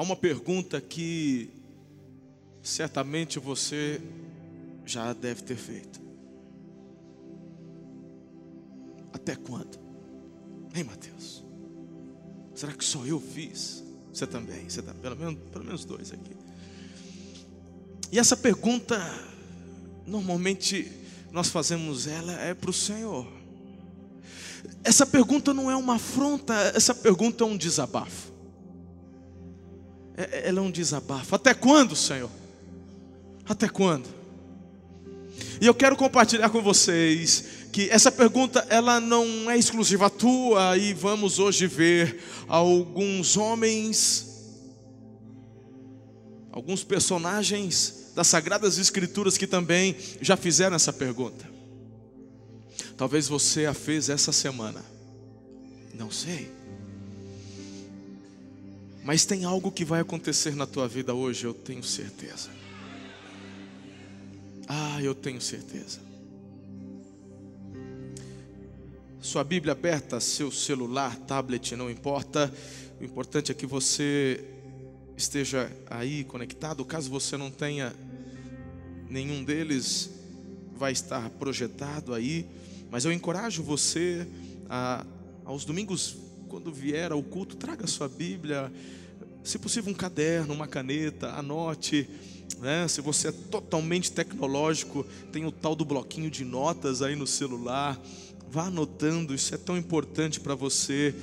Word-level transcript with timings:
Há 0.00 0.02
uma 0.02 0.16
pergunta 0.16 0.80
que 0.80 1.50
certamente 2.62 3.38
você 3.38 4.00
já 4.86 5.12
deve 5.12 5.42
ter 5.42 5.56
feito. 5.56 6.00
Até 9.12 9.36
quando? 9.36 9.78
Hein, 10.74 10.84
Mateus? 10.84 11.44
Será 12.54 12.72
que 12.72 12.82
só 12.82 13.04
eu 13.04 13.20
fiz? 13.20 13.84
Você 14.10 14.26
também, 14.26 14.70
você 14.70 14.80
tá, 14.80 14.94
pelo 14.94 15.16
menos, 15.16 15.38
pelo 15.52 15.64
menos 15.66 15.84
dois 15.84 16.10
aqui. 16.10 16.34
E 18.10 18.18
essa 18.18 18.38
pergunta, 18.38 18.98
normalmente 20.06 20.90
nós 21.30 21.50
fazemos 21.50 22.06
ela 22.06 22.32
é 22.40 22.54
para 22.54 22.70
o 22.70 22.72
Senhor. 22.72 23.30
Essa 24.82 25.04
pergunta 25.04 25.52
não 25.52 25.70
é 25.70 25.76
uma 25.76 25.96
afronta, 25.96 26.54
essa 26.74 26.94
pergunta 26.94 27.44
é 27.44 27.46
um 27.46 27.54
desabafo. 27.54 28.29
É, 30.20 30.28
é, 30.32 30.48
ela 30.48 30.58
é 30.58 30.62
um 30.62 30.70
desabafo. 30.70 31.34
Até 31.34 31.54
quando, 31.54 31.96
Senhor? 31.96 32.30
Até 33.48 33.68
quando? 33.70 34.06
E 35.58 35.66
eu 35.66 35.74
quero 35.74 35.96
compartilhar 35.96 36.50
com 36.50 36.60
vocês 36.60 37.44
que 37.72 37.88
essa 37.88 38.12
pergunta 38.12 38.66
ela 38.68 39.00
não 39.00 39.50
é 39.50 39.56
exclusiva 39.56 40.10
tua 40.10 40.76
e 40.76 40.92
vamos 40.92 41.38
hoje 41.38 41.66
ver 41.66 42.20
alguns 42.48 43.36
homens 43.36 44.26
alguns 46.52 46.82
personagens 46.82 48.10
das 48.14 48.26
sagradas 48.26 48.76
escrituras 48.76 49.38
que 49.38 49.46
também 49.46 49.96
já 50.20 50.36
fizeram 50.36 50.74
essa 50.74 50.92
pergunta. 50.92 51.48
Talvez 52.96 53.28
você 53.28 53.66
a 53.66 53.72
fez 53.72 54.08
essa 54.08 54.32
semana. 54.32 54.84
Não 55.94 56.10
sei. 56.10 56.50
Mas 59.02 59.24
tem 59.24 59.44
algo 59.44 59.72
que 59.72 59.84
vai 59.84 60.00
acontecer 60.00 60.54
na 60.54 60.66
tua 60.66 60.86
vida 60.86 61.14
hoje, 61.14 61.44
eu 61.44 61.54
tenho 61.54 61.82
certeza. 61.82 62.50
Ah, 64.68 65.02
eu 65.02 65.14
tenho 65.14 65.40
certeza. 65.40 66.00
Sua 69.20 69.44
Bíblia 69.44 69.72
aberta, 69.72 70.20
seu 70.20 70.50
celular, 70.50 71.16
tablet, 71.16 71.76
não 71.76 71.90
importa. 71.90 72.52
O 73.00 73.04
importante 73.04 73.50
é 73.50 73.54
que 73.54 73.66
você 73.66 74.44
esteja 75.16 75.70
aí 75.88 76.24
conectado. 76.24 76.84
Caso 76.84 77.10
você 77.10 77.36
não 77.36 77.50
tenha 77.50 77.94
nenhum 79.08 79.44
deles, 79.44 80.10
vai 80.76 80.92
estar 80.92 81.28
projetado 81.30 82.14
aí. 82.14 82.46
Mas 82.90 83.04
eu 83.04 83.12
encorajo 83.12 83.62
você 83.62 84.26
a, 84.68 85.04
aos 85.44 85.64
domingos, 85.64 86.16
quando 86.50 86.70
vier 86.70 87.12
ao 87.12 87.22
culto, 87.22 87.56
traga 87.56 87.86
sua 87.86 88.08
Bíblia, 88.08 88.70
se 89.42 89.58
possível 89.58 89.90
um 89.90 89.96
caderno, 89.96 90.52
uma 90.52 90.66
caneta, 90.66 91.28
anote. 91.28 92.06
Né? 92.58 92.86
Se 92.88 93.00
você 93.00 93.28
é 93.28 93.32
totalmente 93.32 94.12
tecnológico, 94.12 95.06
tem 95.32 95.46
o 95.46 95.52
tal 95.52 95.74
do 95.74 95.84
bloquinho 95.84 96.30
de 96.30 96.44
notas 96.44 97.00
aí 97.00 97.16
no 97.16 97.26
celular 97.26 97.98
Vá 98.52 98.64
anotando, 98.64 99.32
isso 99.32 99.54
é 99.54 99.58
tão 99.58 99.78
importante 99.78 100.40
para 100.40 100.56
você 100.56 101.14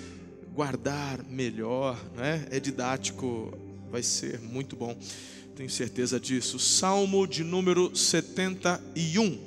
guardar 0.56 1.22
melhor, 1.26 2.02
né? 2.16 2.48
É 2.50 2.58
didático, 2.58 3.52
vai 3.92 4.02
ser 4.02 4.40
muito 4.40 4.78
bom. 4.78 4.98
Tenho 5.54 5.70
certeza 5.70 6.22
disso. 6.22 6.58
Salmo 6.58 7.28
de 7.28 7.44
número 7.44 7.94
71. 7.94 9.47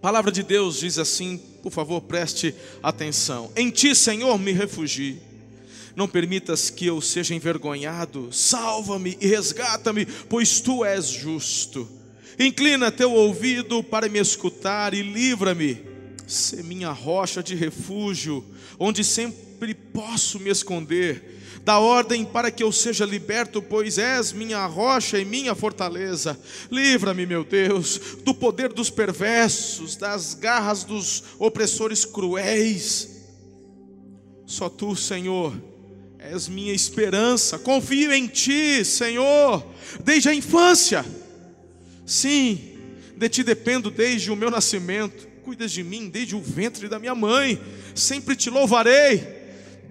Palavra 0.00 0.30
de 0.30 0.42
Deus 0.42 0.80
diz 0.80 0.98
assim, 0.98 1.38
por 1.62 1.72
favor, 1.72 2.00
preste 2.02 2.54
atenção. 2.82 3.50
Em 3.56 3.70
ti, 3.70 3.94
Senhor, 3.94 4.38
me 4.38 4.52
refugio. 4.52 5.18
Não 5.96 6.06
permitas 6.06 6.68
que 6.68 6.86
eu 6.86 7.00
seja 7.00 7.34
envergonhado. 7.34 8.28
Salva-me 8.30 9.16
e 9.20 9.26
resgata-me, 9.26 10.06
pois 10.06 10.60
tu 10.60 10.84
és 10.84 11.06
justo. 11.08 11.88
Inclina 12.38 12.92
teu 12.92 13.12
ouvido 13.12 13.82
para 13.82 14.08
me 14.08 14.18
escutar 14.18 14.92
e 14.92 15.02
livra-me 15.02 15.80
ser 16.26 16.62
minha 16.64 16.90
rocha 16.90 17.42
de 17.42 17.54
refúgio, 17.54 18.44
onde 18.78 19.04
sempre 19.04 19.74
posso 19.74 20.38
me 20.38 20.50
esconder. 20.50 21.35
Dá 21.66 21.80
ordem 21.80 22.24
para 22.24 22.48
que 22.48 22.62
eu 22.62 22.70
seja 22.70 23.04
liberto, 23.04 23.60
pois 23.60 23.98
és 23.98 24.32
minha 24.32 24.64
rocha 24.66 25.18
e 25.18 25.24
minha 25.24 25.52
fortaleza. 25.52 26.38
Livra-me, 26.70 27.26
meu 27.26 27.42
Deus, 27.42 28.00
do 28.22 28.32
poder 28.32 28.72
dos 28.72 28.88
perversos, 28.88 29.96
das 29.96 30.34
garras 30.34 30.84
dos 30.84 31.24
opressores 31.40 32.04
cruéis. 32.04 33.08
Só 34.46 34.68
tu, 34.68 34.94
Senhor, 34.94 35.60
és 36.20 36.46
minha 36.46 36.72
esperança. 36.72 37.58
Confio 37.58 38.12
em 38.12 38.28
ti, 38.28 38.84
Senhor, 38.84 39.66
desde 40.04 40.28
a 40.28 40.34
infância. 40.34 41.04
Sim, 42.06 42.60
de 43.16 43.28
ti 43.28 43.42
dependo 43.42 43.90
desde 43.90 44.30
o 44.30 44.36
meu 44.36 44.52
nascimento 44.52 45.26
cuidas 45.42 45.70
de 45.70 45.84
mim 45.84 46.08
desde 46.08 46.34
o 46.34 46.40
ventre 46.40 46.88
da 46.88 46.98
minha 46.98 47.14
mãe, 47.14 47.60
sempre 47.94 48.34
te 48.34 48.50
louvarei. 48.50 49.35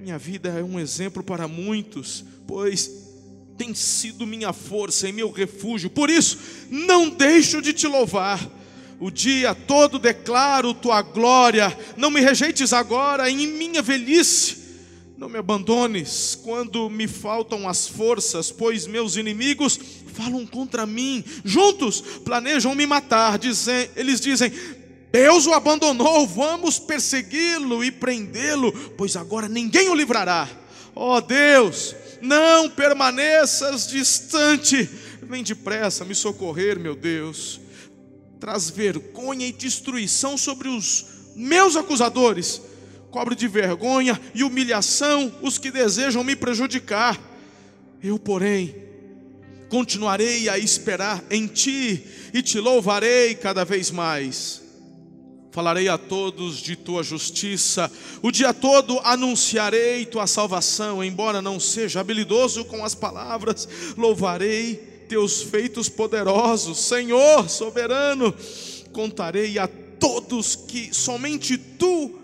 Minha 0.05 0.19
vida 0.19 0.49
é 0.49 0.63
um 0.63 0.79
exemplo 0.79 1.23
para 1.23 1.47
muitos, 1.47 2.23
pois 2.45 2.91
tem 3.57 3.73
sido 3.73 4.27
minha 4.27 4.53
força 4.53 5.09
e 5.09 5.11
meu 5.11 5.31
refúgio, 5.31 5.89
por 5.89 6.11
isso 6.11 6.37
não 6.69 7.09
deixo 7.09 7.59
de 7.59 7.73
te 7.73 7.87
louvar. 7.87 8.39
O 8.99 9.09
dia 9.09 9.55
todo 9.55 9.97
declaro 9.97 10.75
tua 10.75 11.01
glória, 11.01 11.75
não 11.97 12.11
me 12.11 12.21
rejeites 12.21 12.71
agora 12.71 13.31
em 13.31 13.47
minha 13.47 13.81
velhice. 13.81 14.57
Não 15.17 15.27
me 15.27 15.39
abandones 15.39 16.37
quando 16.43 16.87
me 16.87 17.07
faltam 17.07 17.67
as 17.67 17.87
forças, 17.87 18.51
pois 18.51 18.85
meus 18.85 19.15
inimigos 19.15 19.79
falam 20.13 20.45
contra 20.45 20.85
mim. 20.85 21.23
Juntos 21.43 21.99
planejam 22.23 22.75
me 22.75 22.85
matar. 22.85 23.39
Dizem, 23.39 23.89
eles 23.95 24.21
dizem: 24.21 24.51
Deus 25.15 25.47
o 25.47 25.53
abandonou, 25.53 26.27
vamos 26.27 26.77
persegui-lo 26.77 27.81
e 27.85 27.89
prendê-lo, 27.89 28.73
pois 28.97 29.15
agora 29.15 29.47
ninguém 29.47 29.87
o 29.87 29.95
livrará. 29.95 30.45
Ó 30.93 31.15
oh 31.15 31.21
Deus, 31.21 31.95
não 32.21 32.69
permaneças 32.69 33.87
distante, 33.87 34.83
vem 35.23 35.41
depressa 35.41 36.03
me 36.03 36.13
socorrer, 36.13 36.77
meu 36.77 36.97
Deus. 36.97 37.61
Traz 38.41 38.69
vergonha 38.69 39.47
e 39.47 39.53
destruição 39.53 40.37
sobre 40.37 40.67
os 40.67 41.05
meus 41.33 41.77
acusadores, 41.77 42.61
cobre 43.09 43.35
de 43.35 43.47
vergonha 43.47 44.19
e 44.33 44.43
humilhação 44.43 45.33
os 45.41 45.57
que 45.57 45.71
desejam 45.71 46.25
me 46.25 46.35
prejudicar. 46.35 47.17
Eu, 48.03 48.19
porém, 48.19 48.75
continuarei 49.69 50.49
a 50.49 50.59
esperar 50.59 51.23
em 51.31 51.47
ti 51.47 52.05
e 52.33 52.41
te 52.41 52.59
louvarei 52.59 53.33
cada 53.33 53.63
vez 53.63 53.89
mais 53.89 54.64
Falarei 55.55 55.87
a 55.87 55.97
todos 55.97 56.57
de 56.57 56.75
tua 56.75 57.01
justiça, 57.01 57.89
o 58.21 58.29
dia 58.29 58.53
todo 58.53 58.99
anunciarei 58.99 60.05
tua 60.05 60.27
salvação, 60.27 61.01
embora 61.01 61.41
não 61.41 61.61
seja 61.61 62.01
habilidoso 62.01 62.65
com 62.65 62.83
as 62.83 62.93
palavras, 62.93 63.65
louvarei 63.95 64.75
teus 65.07 65.43
feitos 65.43 65.87
poderosos, 65.87 66.77
Senhor 66.79 67.49
soberano, 67.49 68.35
contarei 68.91 69.57
a 69.57 69.65
todos 69.97 70.57
que 70.57 70.93
somente 70.93 71.57
tu 71.57 72.19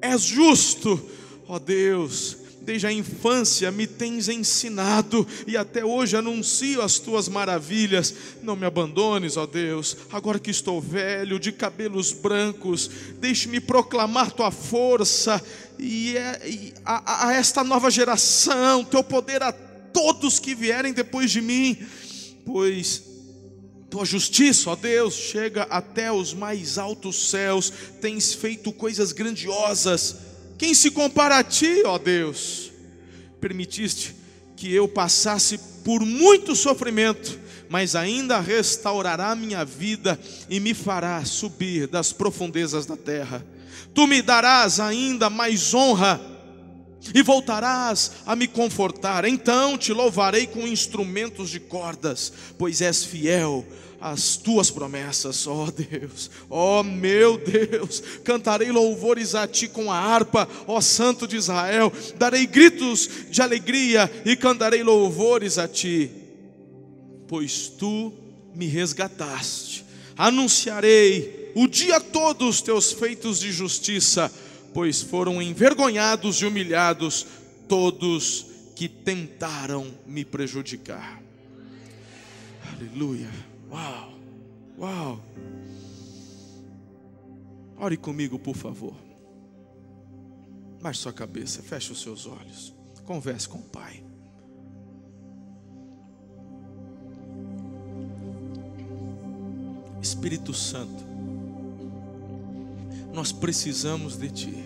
és 0.00 0.22
justo, 0.22 1.02
ó 1.48 1.58
Deus, 1.58 2.36
desde 2.68 2.86
a 2.86 2.92
infância 2.92 3.70
me 3.70 3.86
tens 3.86 4.28
ensinado 4.28 5.26
e 5.46 5.56
até 5.56 5.82
hoje 5.82 6.18
anuncio 6.18 6.82
as 6.82 6.98
tuas 6.98 7.26
maravilhas. 7.26 8.14
Não 8.42 8.54
me 8.54 8.66
abandones, 8.66 9.38
ó 9.38 9.46
Deus, 9.46 9.96
agora 10.12 10.38
que 10.38 10.50
estou 10.50 10.78
velho, 10.78 11.40
de 11.40 11.50
cabelos 11.50 12.12
brancos, 12.12 12.90
deixe-me 13.18 13.58
proclamar 13.58 14.32
tua 14.32 14.50
força 14.50 15.42
e, 15.78 16.14
é, 16.18 16.74
a, 16.84 17.28
a 17.28 17.32
esta 17.32 17.64
nova 17.64 17.90
geração, 17.90 18.84
teu 18.84 19.02
poder 19.02 19.42
a 19.42 19.50
todos 19.50 20.38
que 20.38 20.54
vierem 20.54 20.92
depois 20.92 21.30
de 21.30 21.40
mim, 21.40 21.74
pois 22.44 23.02
tua 23.88 24.04
justiça, 24.04 24.68
ó 24.68 24.76
Deus, 24.76 25.14
chega 25.14 25.62
até 25.70 26.12
os 26.12 26.34
mais 26.34 26.76
altos 26.76 27.30
céus, 27.30 27.72
tens 28.02 28.34
feito 28.34 28.70
coisas 28.74 29.10
grandiosas 29.12 30.27
quem 30.58 30.74
se 30.74 30.90
compara 30.90 31.38
a 31.38 31.44
ti, 31.44 31.82
ó 31.84 31.96
Deus? 31.98 32.72
Permitiste 33.40 34.16
que 34.56 34.74
eu 34.74 34.88
passasse 34.88 35.56
por 35.84 36.00
muito 36.04 36.56
sofrimento, 36.56 37.38
mas 37.68 37.94
ainda 37.94 38.40
restaurará 38.40 39.34
minha 39.36 39.64
vida 39.64 40.18
e 40.50 40.58
me 40.58 40.74
fará 40.74 41.24
subir 41.24 41.86
das 41.86 42.12
profundezas 42.12 42.84
da 42.84 42.96
terra. 42.96 43.46
Tu 43.94 44.06
me 44.06 44.20
darás 44.20 44.80
ainda 44.80 45.30
mais 45.30 45.72
honra 45.72 46.20
e 47.14 47.22
voltarás 47.22 48.12
a 48.26 48.34
me 48.34 48.48
confortar. 48.48 49.24
Então 49.24 49.78
te 49.78 49.92
louvarei 49.92 50.46
com 50.46 50.66
instrumentos 50.66 51.50
de 51.50 51.60
cordas, 51.60 52.32
pois 52.58 52.80
és 52.80 53.04
fiel 53.04 53.64
às 54.00 54.36
tuas 54.36 54.70
promessas, 54.70 55.46
ó 55.46 55.64
oh 55.64 55.70
Deus, 55.70 56.30
ó 56.48 56.80
oh 56.80 56.82
meu 56.82 57.38
Deus, 57.38 58.02
cantarei 58.24 58.70
louvores 58.70 59.34
a 59.34 59.46
ti 59.46 59.68
com 59.68 59.90
a 59.90 59.98
harpa, 59.98 60.48
ó 60.66 60.80
Santo 60.80 61.26
de 61.26 61.36
Israel, 61.36 61.92
darei 62.16 62.46
gritos 62.46 63.08
de 63.30 63.42
alegria 63.42 64.10
e 64.24 64.36
cantarei 64.36 64.82
louvores 64.82 65.58
a 65.58 65.66
ti, 65.66 66.10
pois 67.26 67.68
tu 67.68 68.12
me 68.54 68.66
resgataste. 68.66 69.84
Anunciarei 70.16 71.52
o 71.54 71.66
dia 71.66 72.00
todo 72.00 72.48
os 72.48 72.60
teus 72.60 72.92
feitos 72.92 73.40
de 73.40 73.52
justiça 73.52 74.32
pois 74.72 75.02
foram 75.02 75.40
envergonhados 75.42 76.36
e 76.36 76.46
humilhados 76.46 77.26
todos 77.66 78.46
que 78.74 78.88
tentaram 78.88 79.92
me 80.06 80.24
prejudicar. 80.24 81.20
Aleluia. 82.72 83.47
Uau. 83.70 84.12
Uau. 84.78 85.20
Ore 87.78 87.96
comigo, 87.96 88.38
por 88.38 88.56
favor. 88.56 88.94
Baixe 90.80 91.00
sua 91.00 91.12
cabeça, 91.12 91.62
feche 91.62 91.92
os 91.92 92.00
seus 92.00 92.26
olhos. 92.26 92.74
Converse 93.04 93.48
com 93.48 93.58
o 93.58 93.62
Pai. 93.62 94.04
Espírito 100.00 100.54
Santo, 100.54 101.04
nós 103.12 103.32
precisamos 103.32 104.16
de 104.16 104.30
Ti. 104.30 104.64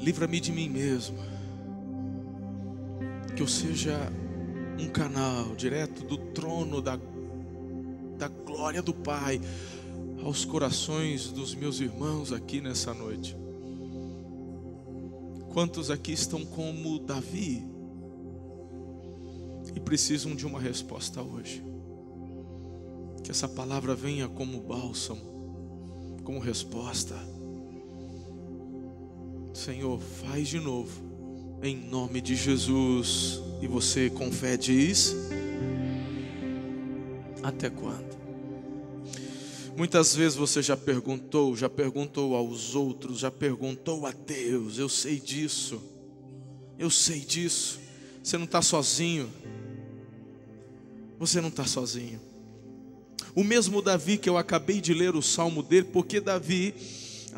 Livra-me 0.00 0.40
de 0.40 0.52
mim 0.52 0.68
mesmo. 0.68 1.18
Que 3.36 3.42
eu 3.42 3.48
seja 3.48 4.10
um 4.78 4.88
canal 4.88 5.54
direto 5.56 6.04
do 6.04 6.16
trono 6.16 6.80
da, 6.80 6.98
da 8.16 8.28
glória 8.28 8.80
do 8.80 8.94
Pai 8.94 9.40
aos 10.22 10.44
corações 10.44 11.32
dos 11.32 11.54
meus 11.54 11.80
irmãos 11.80 12.32
aqui 12.32 12.60
nessa 12.60 12.94
noite. 12.94 13.36
Quantos 15.52 15.90
aqui 15.90 16.12
estão 16.12 16.44
como 16.44 16.98
Davi 16.98 17.66
e 19.74 19.80
precisam 19.80 20.34
de 20.34 20.46
uma 20.46 20.60
resposta 20.60 21.22
hoje? 21.22 21.62
Que 23.24 23.30
essa 23.30 23.48
palavra 23.48 23.94
venha 23.94 24.28
como 24.28 24.60
bálsamo 24.60 25.38
como 26.28 26.40
resposta. 26.40 27.14
Senhor, 29.54 29.98
faz 29.98 30.46
de 30.46 30.60
novo, 30.60 31.07
em 31.62 31.76
nome 31.76 32.20
de 32.20 32.34
Jesus. 32.34 33.40
E 33.60 33.66
você 33.66 34.10
com 34.10 34.30
fé 34.30 34.56
diz: 34.56 35.14
Até 37.42 37.70
quando? 37.70 38.18
Muitas 39.76 40.14
vezes 40.14 40.36
você 40.36 40.60
já 40.60 40.76
perguntou, 40.76 41.54
já 41.54 41.70
perguntou 41.70 42.34
aos 42.34 42.74
outros, 42.74 43.20
já 43.20 43.30
perguntou 43.30 44.06
a 44.06 44.10
Deus. 44.12 44.78
Eu 44.78 44.88
sei 44.88 45.20
disso, 45.20 45.80
eu 46.78 46.90
sei 46.90 47.20
disso. 47.20 47.78
Você 48.22 48.36
não 48.36 48.44
está 48.44 48.60
sozinho. 48.60 49.32
Você 51.18 51.40
não 51.40 51.48
está 51.48 51.64
sozinho. 51.64 52.20
O 53.34 53.44
mesmo 53.44 53.80
Davi 53.80 54.18
que 54.18 54.28
eu 54.28 54.36
acabei 54.36 54.80
de 54.80 54.92
ler 54.92 55.14
o 55.14 55.22
salmo 55.22 55.62
dele, 55.62 55.86
porque 55.92 56.20
Davi, 56.20 56.74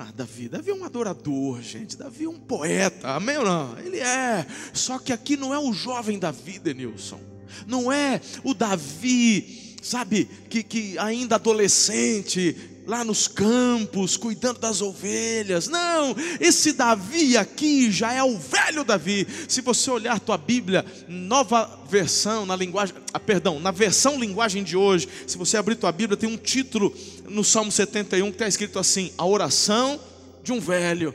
ah, 0.01 0.13
Davi, 0.15 0.49
Davi 0.49 0.71
é 0.71 0.75
um 0.75 0.85
adorador, 0.85 1.61
gente. 1.61 1.97
Davi 1.97 2.25
é 2.25 2.29
um 2.29 2.39
poeta, 2.39 3.11
amém 3.11 3.37
ou 3.37 3.45
não? 3.45 3.79
Ele 3.81 3.99
é. 3.99 4.47
Só 4.73 4.99
que 4.99 5.13
aqui 5.13 5.37
não 5.37 5.53
é 5.53 5.59
o 5.59 5.75
jovem 5.75 6.19
Davi, 6.19 6.59
Denilson. 6.59 7.21
Não 7.67 7.93
é 7.93 8.19
o 8.43 8.55
Davi, 8.55 9.77
sabe, 9.83 10.27
que, 10.49 10.63
que 10.63 10.99
ainda 10.99 11.35
adolescente, 11.35 12.57
lá 12.91 13.05
nos 13.05 13.29
campos, 13.29 14.17
cuidando 14.17 14.59
das 14.59 14.83
ovelhas. 14.83 15.69
Não, 15.69 16.17
esse 16.41 16.73
Davi 16.73 17.37
aqui 17.37 17.89
já 17.89 18.13
é 18.13 18.21
o 18.21 18.37
velho 18.37 18.83
Davi. 18.83 19.25
Se 19.47 19.61
você 19.61 19.89
olhar 19.93 20.19
tua 20.19 20.37
Bíblia, 20.37 20.85
nova 21.07 21.79
versão, 21.89 22.45
na 22.45 22.57
linguagem, 22.57 22.97
ah, 23.15 23.21
perdão, 23.21 23.61
na 23.61 23.71
versão 23.71 24.19
linguagem 24.19 24.65
de 24.65 24.77
hoje, 24.77 25.09
se 25.25 25.39
você 25.39 25.57
abrir 25.57 25.77
tua 25.77 25.93
Bíblia, 25.93 26.17
tem 26.17 26.29
um 26.29 26.37
título 26.37 26.93
no 27.29 27.45
Salmo 27.45 27.71
71 27.71 28.27
que 28.27 28.33
está 28.33 28.49
escrito 28.49 28.77
assim: 28.77 29.13
A 29.17 29.25
oração 29.25 30.01
de 30.43 30.51
um 30.51 30.59
velho. 30.59 31.15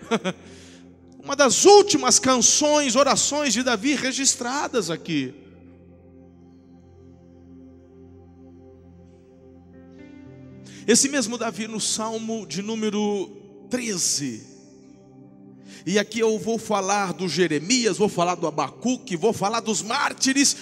Uma 1.22 1.36
das 1.36 1.66
últimas 1.66 2.20
canções, 2.20 2.96
orações 2.96 3.54
de 3.54 3.64
Davi 3.64 3.96
registradas 3.96 4.90
aqui. 4.90 5.45
Esse 10.88 11.10
mesmo 11.10 11.36
Davi 11.36 11.68
no 11.68 11.82
Salmo 11.82 12.46
de 12.46 12.62
número 12.62 13.32
13. 13.72 14.44
E 15.84 15.98
aqui 15.98 16.20
eu 16.20 16.38
vou 16.38 16.60
falar 16.60 17.12
do 17.12 17.28
Jeremias, 17.28 17.98
vou 17.98 18.08
falar 18.08 18.36
do 18.36 18.46
Abacuque, 18.46 19.18
vou 19.18 19.34
falar 19.34 19.62
dos 19.62 19.82
mártires 19.82 20.56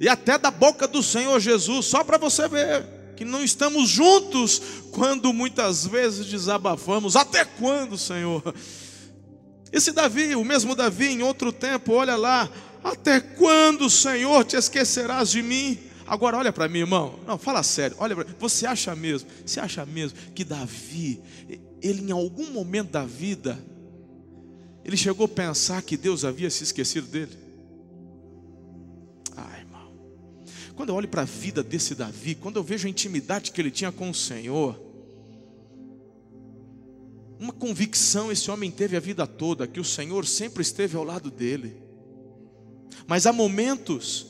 e 0.00 0.08
até 0.08 0.36
da 0.36 0.50
boca 0.50 0.88
do 0.88 1.04
Senhor 1.04 1.38
Jesus, 1.38 1.86
só 1.86 2.02
para 2.02 2.18
você 2.18 2.48
ver 2.48 2.84
que 3.16 3.24
não 3.24 3.44
estamos 3.44 3.88
juntos 3.88 4.60
quando 4.90 5.32
muitas 5.32 5.86
vezes 5.86 6.26
desabafamos. 6.26 7.14
Até 7.14 7.44
quando, 7.44 7.96
Senhor? 7.96 8.42
Esse 9.72 9.92
Davi, 9.92 10.34
o 10.34 10.44
mesmo 10.44 10.74
Davi, 10.74 11.08
em 11.08 11.22
outro 11.22 11.52
tempo, 11.52 11.92
olha 11.92 12.16
lá, 12.16 12.50
até 12.82 13.20
quando, 13.20 13.88
Senhor, 13.88 14.44
te 14.44 14.56
esquecerás 14.56 15.30
de 15.30 15.42
mim? 15.42 15.89
Agora 16.10 16.36
olha 16.36 16.52
para 16.52 16.66
mim, 16.68 16.80
irmão. 16.80 17.20
Não, 17.24 17.38
fala 17.38 17.62
sério. 17.62 17.96
Olha 18.00 18.16
Você 18.40 18.66
acha 18.66 18.96
mesmo? 18.96 19.30
Você 19.46 19.60
acha 19.60 19.86
mesmo 19.86 20.18
que 20.34 20.42
Davi, 20.42 21.22
ele 21.80 22.02
em 22.02 22.10
algum 22.10 22.50
momento 22.50 22.90
da 22.90 23.04
vida, 23.04 23.56
ele 24.84 24.96
chegou 24.96 25.26
a 25.26 25.28
pensar 25.28 25.80
que 25.82 25.96
Deus 25.96 26.24
havia 26.24 26.50
se 26.50 26.64
esquecido 26.64 27.06
dele? 27.06 27.38
Ai, 29.36 29.60
irmão. 29.60 29.92
Quando 30.74 30.88
eu 30.88 30.96
olho 30.96 31.06
para 31.06 31.22
a 31.22 31.24
vida 31.24 31.62
desse 31.62 31.94
Davi, 31.94 32.34
quando 32.34 32.56
eu 32.56 32.64
vejo 32.64 32.88
a 32.88 32.90
intimidade 32.90 33.52
que 33.52 33.60
ele 33.60 33.70
tinha 33.70 33.92
com 33.92 34.10
o 34.10 34.14
Senhor, 34.14 34.82
uma 37.38 37.52
convicção 37.52 38.32
esse 38.32 38.50
homem 38.50 38.68
teve 38.68 38.96
a 38.96 39.00
vida 39.00 39.28
toda, 39.28 39.64
que 39.64 39.78
o 39.78 39.84
Senhor 39.84 40.26
sempre 40.26 40.60
esteve 40.60 40.96
ao 40.96 41.04
lado 41.04 41.30
dele. 41.30 41.80
Mas 43.06 43.26
há 43.26 43.32
momentos 43.32 44.26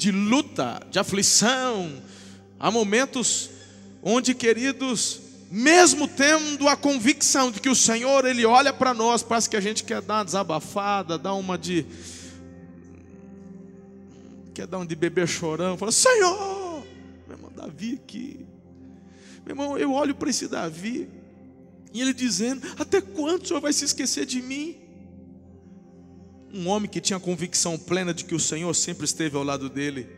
de 0.00 0.10
luta, 0.10 0.80
de 0.90 0.98
aflição. 0.98 2.02
Há 2.58 2.70
momentos 2.70 3.50
onde, 4.02 4.34
queridos, 4.34 5.20
mesmo 5.50 6.08
tendo 6.08 6.66
a 6.68 6.74
convicção 6.74 7.50
de 7.50 7.60
que 7.60 7.68
o 7.68 7.76
Senhor, 7.76 8.24
Ele 8.24 8.46
olha 8.46 8.72
para 8.72 8.94
nós, 8.94 9.22
parece 9.22 9.50
que 9.50 9.58
a 9.58 9.60
gente 9.60 9.84
quer 9.84 10.00
dar 10.00 10.14
uma 10.14 10.24
desabafada, 10.24 11.18
dar 11.18 11.34
uma 11.34 11.58
de. 11.58 11.84
quer 14.54 14.66
dar 14.66 14.78
um 14.78 14.86
de 14.86 14.96
bebê 14.96 15.26
chorão, 15.26 15.76
fala: 15.76 15.92
Senhor, 15.92 16.82
meu 17.28 17.36
irmão 17.36 17.52
Davi 17.54 18.00
aqui. 18.02 18.46
Meu 19.44 19.52
irmão, 19.52 19.76
eu 19.76 19.92
olho 19.92 20.14
para 20.14 20.30
esse 20.30 20.48
Davi, 20.48 21.10
e 21.92 22.00
ele 22.00 22.14
dizendo: 22.14 22.66
Até 22.78 23.02
quando 23.02 23.42
o 23.42 23.46
Senhor 23.46 23.60
vai 23.60 23.74
se 23.74 23.84
esquecer 23.84 24.24
de 24.24 24.40
mim? 24.40 24.78
Um 26.52 26.68
homem 26.68 26.90
que 26.90 27.00
tinha 27.00 27.20
convicção 27.20 27.78
plena 27.78 28.12
de 28.12 28.24
que 28.24 28.34
o 28.34 28.40
Senhor 28.40 28.74
sempre 28.74 29.04
esteve 29.04 29.36
ao 29.36 29.44
lado 29.44 29.68
dele. 29.68 30.08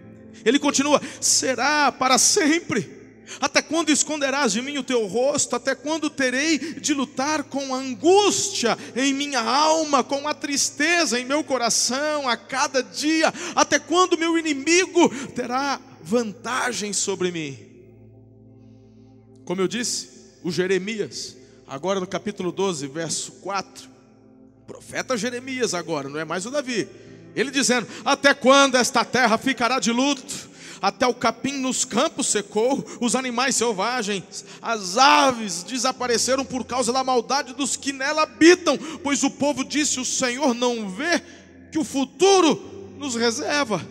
Ele 0.45 0.59
continua: 0.59 1.01
será 1.21 1.93
para 1.93 2.19
sempre. 2.19 3.03
Até 3.41 3.63
quando 3.63 3.91
esconderás 3.91 4.53
de 4.53 4.61
mim 4.61 4.79
o 4.79 4.83
teu 4.83 5.07
rosto? 5.07 5.57
Até 5.57 5.75
quando 5.75 6.11
terei 6.11 6.59
de 6.59 6.93
lutar 6.93 7.45
com 7.45 7.75
a 7.75 7.79
angústia 7.79 8.77
em 8.97 9.15
minha 9.15 9.41
alma, 9.41 10.03
com 10.03 10.27
a 10.27 10.35
tristeza 10.35 11.19
em 11.19 11.25
meu 11.25 11.43
coração 11.43 12.29
a 12.29 12.37
cada 12.37 12.83
dia? 12.83 13.33
Até 13.55 13.79
quando 13.79 14.19
meu 14.19 14.37
inimigo 14.37 15.09
terá 15.29 15.81
vantagem 16.03 16.93
sobre 16.93 17.31
mim? 17.31 17.59
Como 19.45 19.61
eu 19.61 19.69
disse, 19.69 20.11
o 20.43 20.51
Jeremias, 20.51 21.37
agora 21.67 22.01
no 22.01 22.07
capítulo 22.07 22.53
12, 22.53 22.87
verso 22.89 23.33
4, 23.41 23.92
Profeta 24.73 25.19
Jeremias 25.19 25.75
agora, 25.75 26.09
não 26.09 26.19
é 26.19 26.25
mais 26.25 26.47
o 26.47 26.51
Davi. 26.51 26.89
Ele 27.37 27.51
dizendo: 27.51 27.87
Até 28.03 28.33
quando 28.33 28.77
esta 28.77 29.05
terra 29.05 29.37
ficará 29.37 29.79
de 29.79 29.93
luto? 29.93 30.51
Até 30.81 31.07
o 31.07 31.13
capim 31.13 31.59
nos 31.59 31.85
campos 31.85 32.29
secou, 32.29 32.83
os 32.99 33.15
animais 33.15 33.55
selvagens, 33.55 34.47
as 34.63 34.97
aves 34.97 35.63
desapareceram 35.63 36.43
por 36.43 36.65
causa 36.65 36.91
da 36.91 37.05
maldade 37.05 37.53
dos 37.53 37.77
que 37.77 37.93
nela 37.93 38.23
habitam, 38.23 38.79
pois 39.03 39.23
o 39.23 39.31
povo 39.31 39.63
disse: 39.63 40.01
O 40.01 40.07
Senhor 40.07 40.55
não 40.55 40.89
vê 40.89 41.23
que 41.71 41.79
o 41.79 41.85
futuro 41.85 42.97
nos 42.97 43.15
reserva. 43.15 43.87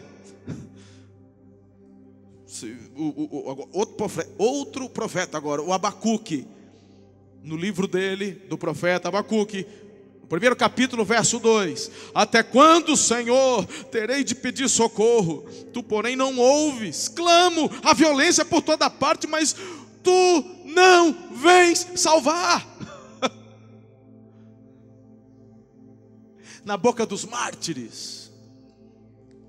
Outro 4.36 4.90
profeta 4.90 5.38
agora, 5.38 5.62
o 5.62 5.72
Abacuque, 5.72 6.48
no 7.44 7.56
livro 7.56 7.88
dele, 7.88 8.32
do 8.50 8.58
profeta 8.58 9.10
Abacuque, 9.10 9.68
Primeiro 10.32 10.56
capítulo, 10.56 11.04
verso 11.04 11.40
2: 11.40 11.92
Até 12.16 12.42
quando, 12.42 12.96
Senhor, 12.96 13.66
terei 13.92 14.24
de 14.24 14.34
pedir 14.34 14.70
socorro? 14.70 15.42
Tu, 15.74 15.84
porém, 15.84 16.16
não 16.16 16.38
ouves. 16.38 17.10
Clamo 17.10 17.70
a 17.84 17.94
violência 17.94 18.46
por 18.46 18.62
toda 18.62 18.90
parte, 18.90 19.28
mas 19.28 19.54
tu 20.02 20.46
não 20.64 21.12
vens 21.34 21.86
salvar. 21.98 22.66
Na 26.64 26.78
boca 26.78 27.06
dos 27.06 27.26
mártires, 27.26 28.31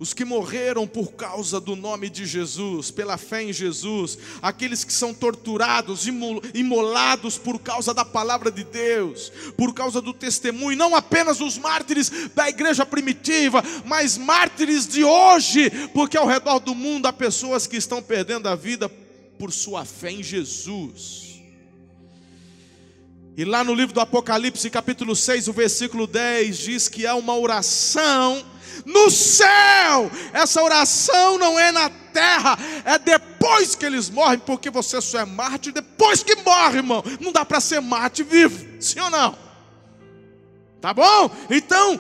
os 0.03 0.13
que 0.13 0.25
morreram 0.25 0.85
por 0.85 1.13
causa 1.13 1.61
do 1.61 1.77
nome 1.77 2.11
de 2.11 2.27
Jesus, 2.27 2.91
pela 2.91 3.17
fé 3.17 3.45
em 3.45 3.53
Jesus, 3.53 4.19
aqueles 4.43 4.83
que 4.83 4.93
são 4.93 5.15
torturados, 5.15 6.09
imolados 6.53 7.39
por 7.39 7.61
causa 7.61 7.95
da 7.95 8.05
palavra 8.05 8.51
de 8.51 8.65
Deus, 8.65 9.31
por 9.57 9.73
causa 9.73 10.01
do 10.01 10.13
testemunho, 10.13 10.77
não 10.77 10.97
apenas 10.97 11.41
os 11.41 11.57
mártires 11.57 12.11
da 12.35 12.49
igreja 12.49 12.85
primitiva, 12.85 13.63
mas 13.85 14.19
mártires 14.19 14.89
de 14.89 15.05
hoje, 15.05 15.71
porque 15.95 16.17
ao 16.17 16.27
redor 16.27 16.59
do 16.59 16.75
mundo 16.75 17.07
há 17.07 17.13
pessoas 17.13 17.69
que 17.69 17.77
estão 17.77 18.03
perdendo 18.03 18.49
a 18.49 18.57
vida 18.57 18.89
por 19.39 19.53
sua 19.53 19.85
fé 19.85 20.11
em 20.11 20.23
Jesus. 20.23 21.41
E 23.37 23.45
lá 23.45 23.63
no 23.63 23.73
livro 23.73 23.95
do 23.95 24.01
Apocalipse, 24.01 24.69
capítulo 24.69 25.15
6, 25.15 25.47
o 25.47 25.53
versículo 25.53 26.09
10, 26.09 26.59
diz 26.59 26.89
que 26.89 27.07
há 27.07 27.15
uma 27.15 27.39
oração 27.39 28.45
no 28.85 29.11
céu. 29.11 30.11
Essa 30.33 30.63
oração 30.63 31.39
não 31.39 31.59
é 31.59 31.73
na 31.73 31.91
terra, 32.13 32.59
é 32.85 32.99
depois 32.99 33.75
que 33.75 33.87
eles 33.87 34.11
morrem, 34.11 34.39
porque 34.39 34.71
você 34.71 35.01
só 35.01 35.21
é 35.21 35.25
mártir 35.25 35.73
depois 35.73 36.23
que 36.23 36.37
morre, 36.37 36.79
irmão. 36.79 37.03
Não 37.21 37.33
dá 37.33 37.45
para 37.45 37.61
ser 37.61 37.81
mártir 37.81 38.25
vivo, 38.25 38.81
sim 38.81 39.01
ou 39.01 39.11
não? 39.11 39.37
Tá 40.81 40.93
bom? 40.93 41.31
Então, 41.49 41.99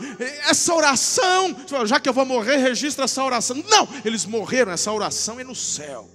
essa 0.48 0.74
oração, 0.74 1.56
já 1.86 2.00
que 2.00 2.08
eu 2.08 2.12
vou 2.12 2.26
morrer, 2.26 2.56
registra 2.56 3.04
essa 3.04 3.22
oração. 3.22 3.56
Não, 3.68 3.88
eles 4.04 4.26
morreram, 4.26 4.72
essa 4.72 4.90
oração 4.92 5.38
é 5.38 5.44
no 5.44 5.54
céu. 5.54 6.10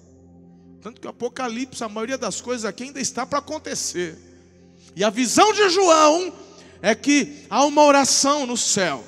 Tanto 0.81 0.99
que 0.99 1.07
o 1.07 1.09
Apocalipse, 1.09 1.83
a 1.83 1.89
maioria 1.89 2.17
das 2.17 2.41
coisas 2.41 2.65
aqui 2.65 2.83
ainda 2.83 2.99
está 2.99 3.25
para 3.25 3.39
acontecer. 3.39 4.17
E 4.95 5.03
a 5.03 5.09
visão 5.09 5.53
de 5.53 5.69
João 5.69 6.33
é 6.81 6.93
que 6.93 7.45
há 7.49 7.63
uma 7.63 7.83
oração 7.83 8.45
no 8.45 8.57
céu 8.57 9.03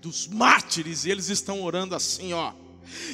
dos 0.00 0.26
mártires, 0.26 1.04
e 1.04 1.10
eles 1.10 1.28
estão 1.28 1.62
orando 1.62 1.94
assim, 1.94 2.32
ó. 2.32 2.52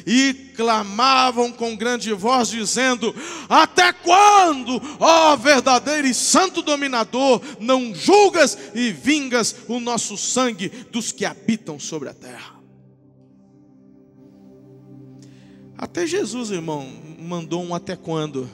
E 0.07 0.35
clamavam 0.55 1.51
com 1.51 1.77
grande 1.77 2.13
voz, 2.13 2.49
dizendo: 2.49 3.15
Até 3.49 3.93
quando, 3.93 4.81
ó 5.01 5.35
verdadeiro 5.37 6.07
e 6.07 6.15
santo 6.15 6.61
dominador, 6.63 7.41
não 7.59 7.95
julgas 7.95 8.59
e 8.75 8.91
vingas 8.91 9.57
o 9.69 9.81
nosso 9.81 10.17
sangue 10.17 10.69
dos 10.91 11.11
que 11.11 11.25
habitam 11.25 11.79
sobre 11.79 12.09
a 12.09 12.15
terra? 12.15 12.61
Até 15.77 16.07
Jesus, 16.07 16.51
irmão, 16.51 16.87
mandou 17.19 17.63
um 17.63 17.75
até 17.75 17.97
quando? 17.97 18.49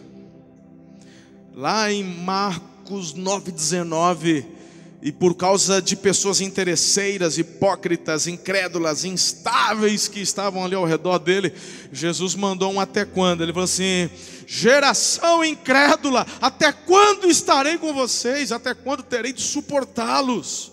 Lá 1.55 1.93
em 1.93 2.05
Marcos 2.05 3.13
9,19 3.13 4.58
e 5.00 5.12
por 5.12 5.35
causa 5.35 5.81
de 5.81 5.95
pessoas 5.95 6.40
interesseiras, 6.40 7.38
hipócritas, 7.38 8.26
incrédulas, 8.26 9.05
instáveis 9.05 10.09
que 10.09 10.21
estavam 10.21 10.64
ali 10.64 10.75
ao 10.75 10.85
redor 10.85 11.19
dele, 11.19 11.52
Jesus 11.93 12.35
mandou 12.35 12.73
um 12.73 12.81
até 12.81 13.05
quando? 13.05 13.43
Ele 13.43 13.52
falou 13.52 13.64
assim: 13.64 14.11
geração 14.47 15.45
incrédula, 15.45 16.26
até 16.40 16.73
quando 16.73 17.31
estarei 17.31 17.78
com 17.78 17.95
vocês? 17.95 18.50
Até 18.50 18.75
quando 18.75 19.05
terei 19.05 19.33
de 19.33 19.43
suportá-los? 19.43 20.73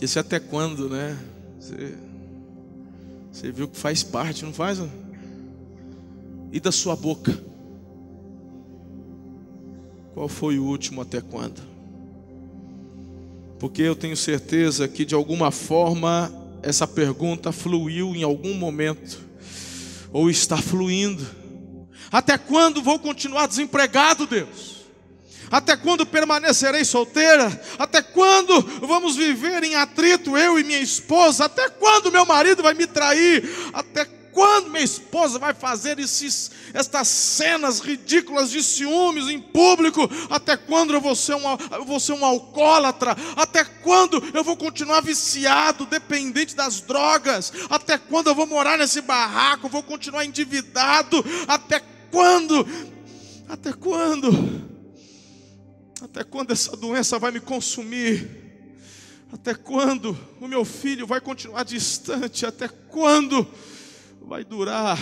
Esse 0.00 0.20
até 0.20 0.38
quando, 0.38 0.88
né? 0.88 1.18
Você, 1.58 1.94
você 3.32 3.50
viu 3.50 3.66
que 3.66 3.76
faz 3.76 4.04
parte, 4.04 4.44
não 4.44 4.52
faz? 4.52 4.78
E 6.52 6.60
da 6.60 6.70
sua 6.70 6.94
boca? 6.94 7.36
Qual 10.16 10.30
foi 10.30 10.58
o 10.58 10.64
último 10.64 11.02
até 11.02 11.20
quando? 11.20 11.60
Porque 13.58 13.82
eu 13.82 13.94
tenho 13.94 14.16
certeza 14.16 14.88
que 14.88 15.04
de 15.04 15.14
alguma 15.14 15.50
forma 15.50 16.32
essa 16.62 16.86
pergunta 16.86 17.52
fluiu 17.52 18.16
em 18.16 18.22
algum 18.22 18.54
momento, 18.54 19.20
ou 20.10 20.30
está 20.30 20.56
fluindo. 20.56 21.22
Até 22.10 22.38
quando 22.38 22.82
vou 22.82 22.98
continuar 22.98 23.46
desempregado, 23.46 24.26
Deus? 24.26 24.86
Até 25.50 25.76
quando 25.76 26.06
permanecerei 26.06 26.82
solteira? 26.82 27.48
Até 27.78 28.00
quando 28.00 28.62
vamos 28.86 29.16
viver 29.16 29.64
em 29.64 29.74
atrito, 29.74 30.34
eu 30.34 30.58
e 30.58 30.64
minha 30.64 30.80
esposa? 30.80 31.44
Até 31.44 31.68
quando 31.68 32.10
meu 32.10 32.24
marido 32.24 32.62
vai 32.62 32.72
me 32.72 32.86
trair? 32.86 33.46
Até 33.70 34.06
quando 34.36 34.68
minha 34.68 34.84
esposa 34.84 35.38
vai 35.38 35.54
fazer 35.54 35.98
esses, 35.98 36.50
estas 36.74 37.08
cenas 37.08 37.80
ridículas 37.80 38.50
de 38.50 38.62
ciúmes 38.62 39.28
em 39.28 39.40
público? 39.40 40.02
Até 40.28 40.58
quando 40.58 40.92
eu 40.92 41.00
vou, 41.00 41.16
ser 41.16 41.34
um, 41.36 41.40
eu 41.72 41.86
vou 41.86 41.98
ser 41.98 42.12
um 42.12 42.22
alcoólatra? 42.22 43.16
Até 43.34 43.64
quando 43.64 44.22
eu 44.34 44.44
vou 44.44 44.54
continuar 44.54 45.00
viciado, 45.00 45.86
dependente 45.86 46.54
das 46.54 46.82
drogas? 46.82 47.50
Até 47.70 47.96
quando 47.96 48.26
eu 48.26 48.34
vou 48.34 48.46
morar 48.46 48.76
nesse 48.76 49.00
barraco? 49.00 49.70
Vou 49.70 49.82
continuar 49.82 50.26
endividado? 50.26 51.24
Até 51.48 51.80
quando? 52.10 52.68
Até 53.48 53.72
quando? 53.72 54.66
Até 56.02 56.22
quando 56.22 56.50
essa 56.50 56.76
doença 56.76 57.18
vai 57.18 57.30
me 57.30 57.40
consumir? 57.40 58.28
Até 59.32 59.54
quando 59.54 60.14
o 60.38 60.46
meu 60.46 60.62
filho 60.62 61.06
vai 61.06 61.22
continuar 61.22 61.64
distante? 61.64 62.44
Até 62.44 62.68
quando? 62.68 63.50
Vai 64.26 64.44
durar 64.44 64.98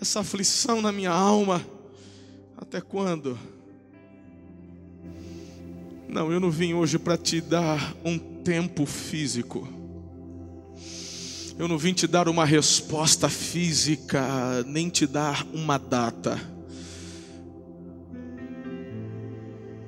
essa 0.00 0.20
aflição 0.20 0.80
na 0.80 0.92
minha 0.92 1.10
alma? 1.10 1.60
Até 2.56 2.80
quando? 2.80 3.36
Não, 6.08 6.30
eu 6.30 6.38
não 6.38 6.50
vim 6.50 6.72
hoje 6.72 6.96
para 6.96 7.16
te 7.16 7.40
dar 7.40 7.94
um 8.04 8.16
tempo 8.18 8.86
físico. 8.86 9.68
Eu 11.58 11.66
não 11.66 11.76
vim 11.76 11.92
te 11.92 12.06
dar 12.06 12.28
uma 12.28 12.44
resposta 12.44 13.28
física, 13.28 14.62
nem 14.64 14.88
te 14.88 15.06
dar 15.08 15.44
uma 15.52 15.76
data. 15.76 16.40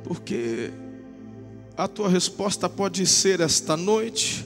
Porque 0.02 0.72
a 1.76 1.86
tua 1.86 2.08
resposta 2.08 2.68
pode 2.68 3.06
ser 3.06 3.40
esta 3.40 3.76
noite, 3.76 4.44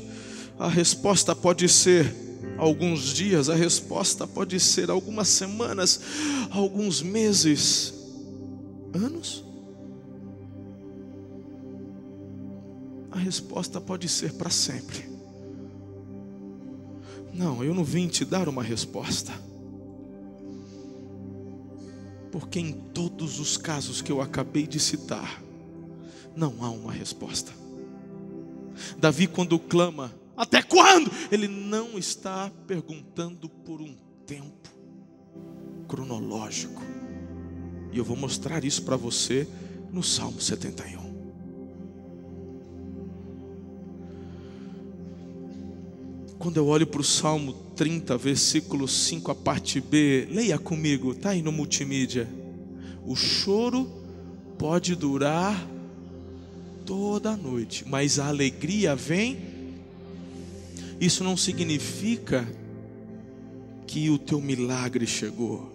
a 0.58 0.68
resposta 0.68 1.34
pode 1.34 1.68
ser 1.68 2.25
alguns 2.58 3.12
dias, 3.14 3.48
a 3.48 3.54
resposta 3.54 4.26
pode 4.26 4.58
ser 4.60 4.90
algumas 4.90 5.28
semanas, 5.28 6.00
alguns 6.50 7.02
meses, 7.02 7.94
anos. 8.94 9.44
A 13.10 13.18
resposta 13.18 13.80
pode 13.80 14.08
ser 14.08 14.32
para 14.34 14.50
sempre. 14.50 15.08
Não, 17.32 17.62
eu 17.62 17.74
não 17.74 17.84
vim 17.84 18.08
te 18.08 18.24
dar 18.24 18.48
uma 18.48 18.62
resposta. 18.62 19.32
Porque 22.30 22.58
em 22.58 22.72
todos 22.72 23.38
os 23.38 23.56
casos 23.56 24.00
que 24.00 24.10
eu 24.10 24.20
acabei 24.20 24.66
de 24.66 24.80
citar, 24.80 25.42
não 26.34 26.62
há 26.62 26.70
uma 26.70 26.92
resposta. 26.92 27.52
Davi, 28.98 29.26
quando 29.26 29.58
clama, 29.58 30.12
até 30.36 30.62
quando? 30.62 31.10
Ele 31.32 31.48
não 31.48 31.98
está 31.98 32.50
perguntando 32.66 33.48
por 33.48 33.80
um 33.80 33.96
tempo 34.26 34.70
cronológico. 35.88 36.82
E 37.92 37.98
eu 37.98 38.04
vou 38.04 38.16
mostrar 38.16 38.64
isso 38.64 38.82
para 38.82 38.96
você 38.96 39.48
no 39.90 40.02
Salmo 40.02 40.40
71. 40.40 41.06
Quando 46.38 46.58
eu 46.58 46.66
olho 46.66 46.86
para 46.86 47.00
o 47.00 47.04
Salmo 47.04 47.54
30, 47.74 48.16
versículo 48.18 48.86
5, 48.86 49.30
a 49.30 49.34
parte 49.34 49.80
B, 49.80 50.28
leia 50.30 50.58
comigo, 50.58 51.12
está 51.12 51.30
aí 51.30 51.40
no 51.40 51.50
multimídia. 51.50 52.28
O 53.04 53.16
choro 53.16 53.90
pode 54.58 54.94
durar 54.94 55.66
toda 56.84 57.30
a 57.30 57.36
noite, 57.36 57.84
mas 57.88 58.18
a 58.18 58.28
alegria 58.28 58.94
vem 58.94 59.55
isso 61.00 61.22
não 61.22 61.36
significa 61.36 62.46
que 63.86 64.10
o 64.10 64.18
teu 64.18 64.40
milagre 64.40 65.06
chegou. 65.06 65.74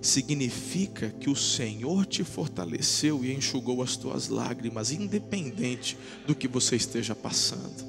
Significa 0.00 1.10
que 1.10 1.28
o 1.28 1.36
Senhor 1.36 2.06
te 2.06 2.24
fortaleceu 2.24 3.24
e 3.24 3.32
enxugou 3.32 3.82
as 3.82 3.96
tuas 3.96 4.28
lágrimas, 4.28 4.92
independente 4.92 5.96
do 6.26 6.34
que 6.34 6.48
você 6.48 6.76
esteja 6.76 7.14
passando. 7.14 7.86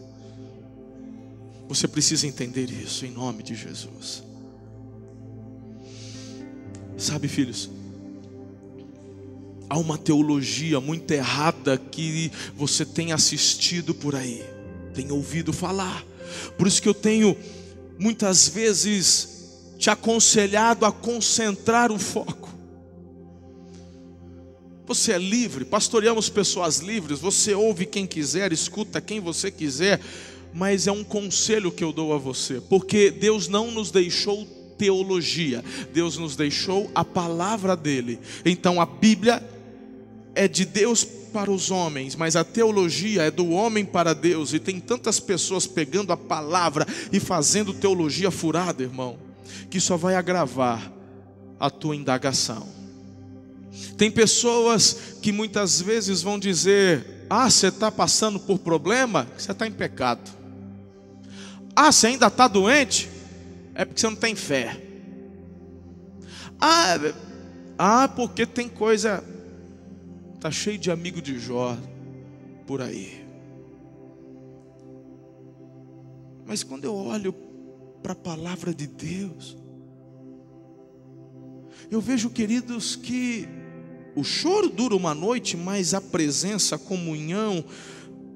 Você 1.67 1.88
precisa 1.88 2.25
entender 2.25 2.69
isso 2.71 3.05
em 3.05 3.11
nome 3.11 3.43
de 3.43 3.55
Jesus. 3.55 4.23
Sabe, 6.97 7.27
filhos, 7.27 7.69
há 9.69 9.77
uma 9.77 9.97
teologia 9.97 10.81
muito 10.81 11.11
errada 11.11 11.77
que 11.77 12.31
você 12.55 12.83
tem 12.83 13.13
assistido 13.13 13.93
por 13.93 14.15
aí, 14.15 14.43
tem 14.89 15.12
ouvido 15.12 15.53
falar. 15.53 16.03
Por 16.58 16.67
isso 16.67 16.81
que 16.81 16.89
eu 16.89 16.93
tenho 16.93 17.36
muitas 17.98 18.48
vezes 18.48 19.29
te 19.77 19.89
aconselhado 19.89 20.86
a 20.86 20.91
concentrar 20.91 21.91
o 21.91 22.00
foco. 22.00 22.50
Você 24.86 25.12
é 25.12 25.17
livre, 25.17 25.63
pastoreamos 25.65 26.29
pessoas 26.29 26.79
livres, 26.79 27.19
você 27.19 27.53
ouve 27.53 27.86
quem 27.86 28.08
quiser, 28.08 28.51
escuta 28.51 29.00
quem 29.00 29.19
você 29.19 29.51
quiser, 29.51 30.01
mas 30.53 30.88
é 30.88 30.91
um 30.91 31.03
conselho 31.03 31.72
que 31.72 31.84
eu 31.84 31.93
dou 31.93 32.12
a 32.12 32.17
você, 32.17 32.60
porque 32.60 33.12
Deus 33.12 33.48
não 33.48 33.69
nos 33.69 33.91
deixou 33.91 34.48
teologia, 34.79 35.63
Deus 35.93 36.17
nos 36.17 36.36
deixou 36.36 36.89
a 36.96 37.05
palavra 37.05 37.75
dele. 37.75 38.19
Então 38.43 38.81
a 38.81 38.86
Bíblia 38.86 39.43
é 40.36 40.48
de 40.48 40.65
Deus 40.65 41.03
para 41.03 41.51
os 41.51 41.69
homens, 41.71 42.15
mas 42.15 42.36
a 42.36 42.43
teologia 42.43 43.24
é 43.24 43.31
do 43.31 43.50
homem 43.50 43.86
para 43.86 44.13
Deus, 44.13 44.53
e 44.53 44.59
tem 44.59 44.79
tantas 44.79 45.19
pessoas 45.19 45.67
pegando 45.67 46.12
a 46.12 46.17
palavra 46.17 46.86
e 47.12 47.19
fazendo 47.19 47.74
teologia 47.74 48.31
furada, 48.31 48.83
irmão, 48.83 49.17
que 49.69 49.79
só 49.79 49.95
vai 49.95 50.15
agravar 50.15 50.91
a 51.59 51.69
tua 51.69 51.95
indagação. 51.95 52.67
Tem 53.98 54.09
pessoas 54.09 55.17
que 55.21 55.31
muitas 55.31 55.81
vezes 55.81 56.21
vão 56.21 56.39
dizer: 56.39 57.25
Ah, 57.29 57.50
você 57.50 57.67
está 57.67 57.91
passando 57.91 58.39
por 58.39 58.57
problema? 58.59 59.27
Você 59.38 59.51
está 59.51 59.67
em 59.67 59.71
pecado. 59.71 60.31
Ah, 61.75 61.91
você 61.91 62.07
ainda 62.07 62.27
está 62.27 62.48
doente? 62.48 63.09
É 63.75 63.86
porque 63.86 64.01
você 64.01 64.07
não 64.07 64.15
tem 64.15 64.36
fé. 64.36 64.81
Ah, 66.59 66.98
ah, 67.77 68.07
porque 68.07 68.45
tem 68.45 68.67
coisa 68.67 69.24
Está 70.39 70.50
cheio 70.50 70.77
de 70.77 70.89
amigo 70.89 71.22
de 71.22 71.38
Jó 71.38 71.77
por 72.65 72.81
aí. 72.81 73.25
Mas 76.48 76.63
quando 76.63 76.86
eu 76.86 76.96
olho 76.96 77.36
para 78.01 78.13
a 78.13 78.15
palavra 78.15 78.74
de 78.74 78.88
Deus, 78.88 79.58
eu 81.91 82.00
vejo, 82.00 82.29
queridos, 82.29 82.96
que 82.96 83.50
o 84.15 84.24
choro 84.24 84.69
dura 84.69 84.96
uma 84.96 85.13
noite, 85.13 85.58
mas 85.58 85.93
a 85.93 86.00
presença, 86.00 86.77
a 86.77 86.79
comunhão, 86.79 87.62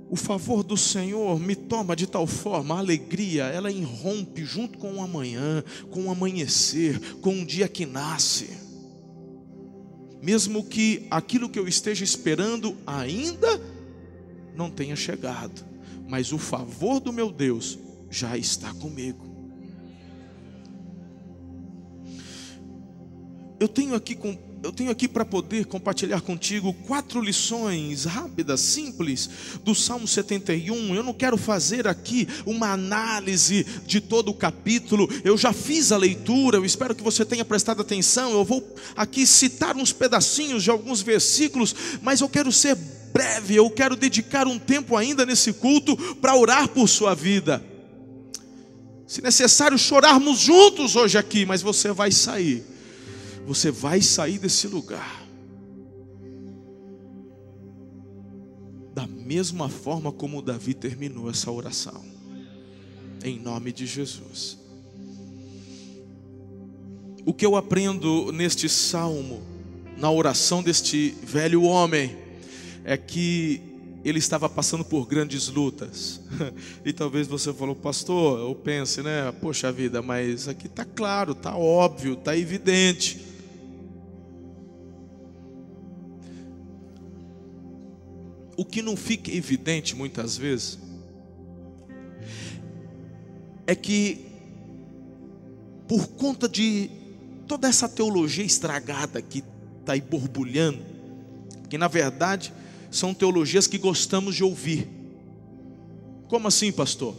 o 0.09 0.17
favor 0.17 0.61
do 0.61 0.75
Senhor 0.75 1.39
me 1.39 1.55
toma 1.55 1.95
de 1.95 2.05
tal 2.05 2.27
forma, 2.27 2.75
a 2.75 2.79
alegria, 2.79 3.45
ela 3.45 3.71
irrompe 3.71 4.43
junto 4.43 4.77
com 4.77 4.95
o 4.95 5.01
amanhã, 5.01 5.63
com 5.89 6.07
o 6.07 6.11
amanhecer, 6.11 6.99
com 7.21 7.41
o 7.41 7.45
dia 7.45 7.69
que 7.69 7.85
nasce 7.85 8.62
mesmo 10.23 10.63
que 10.63 11.05
aquilo 11.11 11.49
que 11.49 11.59
eu 11.59 11.67
esteja 11.67 12.01
esperando 12.01 12.77
ainda 12.87 13.61
não 14.55 14.71
tenha 14.71 14.95
chegado, 14.95 15.65
mas 16.07 16.31
o 16.31 16.37
favor 16.37 17.01
do 17.01 17.11
meu 17.11 17.29
Deus 17.29 17.77
já 18.09 18.37
está 18.37 18.73
comigo. 18.75 19.27
Eu 23.59 23.67
tenho 23.67 23.95
aqui 23.95 24.15
com 24.15 24.37
eu 24.63 24.71
tenho 24.71 24.89
aqui 24.89 25.09
para 25.09 25.25
poder 25.25 25.65
compartilhar 25.65 26.21
contigo 26.21 26.73
quatro 26.87 27.21
lições 27.21 28.05
rápidas, 28.05 28.61
simples, 28.61 29.29
do 29.61 29.75
Salmo 29.75 30.07
71. 30.07 30.95
Eu 30.95 31.03
não 31.03 31.13
quero 31.13 31.37
fazer 31.37 31.85
aqui 31.85 32.25
uma 32.45 32.71
análise 32.71 33.65
de 33.85 33.99
todo 33.99 34.29
o 34.29 34.33
capítulo, 34.33 35.09
eu 35.25 35.37
já 35.37 35.51
fiz 35.51 35.91
a 35.91 35.97
leitura, 35.97 36.57
eu 36.57 36.63
espero 36.63 36.95
que 36.95 37.03
você 37.03 37.25
tenha 37.25 37.43
prestado 37.43 37.81
atenção. 37.81 38.31
Eu 38.31 38.45
vou 38.45 38.65
aqui 38.95 39.27
citar 39.27 39.75
uns 39.75 39.91
pedacinhos 39.91 40.63
de 40.63 40.69
alguns 40.69 41.01
versículos, 41.01 41.75
mas 42.01 42.21
eu 42.21 42.29
quero 42.29 42.49
ser 42.49 42.77
breve, 43.11 43.55
eu 43.55 43.69
quero 43.69 43.97
dedicar 43.97 44.47
um 44.47 44.57
tempo 44.57 44.95
ainda 44.95 45.25
nesse 45.25 45.51
culto 45.51 45.97
para 46.15 46.37
orar 46.37 46.69
por 46.69 46.87
sua 46.87 47.13
vida. 47.13 47.61
Se 49.05 49.21
necessário, 49.21 49.77
chorarmos 49.77 50.39
juntos 50.39 50.95
hoje 50.95 51.17
aqui, 51.17 51.45
mas 51.45 51.61
você 51.61 51.91
vai 51.91 52.13
sair 52.13 52.72
você 53.45 53.71
vai 53.71 54.01
sair 54.01 54.39
desse 54.39 54.67
lugar 54.67 55.23
da 58.93 59.07
mesma 59.07 59.67
forma 59.67 60.11
como 60.11 60.41
Davi 60.41 60.73
terminou 60.73 61.29
essa 61.29 61.51
oração, 61.51 62.05
em 63.23 63.39
nome 63.39 63.71
de 63.71 63.87
Jesus. 63.87 64.59
O 67.25 67.33
que 67.33 67.45
eu 67.45 67.55
aprendo 67.55 68.31
neste 68.31 68.69
salmo, 68.69 69.41
na 69.97 70.11
oração 70.11 70.61
deste 70.61 71.15
velho 71.23 71.63
homem, 71.63 72.15
é 72.83 72.95
que 72.97 73.61
ele 74.03 74.19
estava 74.19 74.49
passando 74.49 74.83
por 74.83 75.07
grandes 75.07 75.47
lutas. 75.47 76.21
E 76.85 76.91
talvez 76.91 77.25
você 77.27 77.53
falou, 77.53 77.73
pastor, 77.73 78.39
eu 78.39 78.53
pense, 78.53 79.01
né? 79.01 79.31
Poxa 79.39 79.71
vida, 79.71 80.01
mas 80.01 80.49
aqui 80.49 80.67
está 80.67 80.83
claro, 80.83 81.31
está 81.31 81.55
óbvio, 81.55 82.13
está 82.13 82.37
evidente. 82.37 83.32
O 88.55 88.63
que 88.63 88.81
não 88.81 88.95
fica 88.95 89.31
evidente 89.31 89.95
muitas 89.95 90.37
vezes 90.37 90.79
é 93.65 93.75
que, 93.75 94.25
por 95.87 96.07
conta 96.09 96.49
de 96.49 96.89
toda 97.47 97.67
essa 97.67 97.87
teologia 97.87 98.43
estragada 98.43 99.21
que 99.21 99.43
está 99.79 99.93
aí 99.93 100.01
borbulhando, 100.01 100.79
que 101.69 101.77
na 101.77 101.87
verdade 101.87 102.53
são 102.91 103.13
teologias 103.13 103.65
que 103.65 103.77
gostamos 103.77 104.35
de 104.35 104.43
ouvir. 104.43 104.87
Como 106.27 106.47
assim, 106.47 106.71
pastor? 106.71 107.15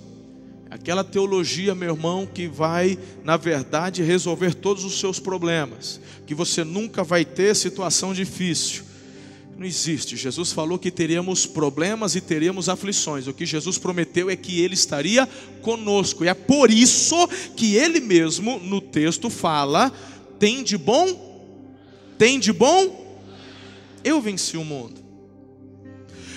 Aquela 0.71 1.05
teologia, 1.05 1.75
meu 1.75 1.95
irmão, 1.95 2.27
que 2.27 2.47
vai, 2.49 2.99
na 3.23 3.37
verdade, 3.37 4.03
resolver 4.03 4.55
todos 4.55 4.85
os 4.85 4.99
seus 4.99 5.21
problemas, 5.21 6.01
que 6.27 6.35
você 6.35 6.65
nunca 6.65 7.03
vai 7.03 7.25
ter 7.25 7.55
situação 7.55 8.13
difícil 8.13 8.85
não 9.57 9.67
existe. 9.67 10.17
Jesus 10.17 10.53
falou 10.53 10.79
que 10.79 10.91
teríamos 10.91 11.47
problemas 11.47 12.17
e 12.17 12.21
teríamos 12.21 12.69
aflições. 12.69 13.27
O 13.27 13.33
que 13.33 13.47
Jesus 13.47 13.79
prometeu 13.79 14.29
é 14.29 14.37
que 14.37 14.61
Ele 14.61 14.75
estaria 14.75 15.27
conosco. 15.63 16.25
E 16.25 16.29
é 16.29 16.35
por 16.35 16.71
isso 16.71 17.29
que 17.57 17.77
Ele 17.77 18.01
mesmo, 18.01 18.59
no 18.59 18.81
texto, 18.81 19.31
fala: 19.31 19.93
tem 20.39 20.63
de 20.63 20.77
bom? 20.77 21.35
Tem 22.19 22.39
de 22.39 22.53
bom? 22.53 23.23
Eu 24.03 24.21
venci 24.21 24.57
o 24.57 24.65
mundo. 24.65 25.01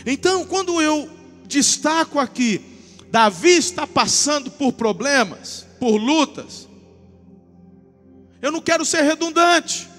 Então, 0.06 0.46
quando 0.46 0.82
eu 0.82 1.10
destaco 1.46 2.20
aqui, 2.20 2.62
Davi 3.10 3.58
está 3.58 3.86
passando 3.88 4.52
por 4.52 4.74
problemas, 4.74 5.66
por 5.80 5.98
lutas, 5.98 6.68
eu 8.42 8.52
não 8.52 8.62
quero 8.62 8.86
ser 8.86 9.02
redundante. 9.02 9.90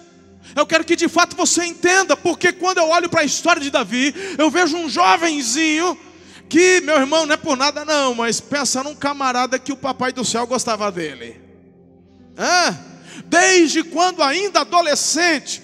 Eu 0.57 0.67
quero 0.67 0.85
que 0.85 0.97
de 0.97 1.09
fato 1.09 1.37
você 1.37 1.65
entenda, 1.65 2.17
porque 2.17 2.53
quando 2.53 2.79
eu 2.79 2.89
olho 2.89 3.09
para 3.09 3.21
a 3.21 3.25
história 3.25 3.61
de 3.61 3.71
Davi, 3.71 4.15
eu 4.37 4.51
vejo 4.51 4.77
um 4.77 4.89
jovenzinho 4.89 5.99
que, 6.49 6.81
meu 6.81 6.97
irmão, 6.97 7.27
não 7.27 7.35
é 7.35 7.37
por 7.37 7.57
nada 7.57 7.85
não, 7.85 8.15
mas 8.15 8.41
pensa 8.41 8.83
num 8.83 8.95
camarada 8.95 9.59
que 9.59 9.73
o 9.73 9.77
papai 9.77 10.13
do 10.13 10.25
céu 10.25 10.47
gostava 10.47 10.91
dele. 10.91 11.41
Desde 13.27 13.83
quando 13.85 14.23
ainda 14.23 14.61
adolescente, 14.61 15.63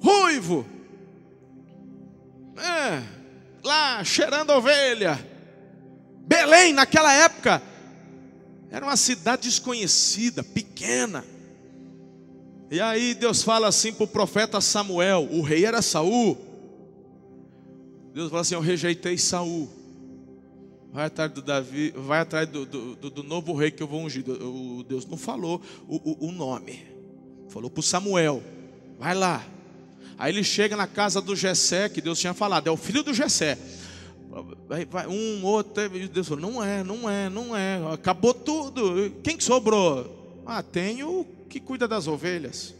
ruivo, 0.00 0.66
é, 2.56 3.02
lá 3.64 4.04
cheirando 4.04 4.50
ovelha. 4.50 5.18
Belém, 6.26 6.72
naquela 6.74 7.12
época, 7.12 7.62
era 8.70 8.84
uma 8.84 8.96
cidade 8.96 9.48
desconhecida, 9.48 10.42
pequena. 10.42 11.24
E 12.70 12.80
aí 12.80 13.14
Deus 13.14 13.42
fala 13.42 13.68
assim 13.68 13.92
para 13.92 14.04
o 14.04 14.08
profeta 14.08 14.60
Samuel, 14.60 15.26
o 15.30 15.40
rei 15.40 15.64
era 15.64 15.80
Saul. 15.80 16.36
Deus 18.12 18.28
fala 18.30 18.42
assim: 18.42 18.54
Eu 18.54 18.60
rejeitei 18.60 19.16
Saul. 19.16 19.68
Vai 20.92 21.06
atrás 21.06 21.30
do 21.30 21.42
Davi, 21.42 21.92
vai 21.96 22.20
atrás 22.20 22.48
do, 22.48 22.64
do, 22.64 23.10
do 23.10 23.22
novo 23.22 23.54
rei 23.54 23.70
que 23.70 23.82
eu 23.82 23.86
vou 23.86 24.02
ungir. 24.02 24.24
O 24.28 24.82
Deus 24.82 25.06
não 25.06 25.16
falou 25.16 25.60
o, 25.86 25.96
o, 25.96 26.28
o 26.28 26.32
nome, 26.32 26.84
falou 27.48 27.70
para 27.70 27.82
Samuel: 27.82 28.42
Vai 28.98 29.14
lá. 29.14 29.44
Aí 30.18 30.32
ele 30.32 30.42
chega 30.42 30.76
na 30.76 30.86
casa 30.86 31.20
do 31.20 31.36
Jessé, 31.36 31.88
que 31.88 32.00
Deus 32.00 32.18
tinha 32.18 32.34
falado, 32.34 32.66
é 32.66 32.70
o 32.70 32.76
filho 32.76 33.02
do 33.02 33.14
Jessé. 33.14 33.56
Vai, 34.68 34.84
vai, 34.84 35.06
um, 35.06 35.44
outro, 35.44 35.88
Deus 36.08 36.28
falou: 36.28 36.50
Não 36.50 36.62
é, 36.62 36.84
não 36.84 37.08
é, 37.08 37.30
não 37.30 37.56
é. 37.56 37.80
Acabou 37.92 38.34
tudo. 38.34 39.10
Quem 39.22 39.36
que 39.36 39.44
sobrou? 39.44 40.17
Ah, 40.50 40.62
tem 40.62 41.02
o 41.02 41.26
que 41.46 41.60
cuida 41.60 41.86
das 41.86 42.06
ovelhas. 42.06 42.74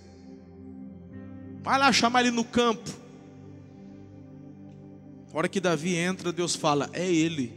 Vai 1.61 1.79
lá 1.79 1.93
chamar 1.93 2.23
ele 2.23 2.31
no 2.31 2.43
campo. 2.43 2.91
A 5.31 5.37
hora 5.37 5.51
que 5.51 5.61
Davi 5.61 5.95
entra, 5.95 6.33
Deus 6.33 6.57
fala: 6.57 6.89
É 6.95 7.07
ele. 7.07 7.53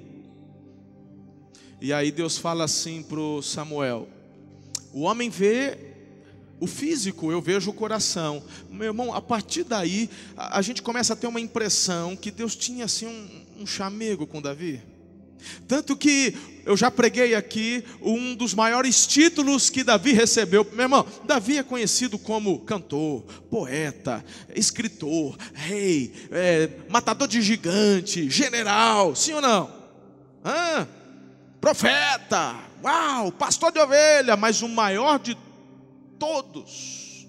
E 1.79 1.93
aí 1.93 2.11
Deus 2.11 2.37
fala 2.37 2.65
assim 2.65 3.01
para 3.01 3.21
Samuel: 3.41 4.09
O 4.91 5.03
homem 5.03 5.29
vê 5.29 5.77
o 6.59 6.67
físico, 6.67 7.31
eu 7.31 7.41
vejo 7.41 7.71
o 7.71 7.73
coração. 7.73 8.43
Meu 8.69 8.87
irmão, 8.87 9.13
a 9.13 9.21
partir 9.21 9.63
daí, 9.63 10.09
a, 10.35 10.61
gente 10.61 10.81
começa 10.81 11.13
a 11.13 11.15
ter 11.15 11.27
uma 11.27 11.39
impressão 11.39 12.17
que 12.17 12.31
Deus 12.31 12.53
tinha 12.53 12.83
assim 12.83 13.07
um, 13.07 13.61
um 13.61 13.65
chamego 13.65 14.27
com 14.27 14.41
Davi. 14.41 14.90
Tanto 15.67 15.95
que 15.95 16.35
eu 16.65 16.77
já 16.77 16.91
preguei 16.91 17.33
aqui 17.35 17.83
um 18.01 18.35
dos 18.35 18.53
maiores 18.53 19.07
títulos 19.07 19.69
que 19.69 19.83
Davi 19.83 20.13
recebeu. 20.13 20.65
Meu 20.73 20.83
irmão, 20.83 21.05
Davi 21.25 21.57
é 21.57 21.63
conhecido 21.63 22.19
como 22.19 22.59
cantor, 22.59 23.23
poeta, 23.49 24.23
escritor, 24.55 25.37
rei, 25.53 26.13
é, 26.31 26.69
matador 26.89 27.27
de 27.27 27.41
gigante, 27.41 28.29
general, 28.29 29.15
sim 29.15 29.33
ou 29.33 29.41
não? 29.41 29.71
Hã? 30.45 30.87
Profeta, 31.59 32.59
uau, 32.83 33.31
pastor 33.31 33.71
de 33.71 33.79
ovelha, 33.79 34.35
mas 34.35 34.61
o 34.61 34.67
maior 34.67 35.19
de 35.19 35.37
todos. 36.17 37.27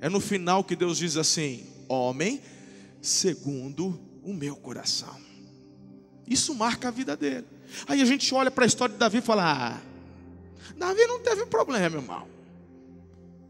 É 0.00 0.08
no 0.08 0.20
final 0.20 0.62
que 0.62 0.76
Deus 0.76 0.98
diz 0.98 1.16
assim: 1.16 1.66
homem 1.88 2.40
segundo 3.00 4.00
o 4.22 4.32
meu 4.32 4.56
coração. 4.56 5.25
Isso 6.26 6.54
marca 6.54 6.88
a 6.88 6.90
vida 6.90 7.16
dele. 7.16 7.46
Aí 7.86 8.00
a 8.00 8.04
gente 8.04 8.32
olha 8.34 8.50
para 8.50 8.64
a 8.64 8.66
história 8.66 8.92
de 8.92 8.98
Davi 8.98 9.18
e 9.18 9.22
fala: 9.22 9.44
ah, 9.44 9.80
Davi 10.76 11.06
não 11.06 11.20
teve 11.20 11.46
problema, 11.46 11.96
irmão. 11.96 12.26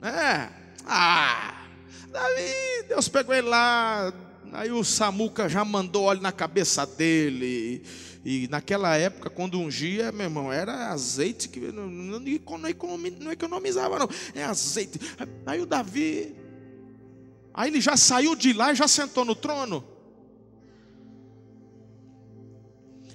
É, 0.03 0.49
ah, 0.87 1.67
Davi, 2.11 2.89
Deus 2.89 3.09
pegou 3.09 3.35
ele 3.35 3.49
lá, 3.49 4.13
aí 4.53 4.71
o 4.71 4.85
Samuca 4.85 5.49
já 5.49 5.65
mandou 5.65 6.05
óleo 6.05 6.21
na 6.21 6.33
cabeça 6.33 6.87
dele. 6.87 7.83
E 8.25 8.49
naquela 8.49 8.97
época, 8.97 9.31
quando 9.31 9.61
ungia, 9.61 10.11
meu 10.11 10.25
irmão, 10.25 10.53
era 10.53 10.89
azeite 10.89 11.49
que 11.49 11.61
não, 11.61 11.87
não, 11.89 12.21
não 12.21 13.33
economizava, 13.33 14.01
não. 14.01 14.09
É 14.35 14.43
azeite. 14.43 14.99
Aí 15.47 15.61
o 15.61 15.67
Davi, 15.67 16.35
aí 17.55 17.71
ele 17.71 17.81
já 17.81 17.97
saiu 17.97 18.35
de 18.35 18.53
lá 18.53 18.73
e 18.73 18.75
já 18.75 18.89
sentou 18.89 19.25
no 19.25 19.35
trono. 19.35 19.96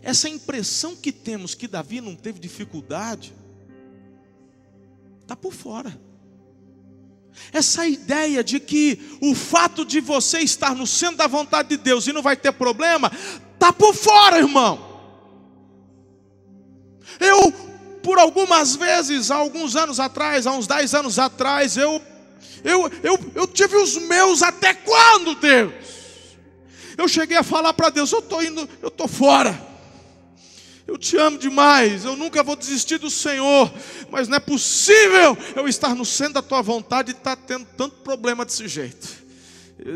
Essa 0.02 0.28
impressão 0.28 0.96
que 0.96 1.12
temos 1.12 1.54
que 1.54 1.68
Davi 1.68 2.02
não 2.02 2.16
teve 2.16 2.40
dificuldade, 2.40 3.34
está 5.22 5.36
por 5.36 5.54
fora. 5.54 6.00
Essa 7.54 7.86
ideia 7.86 8.44
de 8.44 8.60
que 8.60 9.18
o 9.22 9.36
fato 9.36 9.86
de 9.86 10.02
você 10.02 10.40
estar 10.40 10.76
no 10.76 10.88
centro 10.88 11.18
da 11.18 11.28
vontade 11.28 11.70
de 11.70 11.78
Deus 11.78 12.08
e 12.08 12.14
não 12.14 12.22
vai 12.22 12.36
ter 12.36 12.52
problema, 12.52 13.12
está 13.54 13.72
por 13.72 13.94
fora, 13.94 14.40
irmão. 14.40 14.90
Eu, 17.20 17.52
por 18.02 18.18
algumas 18.18 18.76
vezes, 18.76 19.30
há 19.30 19.36
alguns 19.36 19.76
anos 19.76 20.00
atrás, 20.00 20.48
há 20.48 20.52
uns 20.52 20.66
10 20.68 20.94
anos 20.96 21.20
atrás, 21.20 21.78
eu, 21.78 22.02
eu, 22.64 22.92
eu, 23.04 23.20
eu 23.36 23.48
tive 23.48 23.76
os 23.78 23.98
meus 23.98 24.42
até 24.42 24.74
quando, 24.74 25.36
Deus? 25.36 25.74
Eu 26.98 27.08
cheguei 27.08 27.38
a 27.38 27.44
falar 27.44 27.74
para 27.74 27.90
Deus, 27.90 28.12
eu 28.12 28.20
estou 28.20 28.44
indo, 28.44 28.68
eu 28.82 28.88
estou 28.88 29.08
fora. 29.08 29.71
Eu 30.91 30.97
te 30.97 31.15
amo 31.15 31.38
demais, 31.38 32.04
eu 32.04 32.17
nunca 32.17 32.43
vou 32.43 32.54
desistir 32.54 32.97
do 32.97 33.10
Senhor, 33.10 33.71
mas 34.12 34.27
não 34.27 34.36
é 34.36 34.41
possível 34.41 35.38
eu 35.56 35.65
estar 35.65 35.95
no 35.95 36.04
centro 36.04 36.34
da 36.34 36.41
tua 36.41 36.62
vontade 36.62 37.12
e 37.12 37.15
estar 37.15 37.38
tá 37.38 37.43
tendo 37.47 37.65
tanto 37.77 37.95
problema 38.01 38.43
desse 38.43 38.67
jeito. 38.67 39.08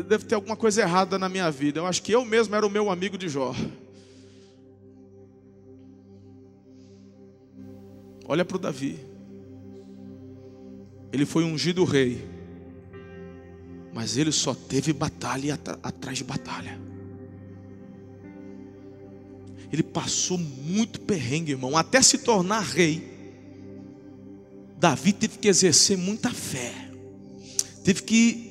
Deve 0.08 0.24
ter 0.24 0.36
alguma 0.36 0.56
coisa 0.56 0.80
errada 0.80 1.18
na 1.18 1.28
minha 1.28 1.50
vida. 1.50 1.80
Eu 1.80 1.86
acho 1.86 2.02
que 2.02 2.12
eu 2.12 2.24
mesmo 2.24 2.56
era 2.56 2.66
o 2.66 2.70
meu 2.70 2.88
amigo 2.88 3.18
de 3.18 3.28
Jó. 3.28 3.54
Olha 8.26 8.42
para 8.42 8.56
o 8.56 8.58
Davi. 8.58 8.98
Ele 11.12 11.26
foi 11.26 11.44
ungido 11.44 11.84
rei, 11.84 12.26
mas 13.92 14.16
ele 14.16 14.32
só 14.32 14.54
teve 14.54 14.94
batalha 14.94 15.60
atrás 15.82 16.16
de 16.16 16.24
batalha. 16.24 16.85
Ele 19.72 19.82
passou 19.82 20.38
muito 20.38 21.00
perrengue, 21.00 21.52
irmão, 21.52 21.76
até 21.76 22.00
se 22.00 22.18
tornar 22.18 22.60
rei. 22.60 23.16
Davi 24.78 25.12
teve 25.12 25.38
que 25.38 25.48
exercer 25.48 25.96
muita 25.96 26.30
fé. 26.30 26.72
Teve 27.82 28.02
que 28.02 28.46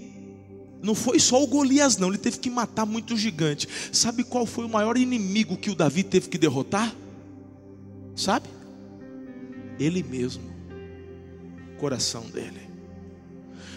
não 0.81 0.93
foi 0.93 1.19
só 1.19 1.41
o 1.43 1.47
Golias 1.47 1.97
não, 1.97 2.09
ele 2.09 2.17
teve 2.19 2.37
que 2.37 2.49
matar 2.49 2.85
muito 2.85 3.17
gigante. 3.17 3.67
Sabe 3.91 4.23
qual 4.23 4.45
foi 4.45 4.65
o 4.65 4.69
maior 4.69 4.97
inimigo 4.97 5.57
que 5.57 5.71
o 5.71 5.75
Davi 5.75 6.03
teve 6.03 6.29
que 6.29 6.37
derrotar? 6.37 6.95
Sabe? 8.15 8.47
Ele 9.79 10.03
mesmo. 10.03 10.43
O 11.73 11.79
coração 11.79 12.21
dele. 12.29 12.69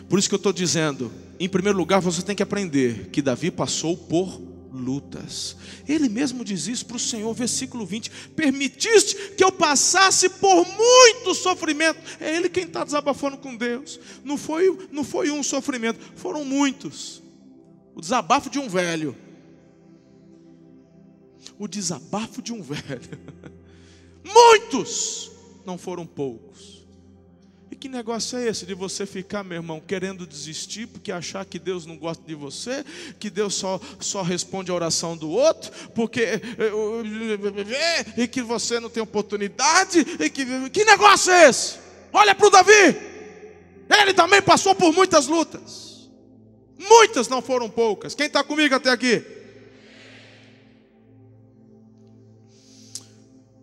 Por 0.07 0.19
isso 0.19 0.29
que 0.29 0.35
eu 0.35 0.39
estou 0.39 0.53
dizendo, 0.53 1.11
em 1.41 1.49
primeiro 1.49 1.79
lugar, 1.79 2.01
você 2.01 2.21
tem 2.21 2.37
que 2.37 2.43
aprender 2.43 3.09
que 3.11 3.23
Davi 3.23 3.51
passou 3.51 3.97
por 3.97 4.41
lutas. 4.73 5.57
Ele 5.89 6.09
mesmo 6.09 6.45
diz 6.45 6.67
isso 6.67 6.87
para 6.87 6.97
o 6.97 7.01
Senhor, 7.01 7.33
versículo 7.35 7.85
20: 7.85 8.11
Permitiste 8.37 9.33
que 9.37 9.43
eu 9.43 9.53
passasse 9.53 10.29
por 10.29 10.67
muito 10.67 11.35
sofrimento. 11.35 12.01
É 12.21 12.35
Ele 12.35 12.49
quem 12.49 12.65
está 12.65 12.85
desabafando 12.85 13.39
com 13.39 13.57
Deus. 13.57 13.99
Não 14.25 14.37
foi, 14.37 14.89
não 14.91 15.05
foi 15.05 15.31
um 15.31 15.43
sofrimento, 15.43 16.01
foram 16.17 16.45
muitos. 16.45 17.23
O 17.95 18.01
desabafo 18.01 18.49
de 18.49 18.59
um 18.59 18.69
velho. 18.69 19.17
O 21.59 21.67
desabafo 21.67 22.41
de 22.41 22.53
um 22.53 22.63
velho. 22.63 23.19
Muitos, 24.25 25.31
não 25.65 25.77
foram 25.77 26.07
poucos 26.07 26.78
que 27.77 27.89
negócio 27.89 28.39
é 28.39 28.49
esse 28.49 28.65
de 28.65 28.75
você 28.75 29.05
ficar, 29.05 29.45
meu 29.45 29.57
irmão, 29.57 29.81
querendo 29.81 30.27
desistir 30.27 30.87
porque 30.87 31.13
achar 31.13 31.45
que 31.45 31.59
Deus 31.59 31.85
não 31.85 31.97
gosta 31.97 32.23
de 32.27 32.35
você, 32.35 32.85
que 33.19 33.29
Deus 33.29 33.55
só, 33.55 33.81
só 34.01 34.23
responde 34.23 34.71
a 34.71 34.75
oração 34.75 35.17
do 35.17 35.31
outro, 35.31 35.71
porque 35.95 36.21
eh, 36.21 36.43
eh, 36.57 38.23
e 38.23 38.29
que 38.29 38.43
você 38.43 38.81
não 38.81 38.89
tem 38.89 39.03
oportunidade, 39.03 40.01
e 40.19 40.31
que 40.31 40.71
que 40.71 40.85
negócio 40.85 41.31
é 41.31 41.49
esse? 41.49 41.79
Olha 42.13 42.35
para 42.35 42.47
o 42.47 42.51
Davi, 42.51 42.97
ele 44.03 44.15
também 44.15 44.41
passou 44.41 44.75
por 44.75 44.93
muitas 44.93 45.27
lutas, 45.27 46.11
muitas 46.79 47.29
não 47.29 47.43
foram 47.43 47.69
poucas. 47.69 48.15
Quem 48.15 48.27
está 48.27 48.43
comigo 48.43 48.75
até 48.75 48.91
aqui? 48.91 49.23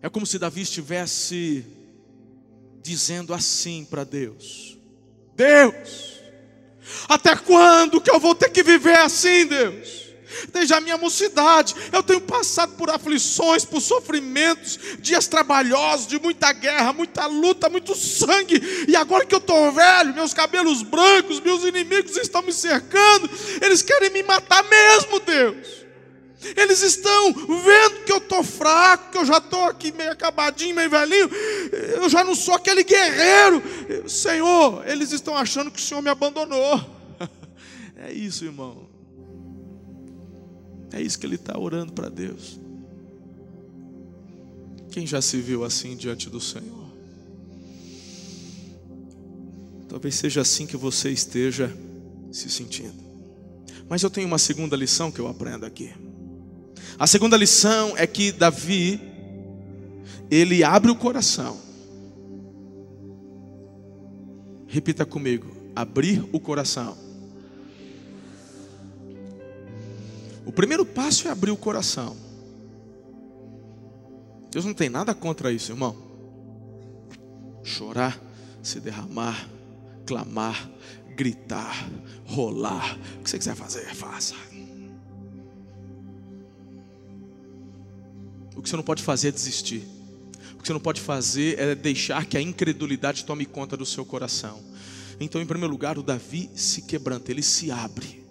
É 0.00 0.08
como 0.08 0.24
se 0.24 0.38
Davi 0.38 0.62
estivesse 0.62 1.75
dizendo 2.86 3.34
assim 3.34 3.84
para 3.84 4.04
Deus: 4.04 4.78
Deus, 5.34 6.20
até 7.08 7.34
quando 7.34 8.00
que 8.00 8.10
eu 8.10 8.20
vou 8.20 8.34
ter 8.34 8.50
que 8.50 8.62
viver 8.62 8.96
assim, 8.96 9.46
Deus? 9.46 10.06
Desde 10.52 10.74
a 10.74 10.80
minha 10.80 10.98
mocidade, 10.98 11.74
eu 11.92 12.02
tenho 12.02 12.20
passado 12.20 12.74
por 12.76 12.90
aflições, 12.90 13.64
por 13.64 13.80
sofrimentos, 13.80 14.78
dias 14.98 15.26
trabalhosos, 15.26 16.06
de 16.06 16.18
muita 16.18 16.52
guerra, 16.52 16.92
muita 16.92 17.26
luta, 17.26 17.70
muito 17.70 17.94
sangue. 17.94 18.60
E 18.86 18.94
agora 18.94 19.24
que 19.24 19.34
eu 19.34 19.38
estou 19.38 19.72
velho, 19.72 20.14
meus 20.14 20.34
cabelos 20.34 20.82
brancos, 20.82 21.40
meus 21.40 21.64
inimigos 21.64 22.16
estão 22.16 22.42
me 22.42 22.52
cercando, 22.52 23.30
eles 23.62 23.82
querem 23.82 24.10
me 24.10 24.22
matar 24.22 24.62
mesmo, 24.64 25.20
Deus. 25.20 25.85
Eles 26.54 26.82
estão 26.82 27.32
vendo 27.32 28.04
que 28.04 28.12
eu 28.12 28.18
estou 28.18 28.44
fraco, 28.44 29.12
que 29.12 29.18
eu 29.18 29.24
já 29.24 29.38
estou 29.38 29.64
aqui 29.64 29.92
meio 29.92 30.12
acabadinho, 30.12 30.74
meio 30.74 30.90
velhinho. 30.90 31.30
Eu 31.96 32.08
já 32.08 32.22
não 32.22 32.34
sou 32.34 32.54
aquele 32.54 32.84
guerreiro. 32.84 33.62
Senhor, 34.08 34.86
eles 34.86 35.12
estão 35.12 35.36
achando 35.36 35.70
que 35.70 35.78
o 35.78 35.82
Senhor 35.82 36.02
me 36.02 36.10
abandonou. 36.10 36.96
É 37.98 38.12
isso, 38.12 38.44
irmão. 38.44 38.86
É 40.92 41.00
isso 41.00 41.18
que 41.18 41.26
ele 41.26 41.34
está 41.36 41.58
orando 41.58 41.94
para 41.94 42.10
Deus. 42.10 42.60
Quem 44.90 45.06
já 45.06 45.20
se 45.20 45.40
viu 45.40 45.64
assim 45.64 45.96
diante 45.96 46.30
do 46.30 46.40
Senhor? 46.40 46.86
Talvez 49.88 50.14
seja 50.14 50.42
assim 50.42 50.66
que 50.66 50.76
você 50.76 51.10
esteja 51.10 51.74
se 52.30 52.50
sentindo. 52.50 52.94
Mas 53.88 54.02
eu 54.02 54.10
tenho 54.10 54.26
uma 54.26 54.38
segunda 54.38 54.76
lição 54.76 55.10
que 55.10 55.18
eu 55.18 55.28
aprendo 55.28 55.64
aqui. 55.64 55.92
A 56.98 57.06
segunda 57.06 57.36
lição 57.36 57.96
é 57.96 58.06
que 58.06 58.32
Davi, 58.32 59.00
ele 60.30 60.64
abre 60.64 60.90
o 60.90 60.96
coração. 60.96 61.58
Repita 64.66 65.04
comigo: 65.04 65.54
abrir 65.74 66.24
o 66.32 66.40
coração. 66.40 66.96
O 70.46 70.52
primeiro 70.52 70.86
passo 70.86 71.28
é 71.28 71.30
abrir 71.30 71.50
o 71.50 71.56
coração. 71.56 72.16
Deus 74.50 74.64
não 74.64 74.72
tem 74.72 74.88
nada 74.88 75.14
contra 75.14 75.52
isso, 75.52 75.72
irmão. 75.72 75.94
Chorar, 77.62 78.18
se 78.62 78.80
derramar, 78.80 79.48
clamar, 80.06 80.70
gritar, 81.14 81.90
rolar. 82.24 82.96
O 83.18 83.24
que 83.24 83.30
você 83.30 83.38
quiser 83.38 83.54
fazer, 83.54 83.84
faça. 83.94 84.34
O 88.56 88.62
que 88.62 88.68
você 88.68 88.76
não 88.76 88.82
pode 88.82 89.02
fazer 89.02 89.28
é 89.28 89.30
desistir. 89.32 89.86
O 90.54 90.62
que 90.62 90.66
você 90.66 90.72
não 90.72 90.80
pode 90.80 91.00
fazer 91.00 91.58
é 91.58 91.74
deixar 91.74 92.24
que 92.24 92.36
a 92.36 92.40
incredulidade 92.40 93.24
tome 93.24 93.44
conta 93.44 93.76
do 93.76 93.84
seu 93.84 94.04
coração. 94.04 94.64
Então, 95.20 95.40
em 95.40 95.46
primeiro 95.46 95.70
lugar, 95.70 95.98
o 95.98 96.02
Davi 96.02 96.50
se 96.54 96.82
quebranta, 96.82 97.30
ele 97.30 97.42
se 97.42 97.70
abre. 97.70 98.24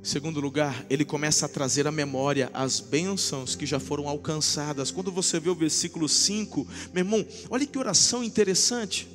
Em 0.00 0.04
segundo 0.04 0.40
lugar, 0.40 0.86
ele 0.88 1.04
começa 1.04 1.44
a 1.44 1.48
trazer 1.48 1.86
à 1.86 1.92
memória 1.92 2.50
as 2.54 2.80
bênçãos 2.80 3.54
que 3.54 3.66
já 3.66 3.78
foram 3.78 4.08
alcançadas. 4.08 4.90
Quando 4.90 5.12
você 5.12 5.38
vê 5.38 5.50
o 5.50 5.54
versículo 5.54 6.08
5, 6.08 6.66
meu 6.94 7.04
irmão, 7.04 7.26
olha 7.50 7.66
que 7.66 7.78
oração 7.78 8.24
interessante. 8.24 9.06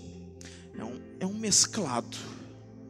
É 0.77 0.83
um, 0.83 1.01
é 1.21 1.25
um 1.25 1.33
mesclado. 1.33 2.17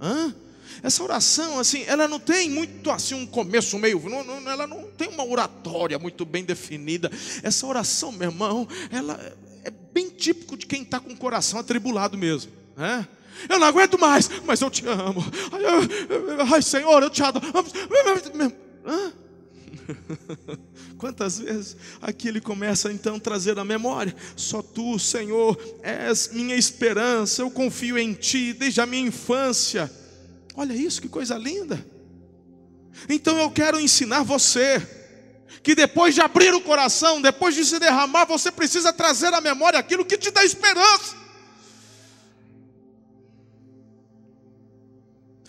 Hã? 0.01 0.35
Essa 0.81 1.03
oração, 1.03 1.59
assim, 1.59 1.83
ela 1.87 2.07
não 2.07 2.19
tem 2.19 2.49
muito 2.49 2.91
assim 2.91 3.15
um 3.15 3.25
começo, 3.25 3.77
meio, 3.79 4.01
não, 4.09 4.23
não, 4.23 4.49
ela 4.49 4.67
não 4.67 4.83
tem 4.97 5.07
uma 5.09 5.25
oratória 5.25 5.97
muito 5.99 6.25
bem 6.25 6.43
definida. 6.43 7.11
Essa 7.41 7.65
oração, 7.65 8.11
meu 8.11 8.29
irmão, 8.29 8.67
ela 8.91 9.19
é 9.63 9.71
bem 9.93 10.09
típico 10.09 10.57
de 10.57 10.65
quem 10.65 10.81
está 10.81 10.99
com 10.99 11.11
o 11.11 11.17
coração 11.17 11.59
atribulado 11.59 12.17
mesmo. 12.17 12.51
Né? 12.75 13.07
Eu 13.49 13.59
não 13.59 13.67
aguento 13.67 13.99
mais, 13.99 14.29
mas 14.45 14.61
eu 14.61 14.69
te 14.69 14.85
amo. 14.87 15.23
Ai, 15.51 16.51
ai 16.53 16.61
Senhor, 16.61 17.01
eu 17.01 17.09
te 17.09 17.23
adoro. 17.23 17.45
Quantas 20.97 21.39
vezes 21.39 21.75
aqui 22.01 22.27
ele 22.27 22.39
começa 22.39 22.91
então 22.91 23.15
a 23.15 23.19
trazer 23.19 23.59
a 23.59 23.65
memória: 23.65 24.15
só 24.35 24.61
tu, 24.61 24.97
Senhor, 24.99 25.57
és 25.81 26.29
minha 26.31 26.55
esperança, 26.55 27.41
eu 27.41 27.51
confio 27.51 27.97
em 27.97 28.13
ti 28.13 28.53
desde 28.53 28.81
a 28.81 28.85
minha 28.85 29.07
infância. 29.07 29.91
Olha 30.55 30.73
isso, 30.73 31.01
que 31.01 31.09
coisa 31.09 31.37
linda. 31.37 31.85
Então 33.09 33.37
eu 33.39 33.49
quero 33.49 33.79
ensinar 33.79 34.23
você 34.23 34.81
que 35.61 35.73
depois 35.73 36.13
de 36.13 36.21
abrir 36.21 36.53
o 36.53 36.61
coração, 36.61 37.21
depois 37.21 37.55
de 37.55 37.65
se 37.65 37.79
derramar, 37.79 38.25
você 38.25 38.51
precisa 38.51 38.91
trazer 38.91 39.33
à 39.33 39.41
memória 39.41 39.79
aquilo 39.79 40.05
que 40.05 40.17
te 40.17 40.29
dá 40.29 40.43
esperança. 40.43 41.23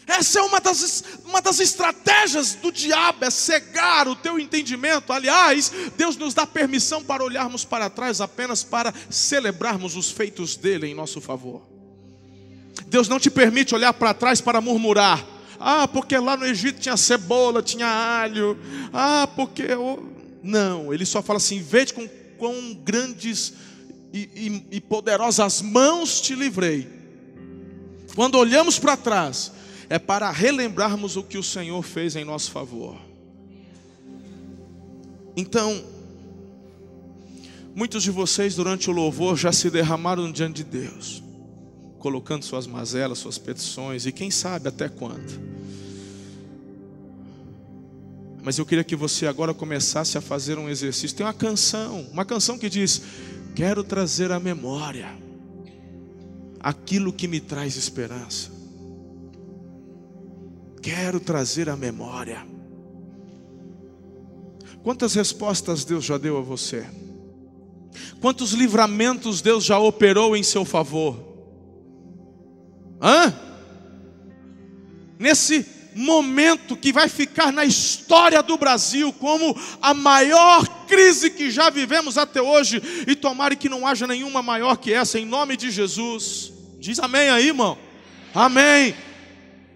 Essa 0.07 0.39
é 0.39 0.43
uma 0.43 0.61
das, 0.61 1.03
uma 1.25 1.41
das 1.41 1.61
estratégias 1.61 2.55
do 2.55 2.71
diabo, 2.71 3.25
é 3.25 3.31
cegar 3.31 4.07
o 4.07 4.15
teu 4.15 4.39
entendimento. 4.39 5.13
Aliás, 5.13 5.73
Deus 5.97 6.17
nos 6.17 6.35
dá 6.35 6.47
permissão 6.47 7.03
para 7.03 7.25
olharmos 7.25 7.65
para 7.65 7.89
trás 7.89 8.21
apenas 8.21 8.63
para 8.63 8.93
celebrarmos 9.09 9.97
os 9.97 10.11
feitos 10.11 10.57
dele 10.57 10.87
em 10.87 10.95
nosso 10.95 11.21
favor. 11.21 11.74
Deus 12.95 13.09
não 13.09 13.19
te 13.19 13.29
permite 13.29 13.75
olhar 13.75 13.93
para 13.93 14.15
trás 14.15 14.41
para 14.41 14.61
murmurar. 14.61 15.27
Ah, 15.59 15.89
porque 15.89 16.17
lá 16.17 16.37
no 16.37 16.47
Egito 16.47 16.79
tinha 16.79 16.97
cebola, 16.97 17.61
tinha 17.61 17.89
alho. 17.89 18.57
Ah, 18.93 19.29
porque. 19.35 19.63
Eu... 19.63 20.13
Não, 20.41 20.95
ele 20.95 21.05
só 21.05 21.21
fala 21.21 21.39
assim: 21.39 21.61
veja 21.61 21.93
com 21.93 22.09
quão 22.39 22.73
grandes 22.85 23.53
e, 24.13 24.21
e, 24.37 24.77
e 24.77 24.81
poderosas 24.81 25.61
mãos 25.61 26.21
te 26.21 26.37
livrei. 26.37 26.87
Quando 28.15 28.39
olhamos 28.39 28.79
para 28.79 28.97
trás, 28.97 29.51
é 29.91 29.99
para 29.99 30.31
relembrarmos 30.31 31.17
o 31.17 31.25
que 31.25 31.37
o 31.37 31.43
Senhor 31.43 31.83
fez 31.83 32.15
em 32.15 32.25
nosso 32.25 32.53
favor. 32.53 32.97
Então, 35.37 35.83
muitos 37.75 38.05
de 38.05 38.13
vocês 38.13 38.55
durante 38.55 38.89
o 38.89 38.93
louvor 38.93 39.37
já 39.37 39.51
se 39.51 39.69
derramaram 39.69 40.31
diante 40.31 40.63
de 40.63 40.65
Deus, 40.65 41.24
colocando 42.05 42.45
suas 42.45 42.67
mazelas, 42.67 43.19
suas 43.19 43.39
petições 43.39 44.05
e 44.05 44.13
quem 44.13 44.31
sabe 44.31 44.69
até 44.69 44.89
quando. 44.89 45.41
Mas 48.43 48.59
eu 48.59 48.67
queria 48.67 48.85
que 48.85 48.95
você 48.95 49.27
agora 49.27 49.55
começasse 49.55 50.19
a 50.19 50.21
fazer 50.21 50.59
um 50.59 50.69
exercício. 50.69 51.17
Tem 51.17 51.25
uma 51.25 51.33
canção, 51.33 52.03
uma 52.13 52.27
canção 52.27 52.59
que 52.59 52.69
diz: 52.69 53.01
Quero 53.55 53.83
trazer 53.83 54.31
à 54.31 54.39
memória 54.39 55.09
aquilo 56.61 57.11
que 57.11 57.27
me 57.27 57.41
traz 57.41 57.77
esperança 57.77 58.55
quero 60.85 61.19
trazer 61.19 61.71
à 61.71 61.77
memória. 61.77 62.47
Quantas 64.83 65.15
respostas 65.15 65.83
Deus 65.83 66.05
já 66.05 66.19
deu 66.19 66.37
a 66.37 66.43
você? 66.43 66.87
Quantos 68.21 68.53
livramentos 68.53 69.41
Deus 69.41 69.65
já 69.65 69.79
operou 69.79 70.37
em 70.37 70.43
seu 70.43 70.63
favor? 70.63 71.34
Hã? 73.05 73.35
Nesse 75.19 75.67
momento 75.95 76.75
que 76.75 76.91
vai 76.91 77.07
ficar 77.07 77.53
na 77.53 77.65
história 77.67 78.43
do 78.43 78.57
Brasil 78.57 79.13
como 79.13 79.55
a 79.81 79.93
maior 79.93 80.67
crise 80.87 81.31
que 81.31 81.51
já 81.51 81.69
vivemos 81.69 82.17
até 82.17 82.41
hoje, 82.41 82.83
e 83.07 83.15
tomara 83.15 83.55
que 83.55 83.69
não 83.69 83.87
haja 83.87 84.07
nenhuma 84.07 84.43
maior 84.43 84.77
que 84.77 84.93
essa, 84.93 85.19
em 85.19 85.27
nome 85.27 85.55
de 85.55 85.71
Jesus. 85.71 86.51
Diz 86.81 86.99
amém 86.99 87.29
aí, 87.29 87.49
irmão. 87.49 87.79
Amém. 88.35 88.95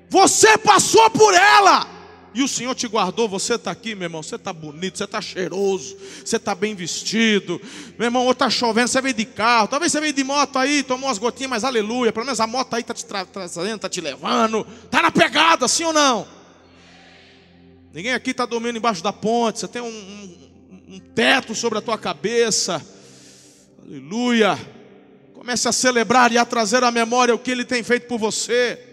Você 0.09 0.57
passou 0.57 1.11
por 1.11 1.35
ela. 1.35 1.98
E 2.35 2.43
o 2.43 2.49
Senhor 2.49 2.75
te 2.75 2.87
guardou, 2.87 3.29
você 3.29 3.55
está 3.55 3.71
aqui, 3.71 3.95
meu 3.95 4.07
irmão. 4.07 4.23
Você 4.23 4.37
está 4.37 4.53
bonito, 4.53 4.99
você 4.99 5.05
está 5.05 5.21
cheiroso, 5.21 5.97
você 6.25 6.37
está 6.37 6.55
bem 6.55 6.75
vestido. 6.75 7.61
Meu 7.99 8.07
irmão, 8.07 8.25
ou 8.25 8.33
está 8.33 8.51
chovendo, 8.51 8.89
você 8.89 9.01
veio 9.01 9.15
de 9.15 9.25
carro. 9.25 9.69
Talvez 9.69 9.91
você 9.91 10.01
veio 10.01 10.13
de 10.13 10.23
moto 10.23 10.59
aí, 10.59 10.83
tomou 10.83 11.09
umas 11.09 11.19
gotinhas, 11.19 11.51
mas 11.51 11.65
aleluia. 11.65 12.13
Pelo 12.13 12.27
menos 12.27 12.41
a 12.41 12.47
moto 12.47 12.75
aí 12.75 12.83
está 12.83 12.93
te 12.93 13.05
trazendo, 13.05 13.77
está 13.77 13.89
te 13.89 14.01
levando. 14.01 14.67
Está 14.85 15.03
na 15.03 15.11
pegada, 15.11 15.67
sim 15.67 15.85
ou 15.85 15.93
não? 15.93 16.27
Ninguém 17.93 18.13
aqui 18.13 18.31
está 18.31 18.45
dormindo 18.45 18.77
embaixo 18.77 19.03
da 19.03 19.13
ponte. 19.13 19.61
Você 19.61 19.69
tem 19.69 19.81
um, 19.81 19.87
um, 19.87 20.95
um 20.95 21.01
teto 21.01 21.55
sobre 21.55 21.79
a 21.79 21.83
tua 21.83 21.97
cabeça. 21.97 22.85
Aleluia. 23.83 24.59
Comece 25.33 25.67
a 25.67 25.73
celebrar 25.73 26.31
e 26.31 26.37
a 26.37 26.45
trazer 26.45 26.85
à 26.85 26.91
memória 26.91 27.35
o 27.35 27.39
que 27.39 27.51
Ele 27.51 27.65
tem 27.65 27.83
feito 27.83 28.07
por 28.07 28.19
você. 28.19 28.88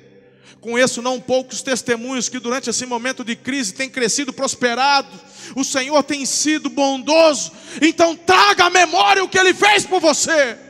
Conheço 0.62 1.02
não 1.02 1.20
poucos 1.20 1.62
testemunhos 1.62 2.30
que 2.30 2.40
durante 2.40 2.70
esse 2.70 2.86
momento 2.86 3.24
de 3.24 3.36
crise 3.36 3.74
têm 3.74 3.90
crescido, 3.90 4.34
prosperado. 4.34 5.08
O 5.56 5.64
Senhor 5.64 6.02
tem 6.04 6.26
sido 6.26 6.70
bondoso. 6.70 7.52
Então 7.82 8.16
traga 8.16 8.66
à 8.66 8.70
memória 8.70 9.24
o 9.24 9.30
que 9.30 9.38
Ele 9.38 9.54
fez 9.54 9.86
por 9.86 10.00
você. 10.00 10.65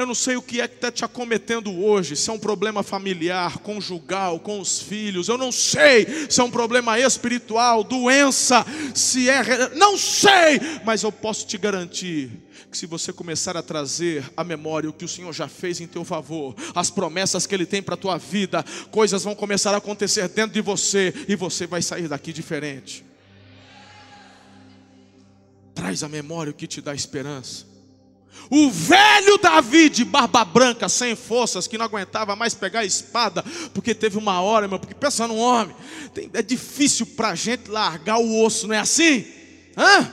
Eu 0.00 0.06
não 0.06 0.14
sei 0.14 0.36
o 0.36 0.42
que 0.42 0.62
é 0.62 0.66
que 0.66 0.76
está 0.76 0.90
te 0.90 1.04
acometendo 1.04 1.84
hoje, 1.84 2.16
se 2.16 2.30
é 2.30 2.32
um 2.32 2.38
problema 2.38 2.82
familiar, 2.82 3.58
conjugal, 3.58 4.40
com 4.40 4.58
os 4.58 4.80
filhos. 4.80 5.28
Eu 5.28 5.36
não 5.36 5.52
sei 5.52 6.06
se 6.30 6.40
é 6.40 6.44
um 6.44 6.50
problema 6.50 6.98
espiritual, 6.98 7.84
doença, 7.84 8.64
se 8.94 9.28
é. 9.28 9.74
Não 9.74 9.98
sei, 9.98 10.58
mas 10.86 11.02
eu 11.02 11.12
posso 11.12 11.46
te 11.46 11.58
garantir 11.58 12.30
que 12.70 12.78
se 12.78 12.86
você 12.86 13.12
começar 13.12 13.58
a 13.58 13.62
trazer 13.62 14.24
à 14.34 14.42
memória 14.42 14.88
o 14.88 14.92
que 14.92 15.04
o 15.04 15.08
Senhor 15.08 15.32
já 15.34 15.48
fez 15.48 15.80
em 15.80 15.86
teu 15.86 16.04
favor, 16.04 16.54
as 16.74 16.90
promessas 16.90 17.46
que 17.46 17.54
Ele 17.54 17.66
tem 17.66 17.82
para 17.82 17.94
a 17.94 17.98
tua 17.98 18.16
vida, 18.16 18.64
coisas 18.90 19.24
vão 19.24 19.34
começar 19.34 19.74
a 19.74 19.78
acontecer 19.78 20.28
dentro 20.28 20.54
de 20.54 20.62
você 20.62 21.12
e 21.28 21.36
você 21.36 21.66
vai 21.66 21.82
sair 21.82 22.08
daqui 22.08 22.32
diferente. 22.32 23.04
Traz 25.74 26.02
à 26.02 26.08
memória 26.08 26.52
o 26.52 26.54
que 26.54 26.66
te 26.66 26.80
dá 26.80 26.94
esperança. 26.94 27.69
O 28.50 28.70
velho 28.70 29.38
Davi 29.38 29.88
de 29.88 30.04
barba 30.04 30.44
branca, 30.44 30.88
sem 30.88 31.14
forças, 31.14 31.66
que 31.66 31.78
não 31.78 31.84
aguentava 31.84 32.34
mais 32.34 32.52
pegar 32.52 32.80
a 32.80 32.84
espada, 32.84 33.44
porque 33.72 33.94
teve 33.94 34.18
uma 34.18 34.40
hora, 34.40 34.66
meu, 34.66 34.78
porque 34.78 34.94
pensa 34.94 35.28
num 35.28 35.38
homem, 35.38 35.74
é 36.32 36.42
difícil 36.42 37.06
para 37.06 37.28
a 37.28 37.34
gente 37.34 37.70
largar 37.70 38.18
o 38.18 38.44
osso, 38.44 38.66
não 38.66 38.74
é 38.74 38.78
assim? 38.78 39.24
Hã? 39.76 40.12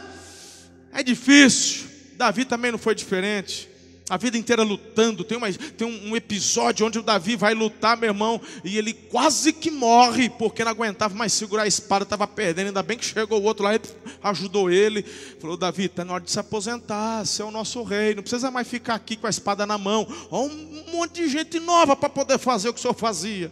É 0.94 1.04
difícil. 1.04 1.88
Davi 2.16 2.46
também 2.46 2.72
não 2.72 2.80
foi 2.80 2.96
diferente. 2.96 3.70
A 4.10 4.15
vida 4.15 4.38
inteira 4.38 4.63
lutando. 4.63 5.24
Tem, 5.24 5.38
uma, 5.38 5.52
tem 5.52 5.86
um, 5.86 6.15
episódio 6.15 6.86
onde 6.86 6.98
o 6.98 7.04
Davi 7.04 7.36
vai 7.36 7.54
lutar, 7.54 7.98
meu 7.98 8.10
irmão, 8.10 8.39
e 8.63 8.78
ele 8.78 8.93
quase 8.93 9.52
que 9.52 9.70
morre, 9.70 10.30
porque 10.30 10.63
não 10.63 10.72
aguentava 10.72 11.13
mais 11.13 11.34
segurar 11.34 11.63
a 11.63 11.67
espada, 11.67 12.04
estava 12.04 12.26
perdendo. 12.26 12.67
Ainda 12.67 12.82
bem 12.82 12.98
que 12.98 13.06
chegou 13.06 13.41
o 13.41 13.43
outro 13.43 13.65
lá, 13.65 13.76
e 13.76 13.82
ajudou 14.24 14.72
ele. 14.72 15.04
Falou: 15.39 15.58
Davi, 15.58 15.86
está 15.86 16.06
na 16.06 16.13
hora 16.13 16.24
de 16.24 16.32
se 16.32 16.39
aposentar, 16.39 17.26
você 17.26 17.41
é 17.41 17.46
o 17.46 17.52
nosso 17.52 17.84
rei, 17.84 18.15
não 18.15 18.24
precisa 18.24 18.50
mais 18.50 18.67
ficar 18.67 18.96
aqui 18.96 19.17
com 19.17 19.28
a 19.28 19.30
espada 19.30 19.65
na 19.65 19.78
mão. 19.78 20.08
Olha 20.32 20.54
um 20.54 20.91
monte 20.91 21.22
de 21.22 21.28
gente 21.28 21.60
nova 21.60 21.93
para 21.93 22.10
poder 22.10 22.38
fazer 22.38 22.70
o 22.70 22.74
que 22.74 22.80
o 22.80 22.82
senhor 22.82 22.93
fazia. 22.93 23.52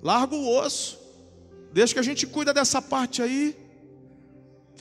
Larga 0.00 0.36
o 0.36 0.48
osso, 0.58 0.96
deixa 1.72 1.92
que 1.92 2.00
a 2.00 2.04
gente 2.04 2.24
cuida 2.24 2.54
dessa 2.54 2.80
parte 2.80 3.20
aí. 3.20 3.61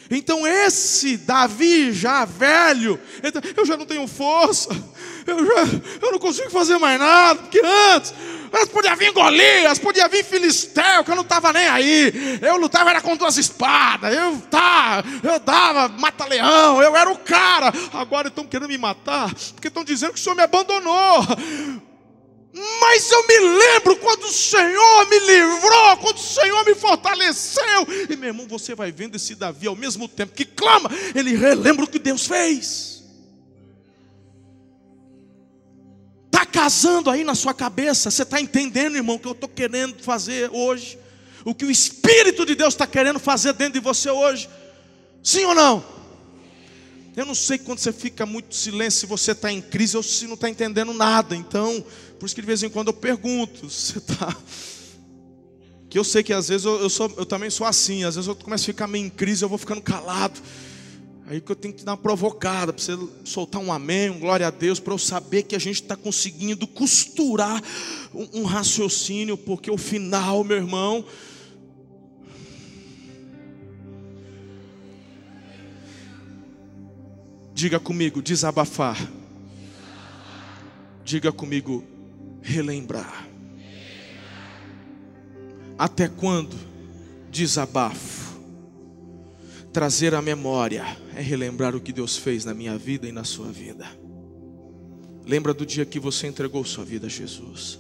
Então 0.10 0.46
esse 0.46 1.18
Davi 1.18 1.92
já 1.94 2.26
velho, 2.26 3.00
eu 3.56 3.66
já 3.66 3.78
não 3.78 3.86
tenho 3.86 4.08
força, 4.08 4.70
eu, 5.26 5.46
já, 5.46 5.80
eu 6.02 6.12
não 6.12 6.20
consigo 6.20 6.50
fazer 6.50 6.78
mais 6.78 7.00
nada, 7.00 7.40
porque 7.42 7.62
antes, 7.64 8.14
antes 8.52 8.68
podia 8.70 8.96
vir 8.96 9.14
Golias, 9.14 9.80
podia 9.80 10.08
vir 10.08 10.26
Filisteu, 10.26 11.04
que 11.04 11.12
eu 11.12 11.16
não 11.16 11.24
estava 11.24 11.54
nem 11.54 11.68
aí, 11.68 12.40
eu 12.42 12.58
lutava 12.58 12.90
era 12.90 13.02
com 13.02 13.16
duas 13.16 13.38
espadas, 13.38 14.14
eu, 14.14 14.42
tá, 14.50 15.04
eu 15.24 15.40
dava 15.40 15.88
mata-leão, 15.88 16.82
eu 16.82 16.96
era 16.96 17.10
o 17.10 17.18
cara, 17.18 17.72
agora 17.94 18.28
estão 18.28 18.46
querendo 18.46 18.70
me 18.70 18.78
matar, 18.78 19.34
porque 19.54 19.70
estão 19.70 19.84
dizendo 19.84 20.14
que 20.14 20.20
o 20.20 20.24
Senhor 20.24 20.36
me 20.36 20.44
abandonou, 20.44 21.26
mas 22.54 23.10
eu 23.10 23.28
me 23.28 23.40
lembro 23.40 23.96
quando 23.98 24.26
o 24.26 24.32
Senhor 24.32 25.10
me 25.10 25.20
livrou, 25.20 25.98
quando 25.98 26.18
o 26.18 26.22
Senhor 26.22 26.66
me 26.66 26.76
fortaleceu. 26.76 27.88
E 28.10 28.16
meu 28.16 28.30
irmão, 28.30 28.48
você 28.48 28.76
vai 28.76 28.92
vendo 28.92 29.16
esse 29.16 29.36
Davi 29.36 29.68
ao 29.68 29.76
mesmo 29.76 30.08
tempo 30.08 30.34
que 30.34 30.44
clama, 30.44 30.90
ele 31.16 31.36
relembra 31.36 31.86
o 31.86 31.88
que 31.88 32.00
Deus 32.00 32.28
fez. 32.28 33.04
Está 36.26 36.46
casando 36.46 37.10
aí 37.10 37.24
na 37.24 37.36
sua 37.36 37.54
cabeça. 37.54 38.12
Você 38.12 38.24
está 38.24 38.42
entendendo, 38.42 38.98
irmão, 38.98 39.16
o 39.16 39.20
que 39.20 39.28
eu 39.28 39.32
estou 39.32 39.50
querendo 39.50 40.04
fazer 40.04 40.50
hoje? 40.52 41.00
O 41.46 41.56
que 41.56 41.66
o 41.66 41.72
Espírito 41.72 42.46
de 42.46 42.54
Deus 42.54 42.74
está 42.74 42.86
querendo 42.86 43.20
fazer 43.20 43.54
dentro 43.54 43.74
de 43.74 43.80
você 43.80 44.10
hoje? 44.10 44.50
Sim 45.24 45.46
ou 45.46 45.56
não? 45.56 46.01
Eu 47.16 47.26
não 47.26 47.36
sei 47.36 47.58
quando 47.58 47.80
você 47.80 47.92
fica 47.92 48.26
muito 48.26 48.56
silêncio, 48.56 49.02
se 49.02 49.06
você 49.06 49.32
está 49.34 49.52
em 49.52 49.62
crise 49.62 49.98
ou 49.98 50.04
se 50.04 50.26
não 50.28 50.36
está 50.36 50.50
entendendo 50.50 50.94
nada. 50.94 51.36
Então, 51.36 51.84
por 52.18 52.26
isso 52.26 52.34
que 52.34 52.42
de 52.42 52.48
vez 52.48 52.64
em 52.64 52.70
quando 52.70 52.88
eu 52.88 52.94
pergunto, 52.94 53.68
você 53.70 53.98
está. 53.98 54.36
Que 55.90 56.00
eu 56.00 56.06
sei 56.06 56.24
que 56.24 56.32
às 56.32 56.48
vezes 56.48 56.66
eu, 56.66 56.80
eu, 56.80 56.90
sou, 56.90 57.14
eu 57.18 57.26
também 57.26 57.50
sou 57.50 57.68
assim, 57.68 58.06
às 58.06 58.16
vezes 58.16 58.30
eu 58.30 58.36
começo 58.36 58.64
a 58.64 58.68
ficar 58.68 58.88
meio 58.88 59.06
em 59.06 59.10
crise, 59.10 59.44
eu 59.44 59.50
vou 59.50 59.58
ficando 59.58 59.82
calado. 59.82 60.40
Aí 61.28 61.42
que 61.42 61.52
eu 61.52 61.56
tenho 61.56 61.74
que 61.74 61.84
dar 61.84 61.92
uma 61.92 61.98
provocada, 61.98 62.72
para 62.72 62.82
você 62.82 62.98
soltar 63.26 63.62
um 63.62 63.72
amém, 63.72 64.10
um 64.10 64.20
glória 64.20 64.48
a 64.48 64.52
Deus, 64.52 64.80
para 64.80 64.94
eu 64.94 64.98
saber 64.98 65.44
que 65.44 65.56
a 65.56 65.60
gente 65.60 65.82
está 65.82 65.98
conseguindo 65.98 66.66
costurar 66.66 67.62
um, 68.14 68.42
um 68.42 68.44
raciocínio, 68.44 69.38
porque 69.38 69.70
o 69.70 69.78
final, 69.78 70.44
meu 70.46 70.58
irmão, 70.58 71.06
Diga 77.62 77.80
comigo, 77.80 78.24
desabafar. 78.24 78.98
Diga 81.06 81.32
comigo, 81.32 81.84
relembrar. 82.42 83.28
Até 85.78 86.08
quando? 86.08 86.58
Desabafo. 87.30 88.40
Trazer 89.72 90.16
a 90.16 90.24
memória 90.24 90.84
é 91.16 91.22
relembrar 91.22 91.76
o 91.76 91.80
que 91.80 91.94
Deus 91.94 92.18
fez 92.18 92.46
na 92.46 92.56
minha 92.56 92.76
vida 92.80 93.08
e 93.08 93.12
na 93.12 93.24
sua 93.24 93.52
vida. 93.52 93.86
Lembra 95.24 95.54
do 95.54 95.64
dia 95.64 95.86
que 95.86 96.00
você 96.00 96.26
entregou 96.26 96.66
sua 96.66 96.84
vida 96.84 97.06
a 97.06 97.10
Jesus. 97.12 97.78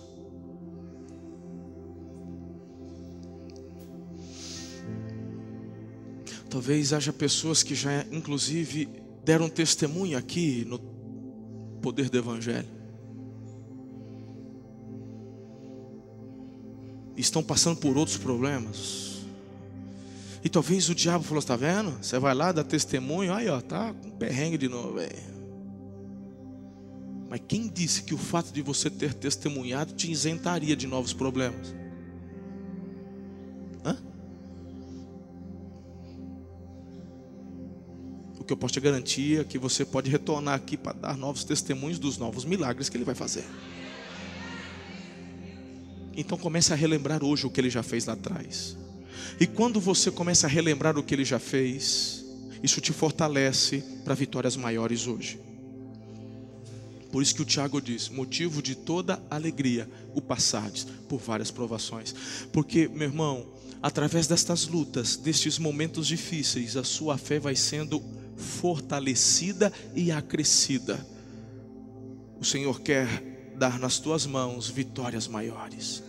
Talvez 6.51 6.93
haja 6.93 7.11
pessoas 7.11 7.63
que 7.63 7.73
já, 7.73 8.05
inclusive, 8.11 9.00
deram 9.23 9.49
testemunho 9.49 10.17
aqui 10.17 10.65
no 10.65 10.79
poder 11.81 12.09
do 12.09 12.17
Evangelho. 12.17 12.67
Estão 17.15 17.43
passando 17.43 17.77
por 17.77 17.97
outros 17.97 18.17
problemas. 18.17 19.21
E 20.43 20.49
talvez 20.49 20.89
o 20.89 20.95
diabo 20.95 21.23
falou: 21.23 21.39
está 21.39 21.55
vendo? 21.55 21.91
Você 22.01 22.17
vai 22.17 22.33
lá, 22.33 22.51
dá 22.51 22.63
testemunho, 22.63 23.33
aí 23.33 23.47
ó, 23.47 23.61
tá 23.61 23.93
com 23.93 24.09
perrengue 24.11 24.57
de 24.57 24.67
novo. 24.67 24.93
Véio. 24.93 25.31
Mas 27.29 27.41
quem 27.47 27.67
disse 27.67 28.03
que 28.03 28.13
o 28.13 28.17
fato 28.17 28.51
de 28.51 28.61
você 28.61 28.89
ter 28.89 29.13
testemunhado 29.13 29.93
te 29.93 30.11
isentaria 30.11 30.75
de 30.75 30.87
novos 30.87 31.13
problemas? 31.13 31.80
Que 38.51 38.53
eu 38.53 38.57
posso 38.57 38.73
te 38.73 38.81
garantir 38.81 39.39
é 39.39 39.43
que 39.45 39.57
você 39.57 39.85
pode 39.85 40.09
retornar 40.09 40.55
aqui 40.55 40.75
para 40.75 40.91
dar 40.91 41.17
novos 41.17 41.45
testemunhos 41.45 41.97
dos 41.97 42.17
novos 42.17 42.43
milagres 42.43 42.89
que 42.89 42.97
Ele 42.97 43.05
vai 43.05 43.15
fazer. 43.15 43.45
Então 46.17 46.37
comece 46.37 46.73
a 46.73 46.75
relembrar 46.75 47.23
hoje 47.23 47.47
o 47.47 47.49
que 47.49 47.61
Ele 47.61 47.69
já 47.69 47.81
fez 47.81 48.07
lá 48.07 48.13
atrás. 48.13 48.75
E 49.39 49.47
quando 49.47 49.79
você 49.79 50.11
começa 50.11 50.47
a 50.47 50.49
relembrar 50.49 50.97
o 50.97 51.03
que 51.03 51.15
Ele 51.15 51.23
já 51.23 51.39
fez, 51.39 52.25
isso 52.61 52.81
te 52.81 52.91
fortalece 52.91 53.85
para 54.03 54.13
vitórias 54.13 54.57
maiores 54.57 55.07
hoje. 55.07 55.39
Por 57.09 57.23
isso 57.23 57.33
que 57.33 57.43
o 57.43 57.45
Tiago 57.45 57.81
diz: 57.81 58.09
motivo 58.09 58.61
de 58.61 58.75
toda 58.75 59.23
alegria 59.29 59.89
o 60.13 60.19
passardes 60.19 60.85
por 61.07 61.21
várias 61.21 61.51
provações. 61.51 62.13
Porque, 62.51 62.89
meu 62.89 63.07
irmão, 63.07 63.47
através 63.81 64.27
destas 64.27 64.67
lutas, 64.67 65.15
destes 65.15 65.57
momentos 65.57 66.05
difíceis, 66.05 66.75
a 66.75 66.83
sua 66.83 67.17
fé 67.17 67.39
vai 67.39 67.55
sendo 67.55 68.03
fortalecida 68.41 69.71
e 69.95 70.11
acrescida. 70.11 71.05
O 72.39 72.43
Senhor 72.43 72.81
quer 72.81 73.07
dar 73.55 73.79
nas 73.79 73.99
tuas 73.99 74.25
mãos 74.25 74.67
vitórias 74.67 75.27
maiores. 75.27 76.03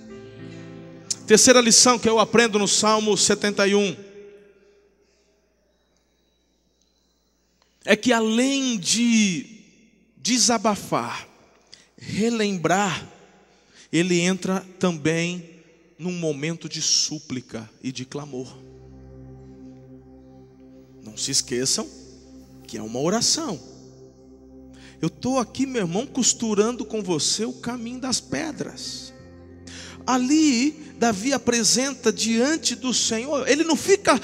Terceira 1.27 1.61
lição 1.61 1.99
que 1.99 2.09
eu 2.09 2.19
aprendo 2.19 2.59
no 2.59 2.67
Salmo 2.67 3.17
71 3.17 3.95
é 7.85 7.95
que 7.95 8.13
além 8.13 8.79
de 8.79 9.61
desabafar, 10.17 11.29
relembrar, 11.97 13.07
ele 13.93 14.21
entra 14.21 14.67
também 14.79 15.51
num 15.99 16.13
momento 16.13 16.69
de 16.69 16.81
súplica 16.81 17.69
e 17.83 17.93
de 17.93 18.05
clamor. 18.05 18.57
Não 21.03 21.17
se 21.17 21.31
esqueçam 21.31 22.02
que 22.73 22.79
é 22.79 22.83
uma 22.83 23.01
oração. 23.01 23.61
Eu 24.99 25.09
estou 25.09 25.39
aqui, 25.39 25.67
meu 25.67 25.83
irmão, 25.83 26.07
costurando 26.07 26.87
com 26.87 27.03
você 27.03 27.45
o 27.45 27.53
caminho 27.53 28.01
das 28.01 28.19
pedras. 28.19 29.13
Ali, 30.07 30.71
Davi 30.99 31.35
apresenta 31.35 32.11
diante 32.11 32.75
do 32.75 32.95
Senhor, 32.95 33.47
ele 33.47 33.63
não 33.63 33.77
fica. 33.77 34.19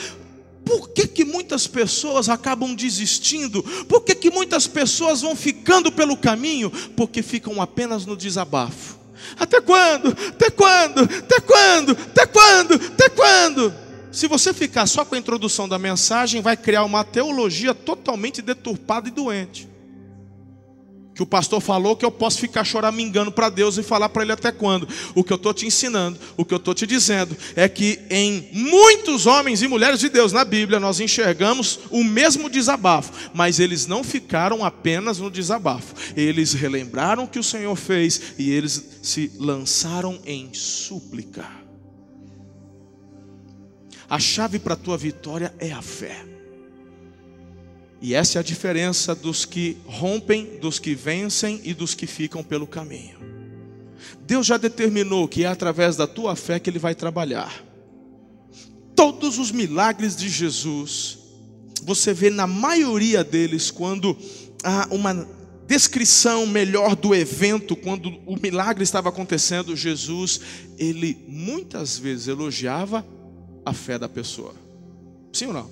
Por 0.65 0.89
que, 0.89 1.07
que 1.07 1.27
muitas 1.27 1.67
pessoas 1.67 2.31
acabam 2.31 2.75
desistindo? 2.75 3.63
Por 3.87 4.01
que, 4.01 4.15
que 4.15 4.31
muitas 4.31 4.67
pessoas 4.67 5.21
vão 5.21 5.37
ficando 5.37 5.93
pelo 5.93 6.17
caminho? 6.17 6.71
Porque 6.97 7.21
ficam 7.21 7.61
apenas 7.61 8.07
no 8.07 8.17
desabafo. 8.17 8.97
Até 9.39 9.61
quando? 9.61 10.09
Até 10.09 10.49
quando? 10.49 11.01
Até 11.03 11.39
quando? 11.41 11.91
Até 11.91 12.25
quando? 12.25 12.75
Até 12.77 13.09
quando? 13.11 13.88
Se 14.11 14.27
você 14.27 14.55
ficar 14.55 14.87
só 14.87 15.05
com 15.05 15.14
a 15.14 15.18
introdução 15.18 15.68
da 15.68 15.79
mensagem, 15.79 16.40
vai 16.40 16.57
criar 16.57 16.85
uma 16.85 17.05
teologia 17.05 17.75
totalmente 17.75 18.40
deturpada 18.40 19.09
e 19.09 19.12
doente. 19.12 19.68
Que 21.14 21.23
o 21.23 21.27
pastor 21.27 21.61
falou 21.61 21.97
que 21.97 22.05
eu 22.05 22.12
posso 22.12 22.38
ficar 22.38 22.62
choramingando 22.62 23.33
para 23.33 23.49
Deus 23.49 23.77
e 23.77 23.83
falar 23.83 24.09
para 24.09 24.23
Ele 24.23 24.31
até 24.31 24.53
quando. 24.53 24.88
O 25.16 25.25
que 25.25 25.33
eu 25.33 25.37
estou 25.37 25.53
te 25.53 25.66
ensinando, 25.66 26.16
o 26.37 26.44
que 26.44 26.55
eu 26.55 26.59
estou 26.59 26.73
te 26.73 26.87
dizendo, 26.87 27.37
é 27.57 27.68
que 27.68 27.99
em 28.09 28.49
muitos 28.53 29.27
homens 29.27 29.61
e 29.61 29.66
mulheres 29.66 29.99
de 29.99 30.09
Deus 30.09 30.33
na 30.33 30.44
Bíblia 30.44 30.79
nós 30.79 31.01
enxergamos 31.01 31.81
o 31.90 32.05
mesmo 32.05 32.49
desabafo, 32.49 33.12
mas 33.35 33.59
eles 33.59 33.85
não 33.85 34.05
ficaram 34.05 34.64
apenas 34.64 35.18
no 35.18 35.29
desabafo, 35.29 35.92
eles 36.16 36.53
relembraram 36.53 37.25
o 37.25 37.29
que 37.29 37.40
o 37.40 37.44
Senhor 37.44 37.75
fez 37.75 38.35
e 38.38 38.53
eles 38.53 39.01
se 39.03 39.33
lançaram 39.38 40.21
em 40.25 40.55
súplica. 40.55 41.67
A 44.09 44.18
chave 44.18 44.59
para 44.59 44.75
a 44.75 44.77
tua 44.77 44.97
vitória 44.97 45.53
é 45.59 45.71
a 45.71 45.83
fé. 45.83 46.25
E 48.01 48.14
essa 48.14 48.38
é 48.38 48.40
a 48.40 48.44
diferença 48.44 49.14
dos 49.14 49.44
que 49.44 49.77
rompem, 49.85 50.59
dos 50.61 50.79
que 50.79 50.94
vencem 50.94 51.61
e 51.64 51.75
dos 51.75 51.94
que 51.94 52.07
ficam 52.07 52.42
pelo 52.42 52.66
caminho. 52.66 53.18
Deus 54.25 54.47
já 54.47 54.57
determinou 54.57 55.29
que 55.29 55.44
é 55.44 55.49
através 55.49 55.97
da 55.97 56.07
tua 56.07 56.37
fé 56.37 56.59
que 56.59 56.71
Ele 56.71 56.79
vai 56.79 56.94
trabalhar. 56.94 57.64
Todos 58.94 59.38
os 59.38 59.51
milagres 59.51 60.16
de 60.16 60.29
Jesus, 60.29 61.18
você 61.83 62.14
vê 62.14 62.31
na 62.31 62.47
maioria 62.47 63.23
deles, 63.23 63.71
quando 63.71 64.16
há 64.62 64.88
uma 64.90 65.29
descrição 65.66 66.47
melhor 66.47 66.97
do 66.97 67.14
evento, 67.14 67.77
quando 67.77 68.09
o 68.27 68.37
milagre 68.40 68.83
estava 68.83 69.11
acontecendo, 69.11 69.77
Jesus, 69.77 70.40
ele 70.79 71.25
muitas 71.29 71.99
vezes 71.99 72.29
elogiava 72.29 73.05
a 73.68 73.72
fé 73.72 73.98
da 73.98 74.09
pessoa. 74.09 74.54
Sim 75.33 75.46
ou 75.46 75.52
não? 75.52 75.70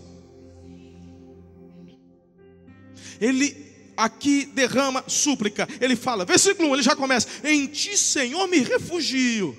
Ele 3.21 3.67
aqui 3.97 4.47
derrama 4.47 5.05
súplica. 5.07 5.67
Ele 5.81 5.97
fala, 5.97 6.25
versículo 6.25 6.71
1, 6.71 6.75
ele 6.75 6.83
já 6.83 6.95
começa: 6.95 7.29
Em 7.45 7.67
ti, 7.67 7.97
Senhor, 7.97 8.47
me 8.47 8.59
refugio. 8.59 9.57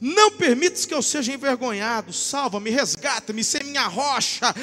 Não 0.00 0.30
permites 0.30 0.84
que 0.84 0.94
eu 0.94 1.02
seja 1.02 1.32
envergonhado, 1.32 2.12
salva-me, 2.12 2.70
resgata-me, 2.70 3.42
ser 3.42 3.64
minha 3.64 3.88
rocha, 3.88 4.54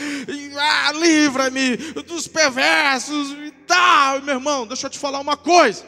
ah, 0.58 0.92
livra-me 0.94 1.76
dos 2.06 2.28
perversos 2.28 3.32
e 3.32 3.52
tal. 3.66 4.22
Meu 4.22 4.36
irmão, 4.36 4.66
deixa 4.66 4.88
eu 4.88 4.92
te 4.92 4.98
falar 4.98 5.20
uma 5.20 5.36
coisa. 5.36 5.84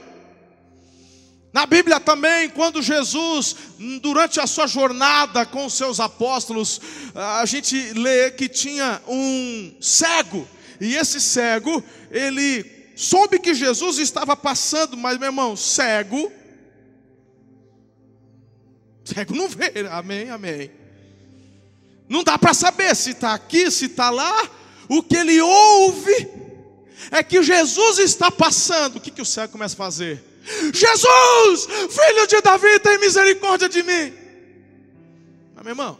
Na 1.51 1.65
Bíblia 1.65 1.99
também, 1.99 2.47
quando 2.49 2.81
Jesus, 2.81 3.55
durante 4.01 4.39
a 4.39 4.45
sua 4.45 4.67
jornada 4.67 5.45
com 5.47 5.65
os 5.65 5.73
seus 5.73 5.99
apóstolos, 5.99 6.79
a 7.15 7.43
gente 7.45 7.75
lê 7.93 8.29
que 8.29 8.47
tinha 8.47 9.01
um 9.07 9.75
cego, 9.81 10.47
e 10.79 10.95
esse 10.95 11.19
cego, 11.19 11.83
ele 12.11 12.63
soube 12.95 13.39
que 13.39 13.55
Jesus 13.55 13.97
estava 13.97 14.37
passando, 14.37 14.95
mas 14.95 15.17
meu 15.17 15.29
irmão, 15.29 15.55
cego, 15.55 16.31
cego 19.03 19.35
não 19.35 19.49
vê, 19.49 19.71
amém, 19.91 20.29
amém. 20.29 20.71
Não 22.07 22.23
dá 22.23 22.37
para 22.37 22.53
saber 22.53 22.95
se 22.95 23.11
está 23.11 23.33
aqui, 23.33 23.71
se 23.71 23.85
está 23.85 24.11
lá, 24.11 24.47
o 24.87 25.01
que 25.01 25.17
ele 25.17 25.41
ouve 25.41 26.29
é 27.09 27.23
que 27.23 27.41
Jesus 27.41 27.97
está 27.97 28.29
passando, 28.29 28.97
o 28.97 29.01
que, 29.01 29.09
que 29.09 29.21
o 29.21 29.25
cego 29.25 29.51
começa 29.51 29.73
a 29.73 29.77
fazer? 29.77 30.28
Jesus, 30.73 31.67
filho 31.89 32.27
de 32.27 32.41
Davi, 32.41 32.79
tem 32.79 32.99
misericórdia 32.99 33.69
de 33.69 33.83
mim. 33.83 34.13
Mas, 35.55 35.63
meu 35.63 35.71
irmão, 35.71 35.99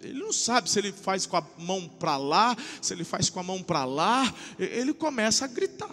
ele 0.00 0.18
não 0.18 0.32
sabe 0.32 0.70
se 0.70 0.78
ele 0.78 0.92
faz 0.92 1.26
com 1.26 1.36
a 1.36 1.44
mão 1.58 1.88
para 1.88 2.16
lá, 2.16 2.56
se 2.80 2.94
ele 2.94 3.04
faz 3.04 3.28
com 3.28 3.40
a 3.40 3.42
mão 3.42 3.62
para 3.62 3.84
lá, 3.84 4.32
ele 4.58 4.94
começa 4.94 5.44
a 5.44 5.48
gritar. 5.48 5.90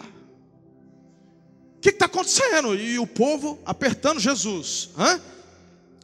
O 1.76 1.80
que 1.80 1.90
está 1.90 2.06
acontecendo? 2.06 2.74
E 2.74 2.98
o 2.98 3.06
povo 3.06 3.60
apertando 3.64 4.18
Jesus. 4.18 4.90
Hã? 4.96 5.20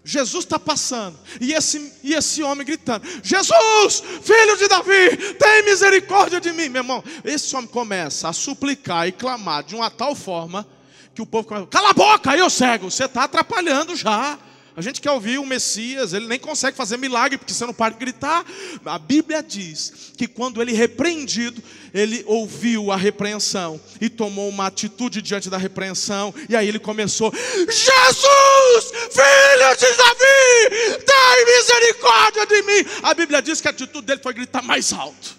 Jesus 0.05 0.45
está 0.45 0.59
passando, 0.59 1.17
e 1.41 1.53
esse, 1.53 1.93
e 2.03 2.13
esse 2.13 2.43
homem 2.43 2.67
gritando: 2.67 3.07
Jesus, 3.23 4.03
filho 4.23 4.57
de 4.57 4.67
Davi, 4.67 5.35
tem 5.35 5.65
misericórdia 5.65 6.41
de 6.41 6.53
mim, 6.53 6.69
meu 6.69 6.83
irmão. 6.83 7.05
Esse 7.25 7.55
homem 7.55 7.71
começa 7.71 8.29
a 8.29 8.33
suplicar 8.33 9.07
e 9.07 9.13
clamar 9.13 9.63
de 9.63 9.77
uma 9.77 9.89
tal 9.91 10.17
forma 10.17 10.67
que 11.15 11.23
o 11.23 11.27
povo 11.27 11.47
começa: 11.47 11.67
cala 11.67 11.91
a 11.91 11.95
boca, 11.95 12.31
aí 12.31 12.39
eu 12.39 12.51
cego, 12.51 12.91
você 12.91 13.05
está 13.05 13.25
atrapalhando 13.25 13.95
já. 13.97 14.39
A 14.75 14.81
gente 14.81 15.03
quer 15.03 15.11
ouvir 15.11 15.39
o 15.39 15.45
Messias, 15.45 16.15
ele 16.15 16.27
nem 16.27 16.39
consegue 16.39 16.75
fazer 16.75 16.97
milagre, 16.97 17.37
porque 17.37 17.53
você 17.53 17.67
não 17.67 17.75
para 17.75 17.93
de 17.93 18.01
gritar. 18.01 18.43
A 18.87 18.99
Bíblia 18.99 19.43
diz 19.43 20.13
que 20.17 20.27
quando 20.27 20.63
ele 20.63 20.73
repreendido, 20.73 21.63
ele 21.93 22.25
ouviu 22.27 22.91
a 22.91 22.97
repreensão 22.97 23.79
e 24.01 24.09
tomou 24.09 24.49
uma 24.49 24.69
atitude 24.69 25.21
diante 25.21 25.51
da 25.51 25.59
repreensão, 25.59 26.35
e 26.49 26.57
aí 26.57 26.67
ele 26.67 26.79
começou: 26.79 27.31
Jesus, 27.35 28.93
filho 29.11 29.77
de 29.77 29.95
Davi, 29.95 31.03
tem 31.05 31.45
misericórdia 31.45 32.47
de 32.47 32.63
mim. 32.63 32.91
A 33.03 33.13
Bíblia 33.13 33.43
diz 33.43 33.61
que 33.61 33.69
a 33.69 33.73
atitude 33.73 34.07
dele 34.07 34.23
foi 34.23 34.33
gritar 34.33 34.63
mais 34.63 34.91
alto. 34.91 35.37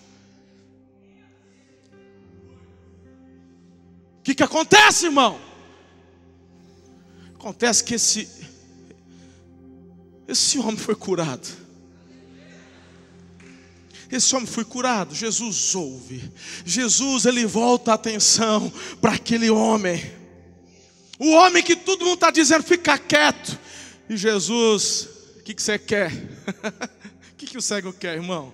O 4.20 4.24
que, 4.24 4.36
que 4.36 4.44
acontece, 4.44 5.08
irmão? 5.08 5.53
Acontece 7.44 7.84
que 7.84 7.96
esse 7.96 8.26
esse 10.26 10.58
homem 10.58 10.78
foi 10.78 10.96
curado. 10.96 11.46
Esse 14.10 14.34
homem 14.34 14.48
foi 14.48 14.64
curado. 14.64 15.14
Jesus 15.14 15.76
ouve. 15.76 16.32
Jesus, 16.64 17.26
ele 17.26 17.46
volta 17.46 17.92
a 17.92 17.96
atenção 17.96 18.72
para 19.02 19.16
aquele 19.16 19.50
homem. 19.50 20.02
O 21.20 21.32
homem 21.32 21.62
que 21.62 21.76
todo 21.76 22.06
mundo 22.06 22.14
está 22.14 22.32
dizendo, 22.32 22.64
fica 22.64 22.98
quieto. 22.98 23.60
E 24.10 24.16
Jesus, 24.16 25.10
o 25.36 25.44
que, 25.44 25.54
que 25.54 25.62
você 25.62 25.78
quer? 25.78 26.12
O 27.34 27.36
que, 27.36 27.52
que 27.52 27.58
o 27.58 27.62
cego 27.62 27.92
quer, 27.92 28.16
irmão? 28.16 28.54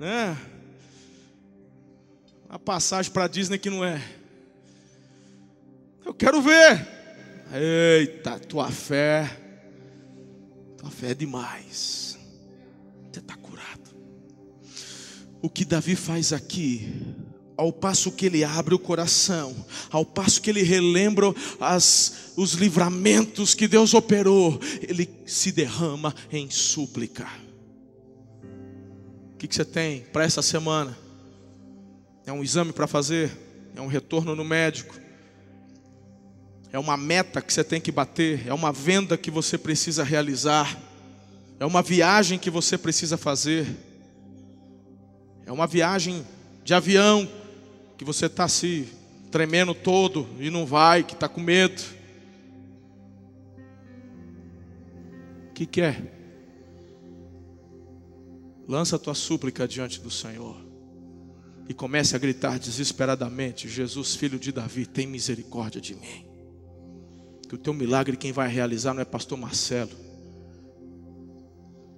Né? 0.00 0.34
A 2.48 2.58
passagem 2.58 3.12
para 3.12 3.28
Disney 3.28 3.58
que 3.58 3.68
não 3.68 3.84
é. 3.84 4.02
Eu 6.06 6.14
quero 6.14 6.40
ver. 6.40 6.97
Eita, 7.52 8.38
tua 8.38 8.70
fé 8.70 9.48
tua 10.78 10.90
fé 10.90 11.10
é 11.10 11.14
demais. 11.14 12.18
Você 13.12 13.18
está 13.18 13.36
curado. 13.36 13.90
O 15.42 15.50
que 15.50 15.64
Davi 15.64 15.96
faz 15.96 16.32
aqui, 16.32 16.88
ao 17.56 17.72
passo 17.72 18.12
que 18.12 18.26
ele 18.26 18.44
abre 18.44 18.74
o 18.74 18.78
coração, 18.78 19.54
ao 19.90 20.04
passo 20.04 20.40
que 20.40 20.48
ele 20.48 20.62
relembra 20.62 21.34
as, 21.60 22.32
os 22.36 22.52
livramentos 22.52 23.54
que 23.54 23.68
Deus 23.68 23.92
operou, 23.92 24.58
ele 24.80 25.08
se 25.26 25.52
derrama 25.52 26.14
em 26.30 26.48
súplica. 26.48 27.28
O 29.34 29.36
que, 29.36 29.46
que 29.46 29.54
você 29.54 29.64
tem 29.64 30.02
para 30.12 30.24
essa 30.24 30.42
semana? 30.42 30.96
É 32.24 32.32
um 32.32 32.42
exame 32.42 32.72
para 32.72 32.86
fazer? 32.86 33.30
É 33.74 33.80
um 33.80 33.86
retorno 33.86 34.34
no 34.34 34.44
médico? 34.44 34.94
É 36.72 36.78
uma 36.78 36.96
meta 36.96 37.40
que 37.40 37.52
você 37.52 37.64
tem 37.64 37.80
que 37.80 37.90
bater, 37.90 38.46
é 38.46 38.52
uma 38.52 38.72
venda 38.72 39.16
que 39.16 39.30
você 39.30 39.56
precisa 39.56 40.04
realizar, 40.04 40.78
é 41.58 41.64
uma 41.64 41.82
viagem 41.82 42.38
que 42.38 42.50
você 42.50 42.76
precisa 42.76 43.16
fazer, 43.16 43.66
é 45.46 45.52
uma 45.52 45.66
viagem 45.66 46.26
de 46.62 46.74
avião 46.74 47.28
que 47.96 48.04
você 48.04 48.26
está 48.26 48.46
se 48.46 48.86
tremendo 49.30 49.74
todo 49.74 50.28
e 50.38 50.50
não 50.50 50.66
vai, 50.66 51.02
que 51.02 51.14
está 51.14 51.28
com 51.28 51.40
medo. 51.40 51.82
O 55.50 55.52
que 55.54 55.66
quer? 55.66 55.94
É? 55.94 56.18
Lança 58.68 58.96
a 58.96 58.98
tua 58.98 59.14
súplica 59.14 59.66
diante 59.66 59.98
do 60.00 60.10
Senhor 60.10 60.56
e 61.66 61.72
comece 61.72 62.14
a 62.14 62.18
gritar 62.18 62.58
desesperadamente: 62.58 63.66
Jesus, 63.66 64.14
filho 64.14 64.38
de 64.38 64.52
Davi, 64.52 64.84
tem 64.84 65.06
misericórdia 65.06 65.80
de 65.80 65.94
mim 65.94 66.27
que 67.48 67.54
o 67.54 67.58
teu 67.58 67.72
milagre 67.72 68.16
quem 68.16 68.30
vai 68.30 68.48
realizar 68.48 68.92
não 68.92 69.00
é 69.00 69.04
pastor 69.06 69.38
Marcelo. 69.38 69.90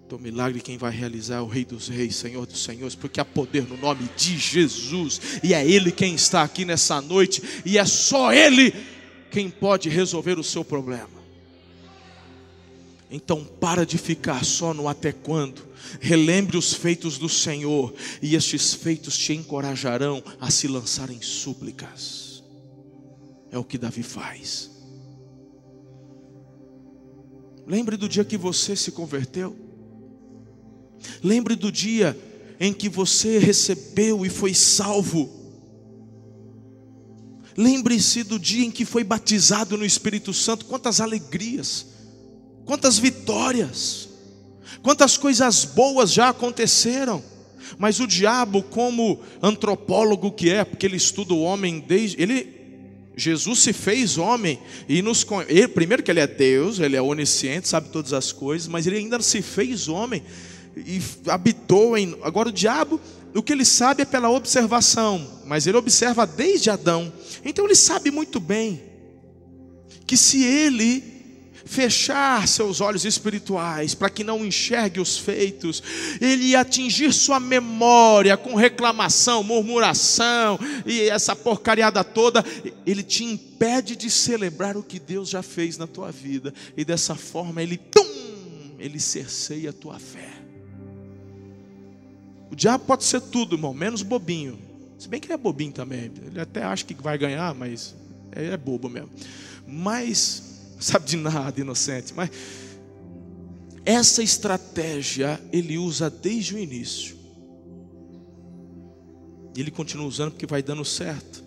O 0.05 0.09
teu 0.09 0.19
milagre 0.19 0.61
quem 0.61 0.79
vai 0.79 0.93
realizar 0.93 1.39
é 1.39 1.41
o 1.41 1.47
Rei 1.47 1.65
dos 1.65 1.89
Reis, 1.89 2.17
Senhor 2.17 2.47
dos 2.47 2.63
Senhores, 2.63 2.95
porque 2.95 3.21
há 3.21 3.25
poder 3.25 3.67
no 3.67 3.77
nome 3.77 4.09
de 4.17 4.39
Jesus, 4.39 5.21
e 5.43 5.53
é 5.53 5.69
Ele 5.69 5.91
quem 5.91 6.15
está 6.15 6.43
aqui 6.43 6.65
nessa 6.65 7.01
noite, 7.01 7.43
e 7.65 7.79
é 7.79 7.85
só 7.85 8.33
Ele 8.33 8.73
quem 9.31 9.51
pode 9.51 9.89
resolver 9.89 10.39
o 10.39 10.45
seu 10.45 10.65
problema. 10.65 11.21
Então 13.11 13.45
para 13.45 13.85
de 13.85 13.99
ficar 13.99 14.45
só 14.45 14.73
no 14.73 14.87
até 14.87 15.11
quando. 15.11 15.69
Relembre 16.01 16.57
os 16.57 16.73
feitos 16.73 17.19
do 17.19 17.29
Senhor, 17.29 17.93
e 18.23 18.37
estes 18.37 18.73
feitos 18.73 19.19
te 19.19 19.33
encorajarão 19.33 20.23
a 20.41 20.49
se 20.49 20.69
lançar 20.69 21.11
em 21.11 21.21
súplicas. 21.21 22.45
É 23.51 23.59
o 23.59 23.65
que 23.65 23.77
Davi 23.77 24.05
faz. 24.05 24.80
Lembre 27.71 27.97
do 27.97 28.09
dia 28.09 28.25
que 28.25 28.37
você 28.37 28.75
se 28.75 28.91
converteu. 28.91 29.57
Lembre 31.23 31.55
do 31.55 31.71
dia 31.71 32.19
em 32.59 32.73
que 32.73 32.89
você 32.89 33.39
recebeu 33.39 34.27
e 34.27 34.29
foi 34.29 34.53
salvo. 34.53 35.31
Lembre-se 37.57 38.25
do 38.25 38.41
dia 38.41 38.67
em 38.67 38.73
que 38.73 38.85
foi 38.85 39.05
batizado 39.05 39.79
no 39.79 39.85
Espírito 39.85 40.35
Santo. 40.35 40.67
Quantas 40.67 41.01
alegrias, 41.01 41.87
quantas 42.65 42.99
vitórias, 42.99 44.09
quantas 44.83 45.17
coisas 45.17 45.65
boas 45.65 46.13
já 46.13 46.31
aconteceram. 46.31 47.23
Mas 47.79 48.01
o 48.01 48.07
diabo, 48.07 48.65
como 48.65 49.21
antropólogo 49.41 50.33
que 50.33 50.51
é, 50.51 50.65
porque 50.65 50.87
ele 50.87 50.97
estuda 50.97 51.35
o 51.35 51.43
homem 51.43 51.79
desde. 51.79 52.21
Ele 52.21 52.60
Jesus 53.17 53.59
se 53.61 53.73
fez 53.73 54.17
homem 54.19 54.59
e 54.89 55.03
nos 55.03 55.27
ele, 55.49 55.69
primeiro 55.69 56.03
que 56.03 56.11
ele 56.11 56.21
é 56.21 56.27
Deus, 56.27 56.79
ele 56.79 56.97
é 56.97 57.03
onisciente, 57.03 57.69
sabe 57.69 57.89
todas 57.91 58.13
as 58.13 58.33
coisas, 58.33 58.69
mas 58.69 58.87
ele 58.87 58.97
ainda 58.97 59.21
se 59.21 59.43
fez 59.43 59.89
homem 59.89 60.23
e 60.77 61.01
habitou 61.27 61.97
em. 61.97 62.17
Agora 62.23 62.49
o 62.49 62.53
diabo, 62.53 63.01
o 63.35 63.43
que 63.43 63.53
ele 63.53 63.65
sabe 63.65 64.03
é 64.03 64.07
pela 64.07 64.31
observação, 64.31 65.41
mas 65.45 65.67
ele 65.67 65.77
observa 65.77 66.27
desde 66.27 66.71
Adão. 66.71 67.13
Então 67.45 67.65
ele 67.65 67.75
sabe 67.75 68.11
muito 68.11 68.41
bem 68.41 68.83
que 70.07 70.17
se 70.17 70.43
ele 70.43 71.20
fechar 71.71 72.49
seus 72.49 72.81
olhos 72.81 73.05
espirituais 73.05 73.95
para 73.95 74.11
que 74.11 74.25
não 74.25 74.45
enxergue 74.45 74.99
os 74.99 75.17
feitos, 75.17 75.81
ele 76.21 76.57
atingir 76.57 77.13
sua 77.13 77.39
memória 77.39 78.37
com 78.37 78.57
reclamação, 78.57 79.45
murmuração 79.45 80.59
e 80.85 81.03
essa 81.03 81.37
porcariada 81.37 82.03
toda, 82.03 82.45
ele 82.85 83.05
te 83.05 83.23
impede 83.23 83.95
de 83.95 84.11
celebrar 84.11 84.77
o 84.77 84.83
que 84.83 84.99
Deus 84.99 85.29
já 85.29 85.45
fez 85.45 85.79
na 85.79 85.87
tua 85.87 86.11
vida, 86.11 86.53
e 86.77 86.85
dessa 86.85 87.15
forma 87.15 87.63
ele, 87.63 87.77
tum, 87.77 88.05
ele 88.77 88.99
cerceia 88.99 89.71
a 89.71 89.73
tua 89.73 90.01
fé. 90.01 90.29
O 92.51 92.57
diabo 92.57 92.85
pode 92.85 93.05
ser 93.05 93.21
tudo, 93.21 93.55
irmão, 93.55 93.73
menos 93.73 94.03
bobinho. 94.03 94.59
Se 94.99 95.09
bem 95.09 95.21
que 95.21 95.29
ele 95.29 95.35
é 95.35 95.37
bobinho 95.37 95.71
também, 95.71 96.11
ele 96.27 96.41
até 96.41 96.65
acha 96.65 96.85
que 96.85 96.95
vai 96.95 97.17
ganhar, 97.17 97.55
mas 97.55 97.95
é 98.33 98.57
bobo 98.57 98.89
mesmo. 98.89 99.11
Mas 99.69 100.50
sabe 100.81 101.07
de 101.07 101.17
nada, 101.17 101.61
inocente. 101.61 102.13
Mas 102.15 102.31
essa 103.85 104.23
estratégia 104.23 105.41
ele 105.53 105.79
usa 105.79 106.11
desde 106.11 106.55
o 106.55 106.59
início. 106.59 107.17
E 109.57 109.61
ele 109.61 109.71
continua 109.71 110.07
usando 110.07 110.33
porque 110.33 110.47
vai 110.47 110.63
dando 110.63 110.85
certo. 110.85 111.45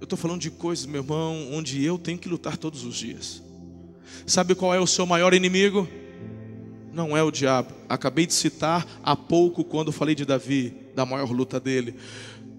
Eu 0.00 0.04
estou 0.04 0.18
falando 0.18 0.40
de 0.40 0.50
coisas, 0.50 0.86
meu 0.86 1.02
irmão, 1.02 1.50
onde 1.52 1.84
eu 1.84 1.98
tenho 1.98 2.18
que 2.18 2.28
lutar 2.28 2.56
todos 2.56 2.84
os 2.84 2.96
dias. 2.96 3.42
Sabe 4.26 4.54
qual 4.54 4.74
é 4.74 4.80
o 4.80 4.86
seu 4.86 5.06
maior 5.06 5.34
inimigo? 5.34 5.86
Não 6.92 7.16
é 7.16 7.22
o 7.22 7.30
diabo. 7.30 7.72
Acabei 7.88 8.26
de 8.26 8.34
citar 8.34 8.86
há 9.02 9.14
pouco, 9.14 9.62
quando 9.62 9.92
falei 9.92 10.14
de 10.14 10.24
Davi, 10.24 10.74
da 10.94 11.06
maior 11.06 11.30
luta 11.30 11.60
dele. 11.60 11.94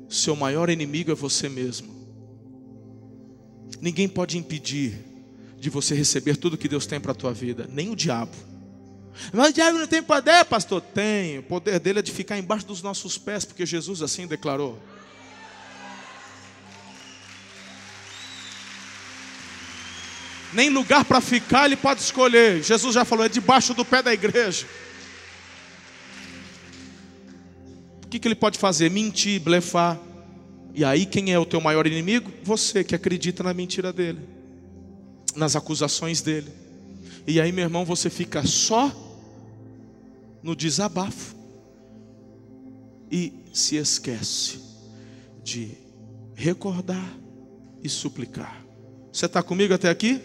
Seu 0.08 0.36
maior 0.36 0.70
inimigo 0.70 1.12
é 1.12 1.16
você 1.16 1.50
mesmo. 1.50 2.01
Ninguém 3.82 4.08
pode 4.08 4.38
impedir 4.38 4.94
de 5.60 5.70
você 5.70 5.94
receber 5.96 6.38
tudo 6.38 6.58
que 6.58 6.68
Deus 6.68 6.86
tem 6.86 7.00
para 7.00 7.12
a 7.12 7.16
tua 7.16 7.34
vida, 7.34 7.68
nem 7.70 7.90
o 7.90 7.96
diabo. 7.96 8.32
Mas 9.34 9.50
o 9.50 9.54
diabo 9.54 9.80
não 9.80 9.88
tem 9.88 10.02
poder, 10.02 10.46
pastor? 10.46 10.82
Tem. 10.82 11.40
O 11.40 11.44
poder 11.44 11.80
dele 11.80 12.00
é 12.00 12.02
de 12.02 12.12
ficar 12.12 12.38
embaixo 12.38 12.66
dos 12.66 12.82
nossos 12.82 13.18
pés, 13.18 13.44
porque 13.44 13.66
Jesus 13.66 14.02
assim 14.02 14.26
declarou. 14.26 14.82
nem 20.54 20.70
lugar 20.70 21.06
para 21.06 21.22
ficar 21.22 21.66
ele 21.66 21.76
pode 21.76 22.02
escolher. 22.02 22.64
Jesus 22.64 22.94
já 22.94 23.06
falou, 23.06 23.26
é 23.26 23.30
debaixo 23.30 23.74
do 23.74 23.86
pé 23.86 24.02
da 24.02 24.14
igreja. 24.14 24.66
O 28.04 28.08
que, 28.08 28.20
que 28.20 28.28
ele 28.28 28.36
pode 28.36 28.60
fazer? 28.60 28.92
Mentir, 28.92 29.40
blefar. 29.40 29.98
E 30.74 30.86
aí, 30.86 31.06
quem 31.06 31.34
é 31.34 31.40
o 31.40 31.46
teu 31.46 31.60
maior 31.60 31.86
inimigo? 31.86 32.32
Você 32.44 32.84
que 32.84 32.96
acredita 32.96 33.44
na 33.44 33.54
mentira 33.54 33.92
dele, 33.92 34.20
nas 35.36 35.56
acusações 35.56 36.22
dele. 36.22 36.52
E 37.28 37.42
aí, 37.42 37.52
meu 37.52 37.66
irmão, 37.66 37.84
você 37.84 38.10
fica 38.10 38.46
só 38.46 38.92
no 40.42 40.56
desabafo 40.56 41.36
e 43.12 43.34
se 43.54 43.76
esquece 43.76 44.60
de 45.44 45.72
recordar 46.34 47.18
e 47.84 47.90
suplicar. 47.90 48.66
Você 49.12 49.26
está 49.26 49.44
comigo 49.44 49.74
até 49.74 49.90
aqui? 49.90 50.22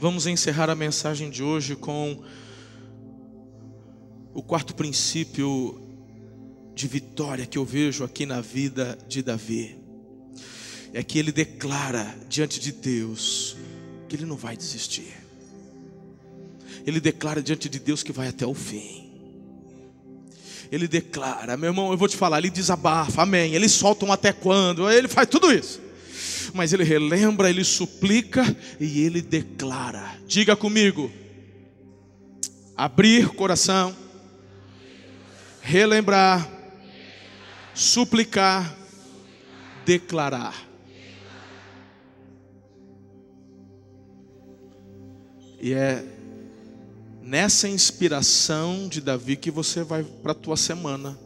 Vamos 0.00 0.26
encerrar 0.26 0.70
a 0.70 0.74
mensagem 0.74 1.30
de 1.30 1.42
hoje 1.42 1.76
com 1.76 2.22
o 4.32 4.42
quarto 4.42 4.74
princípio 4.74 5.83
de 6.74 6.88
vitória 6.88 7.46
que 7.46 7.56
eu 7.56 7.64
vejo 7.64 8.04
aqui 8.04 8.26
na 8.26 8.40
vida 8.40 8.98
de 9.08 9.22
Davi. 9.22 9.78
É 10.92 11.02
que 11.02 11.18
ele 11.18 11.32
declara 11.32 12.14
diante 12.28 12.58
de 12.60 12.72
Deus 12.72 13.56
que 14.08 14.16
ele 14.16 14.24
não 14.24 14.36
vai 14.36 14.56
desistir. 14.56 15.12
Ele 16.86 17.00
declara 17.00 17.42
diante 17.42 17.68
de 17.68 17.78
Deus 17.78 18.02
que 18.02 18.12
vai 18.12 18.28
até 18.28 18.46
o 18.46 18.54
fim. 18.54 19.04
Ele 20.70 20.88
declara, 20.88 21.56
meu 21.56 21.70
irmão, 21.70 21.90
eu 21.92 21.96
vou 21.96 22.08
te 22.08 22.16
falar, 22.16 22.38
ele 22.38 22.50
desabafa, 22.50 23.22
amém. 23.22 23.54
Ele 23.54 23.68
solta 23.68 24.04
um 24.04 24.12
até 24.12 24.32
quando, 24.32 24.90
ele 24.90 25.08
faz 25.08 25.28
tudo 25.28 25.52
isso. 25.52 25.80
Mas 26.52 26.72
ele 26.72 26.84
relembra, 26.84 27.48
ele 27.50 27.64
suplica 27.64 28.44
e 28.78 29.00
ele 29.02 29.22
declara. 29.22 30.16
Diga 30.26 30.54
comigo: 30.54 31.10
abrir 32.76 33.28
coração, 33.30 33.94
relembrar, 35.60 36.53
suplicar, 37.74 38.76
declarar. 39.84 40.54
E 45.60 45.72
é 45.72 46.04
nessa 47.22 47.68
inspiração 47.68 48.86
de 48.86 49.00
Davi 49.00 49.36
que 49.36 49.50
você 49.50 49.82
vai 49.82 50.04
para 50.04 50.32
a 50.32 50.34
tua 50.34 50.56
semana. 50.56 51.18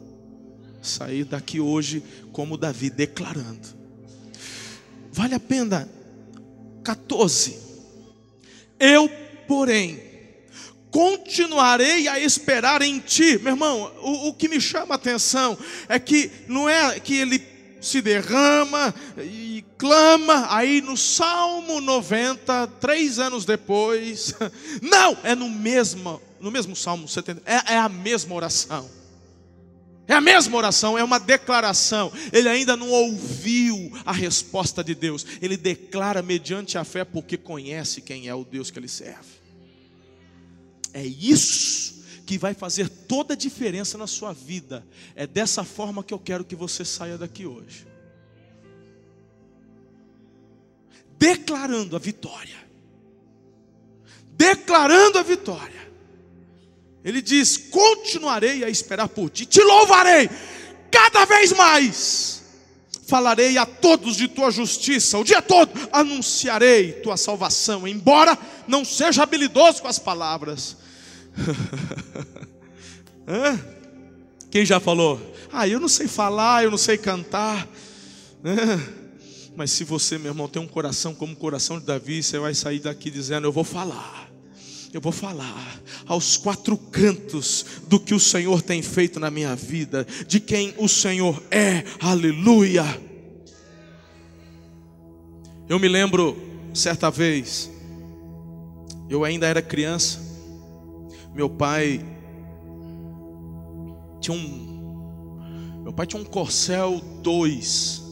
Sair 0.81 1.25
daqui 1.25 1.59
hoje 1.59 2.01
como 2.31 2.57
Davi 2.57 2.89
declarando. 2.89 3.67
Vale 5.11 5.35
a 5.35 5.39
pena 5.39 5.89
14. 6.83 7.57
Eu, 8.79 9.09
porém, 9.45 10.08
continuarei 10.91 12.07
a 12.07 12.19
esperar 12.19 12.81
em 12.81 12.99
ti. 12.99 13.37
Meu 13.39 13.53
irmão, 13.53 13.91
o, 14.01 14.29
o 14.29 14.33
que 14.33 14.47
me 14.47 14.59
chama 14.59 14.95
a 14.95 14.97
atenção 14.97 15.57
é 15.87 15.99
que 15.99 16.31
não 16.47 16.67
é 16.67 16.99
que 16.99 17.15
ele 17.15 17.41
se 17.81 18.01
derrama 18.01 18.93
e 19.17 19.63
clama, 19.77 20.47
aí 20.49 20.81
no 20.81 20.97
Salmo 20.97 21.79
90, 21.79 22.67
três 22.79 23.19
anos 23.19 23.45
depois, 23.45 24.33
não, 24.81 25.17
é 25.23 25.33
no 25.33 25.49
mesmo, 25.49 26.21
no 26.39 26.51
mesmo 26.51 26.75
Salmo 26.75 27.07
70, 27.07 27.41
é, 27.45 27.73
é 27.73 27.77
a 27.77 27.89
mesma 27.89 28.35
oração. 28.35 28.89
É 30.07 30.13
a 30.13 30.21
mesma 30.21 30.57
oração, 30.57 30.97
é 30.97 31.03
uma 31.03 31.19
declaração. 31.19 32.11
Ele 32.33 32.49
ainda 32.49 32.75
não 32.75 32.89
ouviu 32.89 33.91
a 34.03 34.11
resposta 34.11 34.83
de 34.83 34.95
Deus. 34.95 35.23
Ele 35.39 35.55
declara 35.55 36.23
mediante 36.23 36.79
a 36.79 36.83
fé, 36.83 37.05
porque 37.05 37.37
conhece 37.37 38.01
quem 38.01 38.27
é 38.27 38.33
o 38.33 38.43
Deus 38.43 38.71
que 38.71 38.79
ele 38.79 38.87
serve. 38.87 39.38
É 40.93 41.05
isso 41.05 42.03
que 42.25 42.37
vai 42.37 42.53
fazer 42.53 42.89
toda 42.89 43.33
a 43.33 43.37
diferença 43.37 43.97
na 43.97 44.07
sua 44.07 44.33
vida. 44.33 44.85
É 45.15 45.25
dessa 45.25 45.63
forma 45.63 46.03
que 46.03 46.13
eu 46.13 46.19
quero 46.19 46.45
que 46.45 46.55
você 46.55 46.85
saia 46.85 47.17
daqui 47.17 47.45
hoje. 47.45 47.87
Declarando 51.17 51.95
a 51.95 51.99
vitória. 51.99 52.57
Declarando 54.31 55.17
a 55.17 55.23
vitória. 55.23 55.91
Ele 57.03 57.21
diz: 57.21 57.57
Continuarei 57.57 58.63
a 58.63 58.69
esperar 58.69 59.09
por 59.09 59.29
ti, 59.29 59.45
te 59.45 59.61
louvarei 59.61 60.29
cada 60.91 61.25
vez 61.25 61.51
mais. 61.53 62.39
Falarei 63.07 63.57
a 63.57 63.65
todos 63.65 64.15
de 64.15 64.27
tua 64.27 64.51
justiça, 64.51 65.17
o 65.17 65.23
dia 65.23 65.41
todo 65.41 65.71
anunciarei 65.91 66.93
tua 66.93 67.17
salvação, 67.17 67.87
embora 67.87 68.37
não 68.69 68.85
seja 68.85 69.23
habilidoso 69.23 69.81
com 69.81 69.87
as 69.87 69.99
palavras 69.99 70.77
Quem 74.49 74.65
já 74.65 74.79
falou? 74.79 75.19
Ah, 75.51 75.67
eu 75.67 75.79
não 75.79 75.87
sei 75.87 76.07
falar, 76.07 76.63
eu 76.63 76.71
não 76.71 76.77
sei 76.77 76.97
cantar. 76.97 77.67
Mas 79.55 79.71
se 79.71 79.83
você, 79.83 80.17
meu 80.17 80.31
irmão, 80.31 80.47
tem 80.47 80.61
um 80.61 80.67
coração 80.67 81.13
como 81.13 81.33
o 81.33 81.35
coração 81.35 81.79
de 81.79 81.85
Davi, 81.85 82.23
você 82.23 82.39
vai 82.39 82.53
sair 82.53 82.79
daqui 82.79 83.11
dizendo: 83.11 83.47
Eu 83.47 83.51
vou 83.51 83.63
falar. 83.63 84.27
Eu 84.91 84.99
vou 84.99 85.11
falar 85.11 85.79
aos 86.07 86.35
quatro 86.35 86.75
cantos 86.75 87.63
do 87.87 87.99
que 87.99 88.15
o 88.15 88.19
Senhor 88.19 88.63
tem 88.63 88.81
feito 88.81 89.19
na 89.19 89.29
minha 89.29 89.55
vida, 89.55 90.07
de 90.27 90.39
quem 90.39 90.73
o 90.79 90.87
Senhor 90.87 91.43
é, 91.51 91.83
aleluia. 91.99 92.83
Eu 95.67 95.77
me 95.77 95.87
lembro, 95.87 96.35
certa 96.73 97.11
vez, 97.11 97.69
eu 99.09 99.23
ainda 99.23 99.47
era 99.47 99.61
criança, 99.61 100.19
meu 101.33 101.49
pai 101.49 102.05
tinha 104.21 104.35
um 104.35 104.69
meu 105.83 105.93
pai 105.93 106.05
tinha 106.05 106.21
um 106.21 106.25
Corcel 106.25 107.01
2 107.23 108.09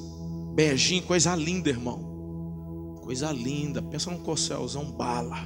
beijinho, 0.57 1.03
coisa 1.03 1.35
linda, 1.35 1.69
irmão. 1.69 2.97
Coisa 3.03 3.31
linda. 3.31 3.79
Pensa 3.79 4.09
num 4.09 4.17
Corcelzão 4.17 4.85
bala. 4.85 5.37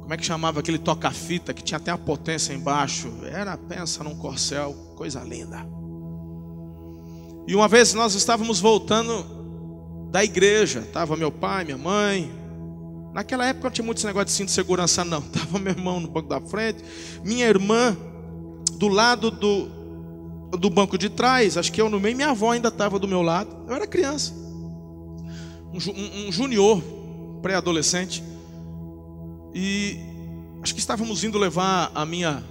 Como 0.00 0.14
é 0.14 0.16
que 0.16 0.24
chamava 0.24 0.60
aquele 0.60 0.78
toca-fita 0.78 1.52
que 1.52 1.62
tinha 1.62 1.76
até 1.76 1.90
a 1.90 1.98
potência 1.98 2.54
embaixo? 2.54 3.12
Era, 3.24 3.58
pensa 3.58 4.02
num 4.02 4.16
Corcel, 4.16 4.72
coisa 4.96 5.22
linda. 5.22 5.66
E 7.46 7.54
uma 7.54 7.68
vez 7.68 7.92
nós 7.92 8.14
estávamos 8.14 8.58
voltando 8.58 10.08
da 10.10 10.24
igreja, 10.24 10.80
estava 10.80 11.14
meu 11.14 11.30
pai, 11.30 11.64
minha 11.64 11.76
mãe, 11.76 12.32
Naquela 13.16 13.46
época 13.46 13.68
não 13.68 13.72
tinha 13.72 13.84
muito 13.86 13.96
esse 13.96 14.06
negócio 14.06 14.26
de 14.26 14.32
cinto 14.32 14.48
de 14.48 14.52
segurança, 14.52 15.02
não. 15.02 15.22
Tava 15.32 15.58
meu 15.58 15.72
irmão 15.72 15.98
no 15.98 16.06
banco 16.06 16.28
da 16.28 16.38
frente, 16.38 16.84
minha 17.24 17.46
irmã 17.46 17.96
do 18.72 18.88
lado 18.88 19.30
do, 19.30 19.70
do 20.58 20.68
banco 20.68 20.98
de 20.98 21.08
trás, 21.08 21.56
acho 21.56 21.72
que 21.72 21.80
eu 21.80 21.88
no 21.88 21.98
meio, 21.98 22.14
minha 22.14 22.28
avó 22.28 22.50
ainda 22.50 22.68
estava 22.68 22.98
do 22.98 23.08
meu 23.08 23.22
lado. 23.22 23.64
Eu 23.66 23.74
era 23.74 23.86
criança, 23.86 24.34
um, 25.72 25.78
um, 25.78 26.28
um 26.28 26.32
junior, 26.32 26.82
pré-adolescente, 27.40 28.22
e 29.54 29.98
acho 30.62 30.74
que 30.74 30.80
estávamos 30.80 31.24
indo 31.24 31.38
levar 31.38 31.90
a 31.94 32.04
minha, 32.04 32.44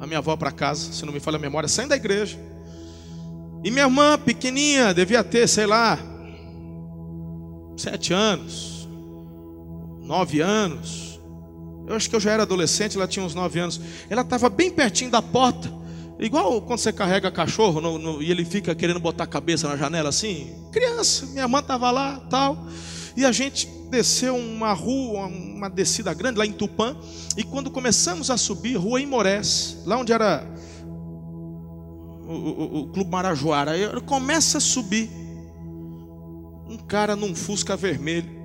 a 0.00 0.06
minha 0.08 0.18
avó 0.18 0.36
para 0.36 0.50
casa, 0.50 0.92
se 0.92 1.06
não 1.06 1.12
me 1.12 1.20
falha 1.20 1.36
a 1.36 1.40
memória, 1.40 1.68
saindo 1.68 1.90
da 1.90 1.96
igreja. 1.96 2.36
E 3.62 3.70
minha 3.70 3.84
irmã, 3.84 4.18
pequenininha, 4.18 4.92
devia 4.92 5.22
ter, 5.22 5.48
sei 5.48 5.66
lá, 5.66 5.96
sete 7.76 8.12
anos, 8.12 8.71
nove 10.02 10.40
anos. 10.40 11.20
Eu 11.86 11.96
acho 11.96 12.08
que 12.08 12.16
eu 12.16 12.20
já 12.20 12.32
era 12.32 12.42
adolescente, 12.42 12.96
ela 12.96 13.08
tinha 13.08 13.24
uns 13.24 13.34
nove 13.34 13.58
anos. 13.58 13.80
Ela 14.08 14.22
estava 14.22 14.48
bem 14.48 14.70
pertinho 14.70 15.10
da 15.10 15.22
porta. 15.22 15.72
Igual 16.18 16.62
quando 16.62 16.78
você 16.78 16.92
carrega 16.92 17.30
cachorro 17.30 17.80
no, 17.80 17.98
no, 17.98 18.22
e 18.22 18.30
ele 18.30 18.44
fica 18.44 18.74
querendo 18.74 19.00
botar 19.00 19.24
a 19.24 19.26
cabeça 19.26 19.68
na 19.68 19.76
janela 19.76 20.08
assim. 20.08 20.54
Criança, 20.70 21.26
minha 21.26 21.48
mãe 21.48 21.60
estava 21.60 21.90
lá, 21.90 22.20
tal. 22.30 22.66
E 23.16 23.24
a 23.24 23.32
gente 23.32 23.66
desceu 23.90 24.36
uma 24.36 24.72
rua, 24.72 25.26
uma 25.26 25.68
descida 25.68 26.14
grande 26.14 26.38
lá 26.38 26.46
em 26.46 26.52
Tupã. 26.52 26.96
E 27.36 27.42
quando 27.42 27.70
começamos 27.70 28.30
a 28.30 28.36
subir, 28.36 28.76
rua 28.76 29.00
Imorés, 29.00 29.78
lá 29.84 29.96
onde 29.96 30.12
era 30.12 30.46
o, 32.26 32.32
o, 32.32 32.78
o 32.80 32.86
Clube 32.88 33.10
Marajoara, 33.10 33.72
começa 34.02 34.58
a 34.58 34.60
subir. 34.60 35.10
Um 36.68 36.78
cara 36.78 37.14
num 37.14 37.34
Fusca 37.34 37.76
vermelho 37.76 38.41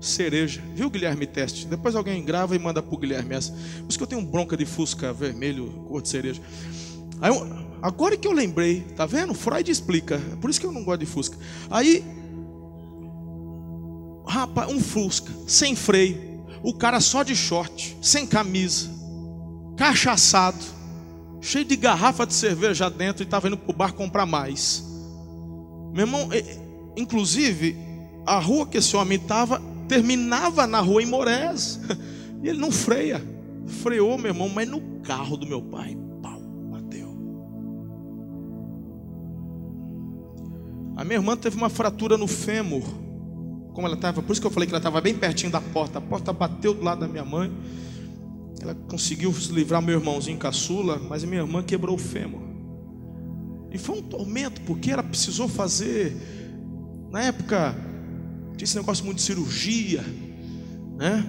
cereja. 0.00 0.62
Viu, 0.74 0.88
Guilherme 0.88 1.26
Teste? 1.26 1.66
Depois 1.66 1.94
alguém 1.94 2.24
grava 2.24 2.56
e 2.56 2.58
manda 2.58 2.82
para 2.82 2.94
o 2.94 2.98
Guilherme 2.98 3.34
essa. 3.34 3.52
Por 3.52 3.88
isso 3.88 3.98
que 3.98 4.02
eu 4.02 4.08
tenho 4.08 4.20
um 4.20 4.24
bronca 4.24 4.56
de 4.56 4.64
fusca 4.64 5.12
vermelho, 5.12 5.66
cor 5.88 6.02
de 6.02 6.08
cereja. 6.08 6.40
Aí, 7.20 7.30
agora 7.82 8.16
que 8.16 8.26
eu 8.26 8.32
lembrei, 8.32 8.80
tá 8.96 9.04
vendo? 9.04 9.34
Freud 9.34 9.70
explica. 9.70 10.18
Por 10.40 10.48
isso 10.48 10.60
que 10.60 10.66
eu 10.66 10.72
não 10.72 10.82
gosto 10.84 11.00
de 11.00 11.06
fusca. 11.06 11.36
Aí, 11.70 12.04
rapaz, 14.26 14.70
um 14.70 14.80
fusca, 14.80 15.30
sem 15.46 15.76
freio. 15.76 16.30
O 16.62 16.74
cara 16.74 17.00
só 17.00 17.22
de 17.22 17.34
short, 17.34 17.96
sem 18.02 18.26
camisa, 18.26 18.90
cachaçado, 19.76 20.62
cheio 21.40 21.64
de 21.64 21.74
garrafa 21.74 22.26
de 22.26 22.34
cerveja 22.34 22.90
dentro 22.90 23.22
e 23.22 23.24
estava 23.24 23.48
indo 23.48 23.56
para 23.56 23.70
o 23.70 23.76
bar 23.76 23.92
comprar 23.94 24.26
mais. 24.26 24.84
Meu 25.92 26.06
irmão, 26.06 26.28
inclusive, 26.96 27.76
a 28.26 28.38
rua 28.38 28.66
que 28.66 28.78
esse 28.78 28.94
homem 28.94 29.18
estava 29.18 29.60
terminava 29.90 30.68
na 30.68 30.78
rua 30.78 31.02
em 31.02 31.06
Morés. 31.06 31.80
E 32.42 32.48
ele 32.48 32.58
não 32.58 32.72
freia. 32.72 33.22
Freou, 33.66 34.16
meu 34.16 34.28
irmão, 34.28 34.48
mas 34.48 34.66
no 34.66 34.80
carro 35.02 35.36
do 35.36 35.46
meu 35.46 35.60
pai, 35.60 35.94
pau, 36.22 36.40
bateu. 36.70 37.10
A 40.96 41.04
minha 41.04 41.18
irmã 41.18 41.36
teve 41.36 41.54
uma 41.58 41.68
fratura 41.68 42.16
no 42.16 42.26
fêmur. 42.26 42.82
Como 43.74 43.86
ela 43.86 43.94
estava, 43.94 44.22
por 44.22 44.32
isso 44.32 44.40
que 44.40 44.46
eu 44.46 44.50
falei 44.50 44.66
que 44.66 44.72
ela 44.72 44.78
estava 44.78 45.02
bem 45.02 45.14
pertinho 45.14 45.52
da 45.52 45.60
porta. 45.60 45.98
A 45.98 46.00
porta 46.00 46.32
bateu 46.32 46.72
do 46.72 46.82
lado 46.82 47.00
da 47.00 47.08
minha 47.08 47.26
mãe. 47.26 47.52
Ela 48.62 48.74
conseguiu 48.74 49.34
se 49.34 49.52
livrar 49.52 49.82
meu 49.82 49.98
irmãozinho 49.98 50.38
caçula, 50.38 50.98
mas 50.98 51.22
minha 51.22 51.42
irmã 51.42 51.62
quebrou 51.62 51.96
o 51.96 51.98
fêmur. 51.98 52.40
E 53.70 53.76
foi 53.76 53.98
um 53.98 54.02
tormento, 54.02 54.62
porque 54.62 54.90
ela 54.90 55.02
precisou 55.02 55.46
fazer, 55.46 56.16
na 57.10 57.24
época, 57.24 57.89
tinha 58.60 58.66
esse 58.66 58.76
negócio 58.76 59.04
muito 59.06 59.16
de 59.16 59.22
cirurgia, 59.22 60.04
né? 60.98 61.26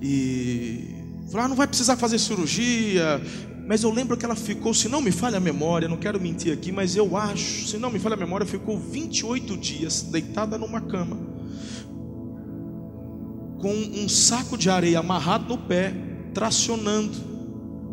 E 0.00 1.02
falou, 1.28 1.46
ah, 1.46 1.48
não 1.48 1.56
vai 1.56 1.66
precisar 1.66 1.96
fazer 1.96 2.20
cirurgia. 2.20 3.20
Mas 3.66 3.82
eu 3.82 3.90
lembro 3.90 4.16
que 4.16 4.24
ela 4.24 4.36
ficou, 4.36 4.72
se 4.72 4.88
não 4.88 5.00
me 5.00 5.10
falha 5.10 5.38
a 5.38 5.40
memória, 5.40 5.88
não 5.88 5.96
quero 5.96 6.20
mentir 6.20 6.52
aqui, 6.52 6.70
mas 6.70 6.94
eu 6.94 7.16
acho, 7.16 7.66
se 7.66 7.76
não 7.76 7.90
me 7.90 7.98
falha 7.98 8.14
a 8.14 8.16
memória, 8.16 8.46
ficou 8.46 8.78
28 8.78 9.56
dias 9.56 10.02
deitada 10.02 10.56
numa 10.56 10.80
cama, 10.80 11.18
com 13.58 13.74
um 13.74 14.08
saco 14.08 14.56
de 14.56 14.70
areia 14.70 15.00
amarrado 15.00 15.48
no 15.48 15.58
pé, 15.58 15.92
tracionando. 16.32 17.16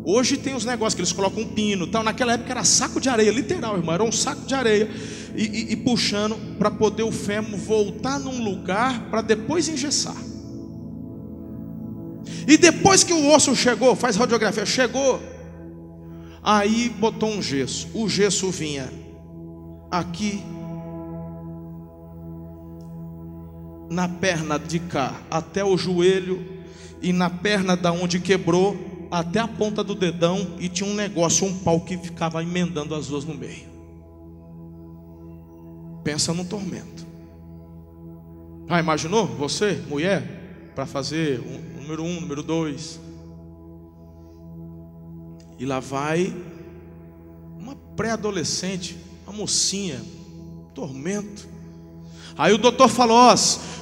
Hoje 0.04 0.36
tem 0.36 0.54
os 0.54 0.64
negócios 0.64 0.94
que 0.94 1.00
eles 1.00 1.10
colocam 1.10 1.42
um 1.42 1.48
pino, 1.48 1.88
tal. 1.88 2.04
Naquela 2.04 2.34
época 2.34 2.52
era 2.52 2.62
saco 2.62 3.00
de 3.00 3.08
areia, 3.08 3.32
literal, 3.32 3.76
irmão, 3.76 3.92
era 3.92 4.04
um 4.04 4.12
saco 4.12 4.46
de 4.46 4.54
areia 4.54 4.88
e, 5.34 5.44
e, 5.44 5.72
e 5.72 5.76
puxando 5.76 6.36
para 6.58 6.70
poder 6.70 7.02
o 7.02 7.12
fêmur 7.12 7.58
voltar 7.58 8.18
num 8.18 8.42
lugar 8.42 9.10
para 9.10 9.20
depois 9.20 9.68
engessar. 9.68 10.16
E 12.46 12.56
depois 12.56 13.02
que 13.02 13.12
o 13.12 13.34
osso 13.34 13.54
chegou, 13.56 13.96
faz 13.96 14.16
radiografia, 14.16 14.66
chegou, 14.66 15.20
aí 16.42 16.88
botou 16.98 17.30
um 17.30 17.42
gesso. 17.42 17.88
O 17.94 18.08
gesso 18.08 18.50
vinha 18.50 18.92
aqui 19.90 20.42
na 23.90 24.08
perna 24.08 24.58
de 24.58 24.78
cá 24.78 25.14
até 25.30 25.64
o 25.64 25.76
joelho 25.76 26.44
e 27.00 27.12
na 27.12 27.30
perna 27.30 27.76
da 27.76 27.92
onde 27.92 28.18
quebrou 28.18 28.76
até 29.10 29.38
a 29.38 29.48
ponta 29.48 29.84
do 29.84 29.94
dedão 29.94 30.56
e 30.58 30.68
tinha 30.68 30.88
um 30.88 30.94
negócio, 30.94 31.46
um 31.46 31.58
pau 31.58 31.80
que 31.80 31.96
ficava 31.96 32.42
emendando 32.42 32.94
as 32.94 33.06
duas 33.06 33.24
no 33.24 33.34
meio. 33.34 33.73
Pensa 36.04 36.34
no 36.34 36.44
tormento. 36.44 37.06
Ah, 38.68 38.78
imaginou 38.78 39.26
você, 39.26 39.82
mulher, 39.88 40.70
para 40.74 40.86
fazer 40.86 41.40
um, 41.40 41.80
número 41.80 42.02
um, 42.04 42.20
número 42.20 42.42
dois. 42.42 43.00
E 45.58 45.64
lá 45.64 45.80
vai 45.80 46.34
uma 47.58 47.74
pré-adolescente, 47.96 48.96
uma 49.26 49.36
mocinha, 49.36 50.00
tormento. 50.74 51.48
Aí 52.36 52.52
o 52.52 52.58
doutor 52.58 52.88
falou: 52.88 53.16
ó, 53.16 53.34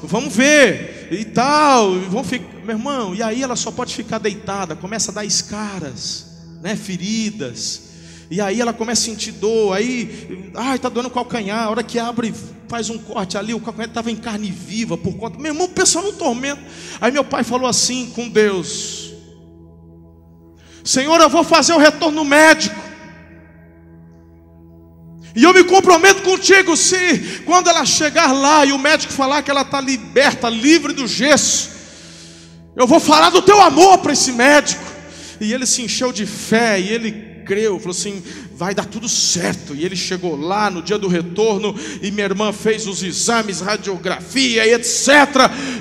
vamos 0.02 0.34
ver 0.34 1.08
e 1.12 1.24
tal, 1.24 1.92
vamos 2.10 2.28
ficar, 2.28 2.52
meu 2.64 2.76
irmão. 2.76 3.14
E 3.14 3.22
aí 3.22 3.42
ela 3.42 3.56
só 3.56 3.70
pode 3.70 3.94
ficar 3.94 4.18
deitada, 4.18 4.76
começa 4.76 5.10
a 5.10 5.14
dar 5.14 5.24
escaras, 5.24 6.26
né, 6.60 6.76
feridas. 6.76 7.91
E 8.32 8.40
aí 8.40 8.62
ela 8.62 8.72
começa 8.72 9.02
a 9.02 9.04
sentir 9.04 9.32
dor, 9.32 9.76
aí, 9.76 10.50
ai, 10.54 10.78
tá 10.78 10.88
doendo 10.88 11.08
o 11.08 11.12
calcanhar. 11.12 11.64
A 11.64 11.68
hora 11.70 11.82
que 11.82 11.98
abre, 11.98 12.32
faz 12.66 12.88
um 12.88 12.96
corte 12.96 13.36
ali, 13.36 13.52
o 13.52 13.60
calcanhar 13.60 13.90
estava 13.90 14.10
em 14.10 14.16
carne 14.16 14.50
viva 14.50 14.96
por 14.96 15.12
conta. 15.18 15.38
Meu 15.38 15.52
irmão, 15.52 15.68
pessoal 15.68 16.02
no 16.02 16.14
tormento. 16.14 16.62
Aí 16.98 17.12
meu 17.12 17.24
pai 17.24 17.44
falou 17.44 17.68
assim 17.68 18.06
com 18.06 18.30
Deus: 18.30 19.12
Senhor, 20.82 21.20
eu 21.20 21.28
vou 21.28 21.44
fazer 21.44 21.74
o 21.74 21.78
retorno 21.78 22.24
médico. 22.24 22.80
E 25.36 25.44
eu 25.44 25.52
me 25.52 25.64
comprometo 25.64 26.22
contigo, 26.22 26.74
se 26.74 27.42
quando 27.44 27.68
ela 27.68 27.84
chegar 27.84 28.32
lá 28.32 28.64
e 28.64 28.72
o 28.72 28.78
médico 28.78 29.12
falar 29.12 29.42
que 29.42 29.50
ela 29.50 29.60
está 29.60 29.78
liberta, 29.78 30.48
livre 30.48 30.94
do 30.94 31.06
gesso, 31.06 31.68
eu 32.74 32.86
vou 32.86 32.98
falar 32.98 33.28
do 33.28 33.42
teu 33.42 33.60
amor 33.60 33.98
para 33.98 34.14
esse 34.14 34.32
médico. 34.32 34.90
E 35.38 35.52
ele 35.52 35.66
se 35.66 35.82
encheu 35.82 36.10
de 36.10 36.24
fé 36.24 36.80
e 36.80 36.88
ele 36.88 37.31
creu, 37.44 37.78
falou 37.78 37.92
assim: 37.92 38.22
vai 38.54 38.74
dar 38.74 38.84
tudo 38.84 39.08
certo. 39.08 39.74
E 39.74 39.84
ele 39.84 39.96
chegou 39.96 40.36
lá 40.36 40.70
no 40.70 40.82
dia 40.82 40.98
do 40.98 41.08
retorno 41.08 41.74
e 42.00 42.10
minha 42.10 42.24
irmã 42.24 42.52
fez 42.52 42.86
os 42.86 43.02
exames, 43.02 43.60
radiografia 43.60 44.66
e 44.66 44.74
etc. 44.74 45.08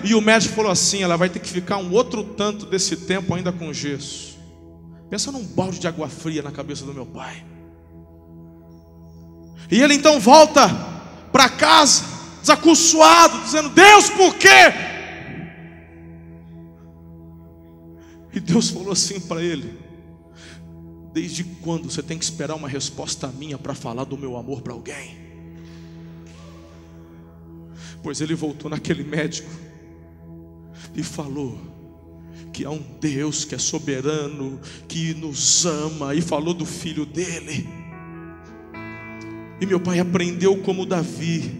E 0.03 0.14
o 0.14 0.22
médico 0.22 0.55
falou 0.55 0.72
assim: 0.72 1.03
ela 1.03 1.18
vai 1.18 1.30
ter 1.30 1.39
que 1.39 1.49
ficar 1.49 1.78
um 1.78 1.91
outro 1.91 2.24
tanto 2.24 2.66
desse 2.66 2.95
tempo 2.97 3.34
ainda 3.34 3.51
com 3.51 3.74
gesso. 3.74 4.38
Pensa 5.09 5.32
num 5.32 5.43
balde 5.43 5.80
de 5.80 5.88
água 5.88 6.07
fria 6.07 6.41
na 6.41 6.51
cabeça 6.51 6.86
do 6.86 6.93
meu 6.93 7.05
pai. 7.05 7.43
E 9.70 9.82
ele 9.82 9.93
então 9.93 10.20
volta 10.20 10.68
para 11.32 11.49
casa, 11.49 12.03
desacursoado, 12.41 13.43
dizendo: 13.43 13.70
Deus, 13.70 14.09
por 14.09 14.36
quê? 14.36 14.47
E 18.34 18.39
Deus 18.39 18.70
falou 18.70 18.91
assim 18.91 19.20
para 19.20 19.41
ele: 19.41 19.80
Desde 21.14 21.43
quando 21.43 21.89
você 21.89 22.01
tem 22.01 22.18
que 22.18 22.24
esperar 22.24 22.55
uma 22.55 22.70
resposta 22.70 23.28
minha 23.28 23.57
para 23.57 23.74
falar 23.74 24.05
do 24.05 24.18
meu 24.18 24.38
amor 24.38 24.62
para 24.62 24.74
alguém? 24.74 25.18
Pois 28.01 28.22
ele 28.22 28.34
voltou 28.34 28.70
naquele 28.70 29.03
médico 29.03 29.49
e 30.95 31.03
falou 31.03 31.59
que 32.51 32.66
há 32.66 32.70
um 32.70 32.84
Deus 32.99 33.45
que 33.45 33.55
é 33.55 33.57
soberano, 33.57 34.59
que 34.88 35.14
nos 35.14 35.66
ama, 35.66 36.16
e 36.16 36.22
falou 36.22 36.53
do 36.53 36.66
filho 36.66 37.05
dele. 37.05 37.68
E 39.59 39.66
meu 39.66 39.80
pai 39.80 39.99
aprendeu 39.99 40.57
como 40.62 40.86
Davi, 40.86 41.51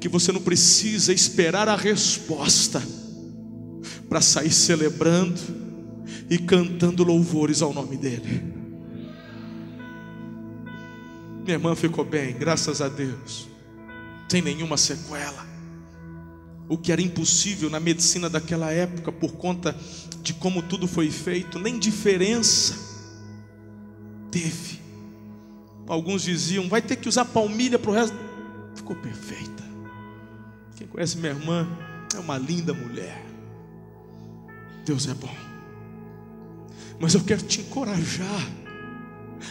que 0.00 0.08
você 0.08 0.32
não 0.32 0.40
precisa 0.40 1.12
esperar 1.12 1.68
a 1.68 1.76
resposta 1.76 2.82
para 4.08 4.20
sair 4.20 4.50
celebrando 4.50 5.40
e 6.28 6.38
cantando 6.38 7.04
louvores 7.04 7.62
ao 7.62 7.72
nome 7.72 7.96
dele. 7.96 8.57
Minha 11.48 11.56
irmã 11.56 11.74
ficou 11.74 12.04
bem, 12.04 12.34
graças 12.34 12.82
a 12.82 12.90
Deus, 12.90 13.48
sem 14.28 14.42
nenhuma 14.42 14.76
sequela. 14.76 15.46
O 16.68 16.76
que 16.76 16.92
era 16.92 17.00
impossível 17.00 17.70
na 17.70 17.80
medicina 17.80 18.28
daquela 18.28 18.70
época, 18.70 19.10
por 19.10 19.32
conta 19.32 19.74
de 20.20 20.34
como 20.34 20.62
tudo 20.62 20.86
foi 20.86 21.10
feito, 21.10 21.58
nem 21.58 21.78
diferença 21.78 22.76
teve. 24.30 24.78
Alguns 25.86 26.20
diziam, 26.24 26.68
vai 26.68 26.82
ter 26.82 26.96
que 26.96 27.08
usar 27.08 27.24
palmilha 27.24 27.78
para 27.78 27.92
o 27.92 27.94
resto. 27.94 28.18
Ficou 28.74 28.94
perfeita. 28.96 29.64
Quem 30.76 30.86
conhece 30.86 31.16
minha 31.16 31.32
irmã 31.32 31.66
é 32.14 32.18
uma 32.18 32.36
linda 32.36 32.74
mulher. 32.74 33.24
Deus 34.84 35.08
é 35.08 35.14
bom. 35.14 35.34
Mas 37.00 37.14
eu 37.14 37.24
quero 37.24 37.40
te 37.40 37.62
encorajar 37.62 38.46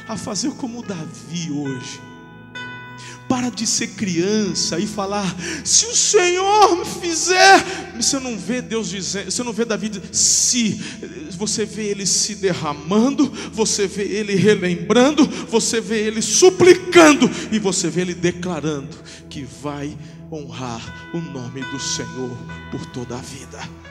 a 0.07 0.17
fazer 0.17 0.51
como 0.51 0.83
Davi 0.83 1.51
hoje. 1.51 1.99
Para 3.27 3.49
de 3.49 3.67
ser 3.67 3.87
criança 3.87 4.79
e 4.79 4.87
falar: 4.87 5.35
se 5.63 5.85
o 5.85 5.95
Senhor 5.95 6.77
me 6.77 6.85
fizer. 6.85 7.87
Você 7.95 8.19
não 8.19 8.37
vê 8.37 8.61
Deus 8.61 8.89
dizendo, 8.89 9.31
você 9.31 9.43
não 9.43 9.51
vê 9.51 9.65
Davi 9.65 9.91
se. 10.11 10.81
Você 11.31 11.65
vê 11.65 11.87
ele 11.87 12.05
se 12.05 12.35
derramando, 12.35 13.31
você 13.51 13.85
vê 13.85 14.03
ele 14.03 14.35
relembrando, 14.35 15.25
você 15.49 15.81
vê 15.81 15.99
ele 15.99 16.21
suplicando, 16.21 17.29
e 17.51 17.59
você 17.59 17.89
vê 17.89 18.01
ele 18.01 18.13
declarando 18.13 18.97
que 19.29 19.43
vai 19.61 19.95
honrar 20.31 21.09
o 21.13 21.19
nome 21.19 21.61
do 21.61 21.79
Senhor 21.79 22.37
por 22.71 22.85
toda 22.87 23.15
a 23.15 23.21
vida. 23.21 23.86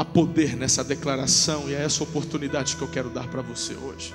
Há 0.00 0.04
poder 0.04 0.56
nessa 0.56 0.82
declaração, 0.82 1.68
e 1.68 1.74
é 1.74 1.84
essa 1.84 2.02
oportunidade 2.02 2.74
que 2.74 2.80
eu 2.80 2.88
quero 2.88 3.10
dar 3.10 3.28
para 3.28 3.42
você 3.42 3.74
hoje. 3.74 4.14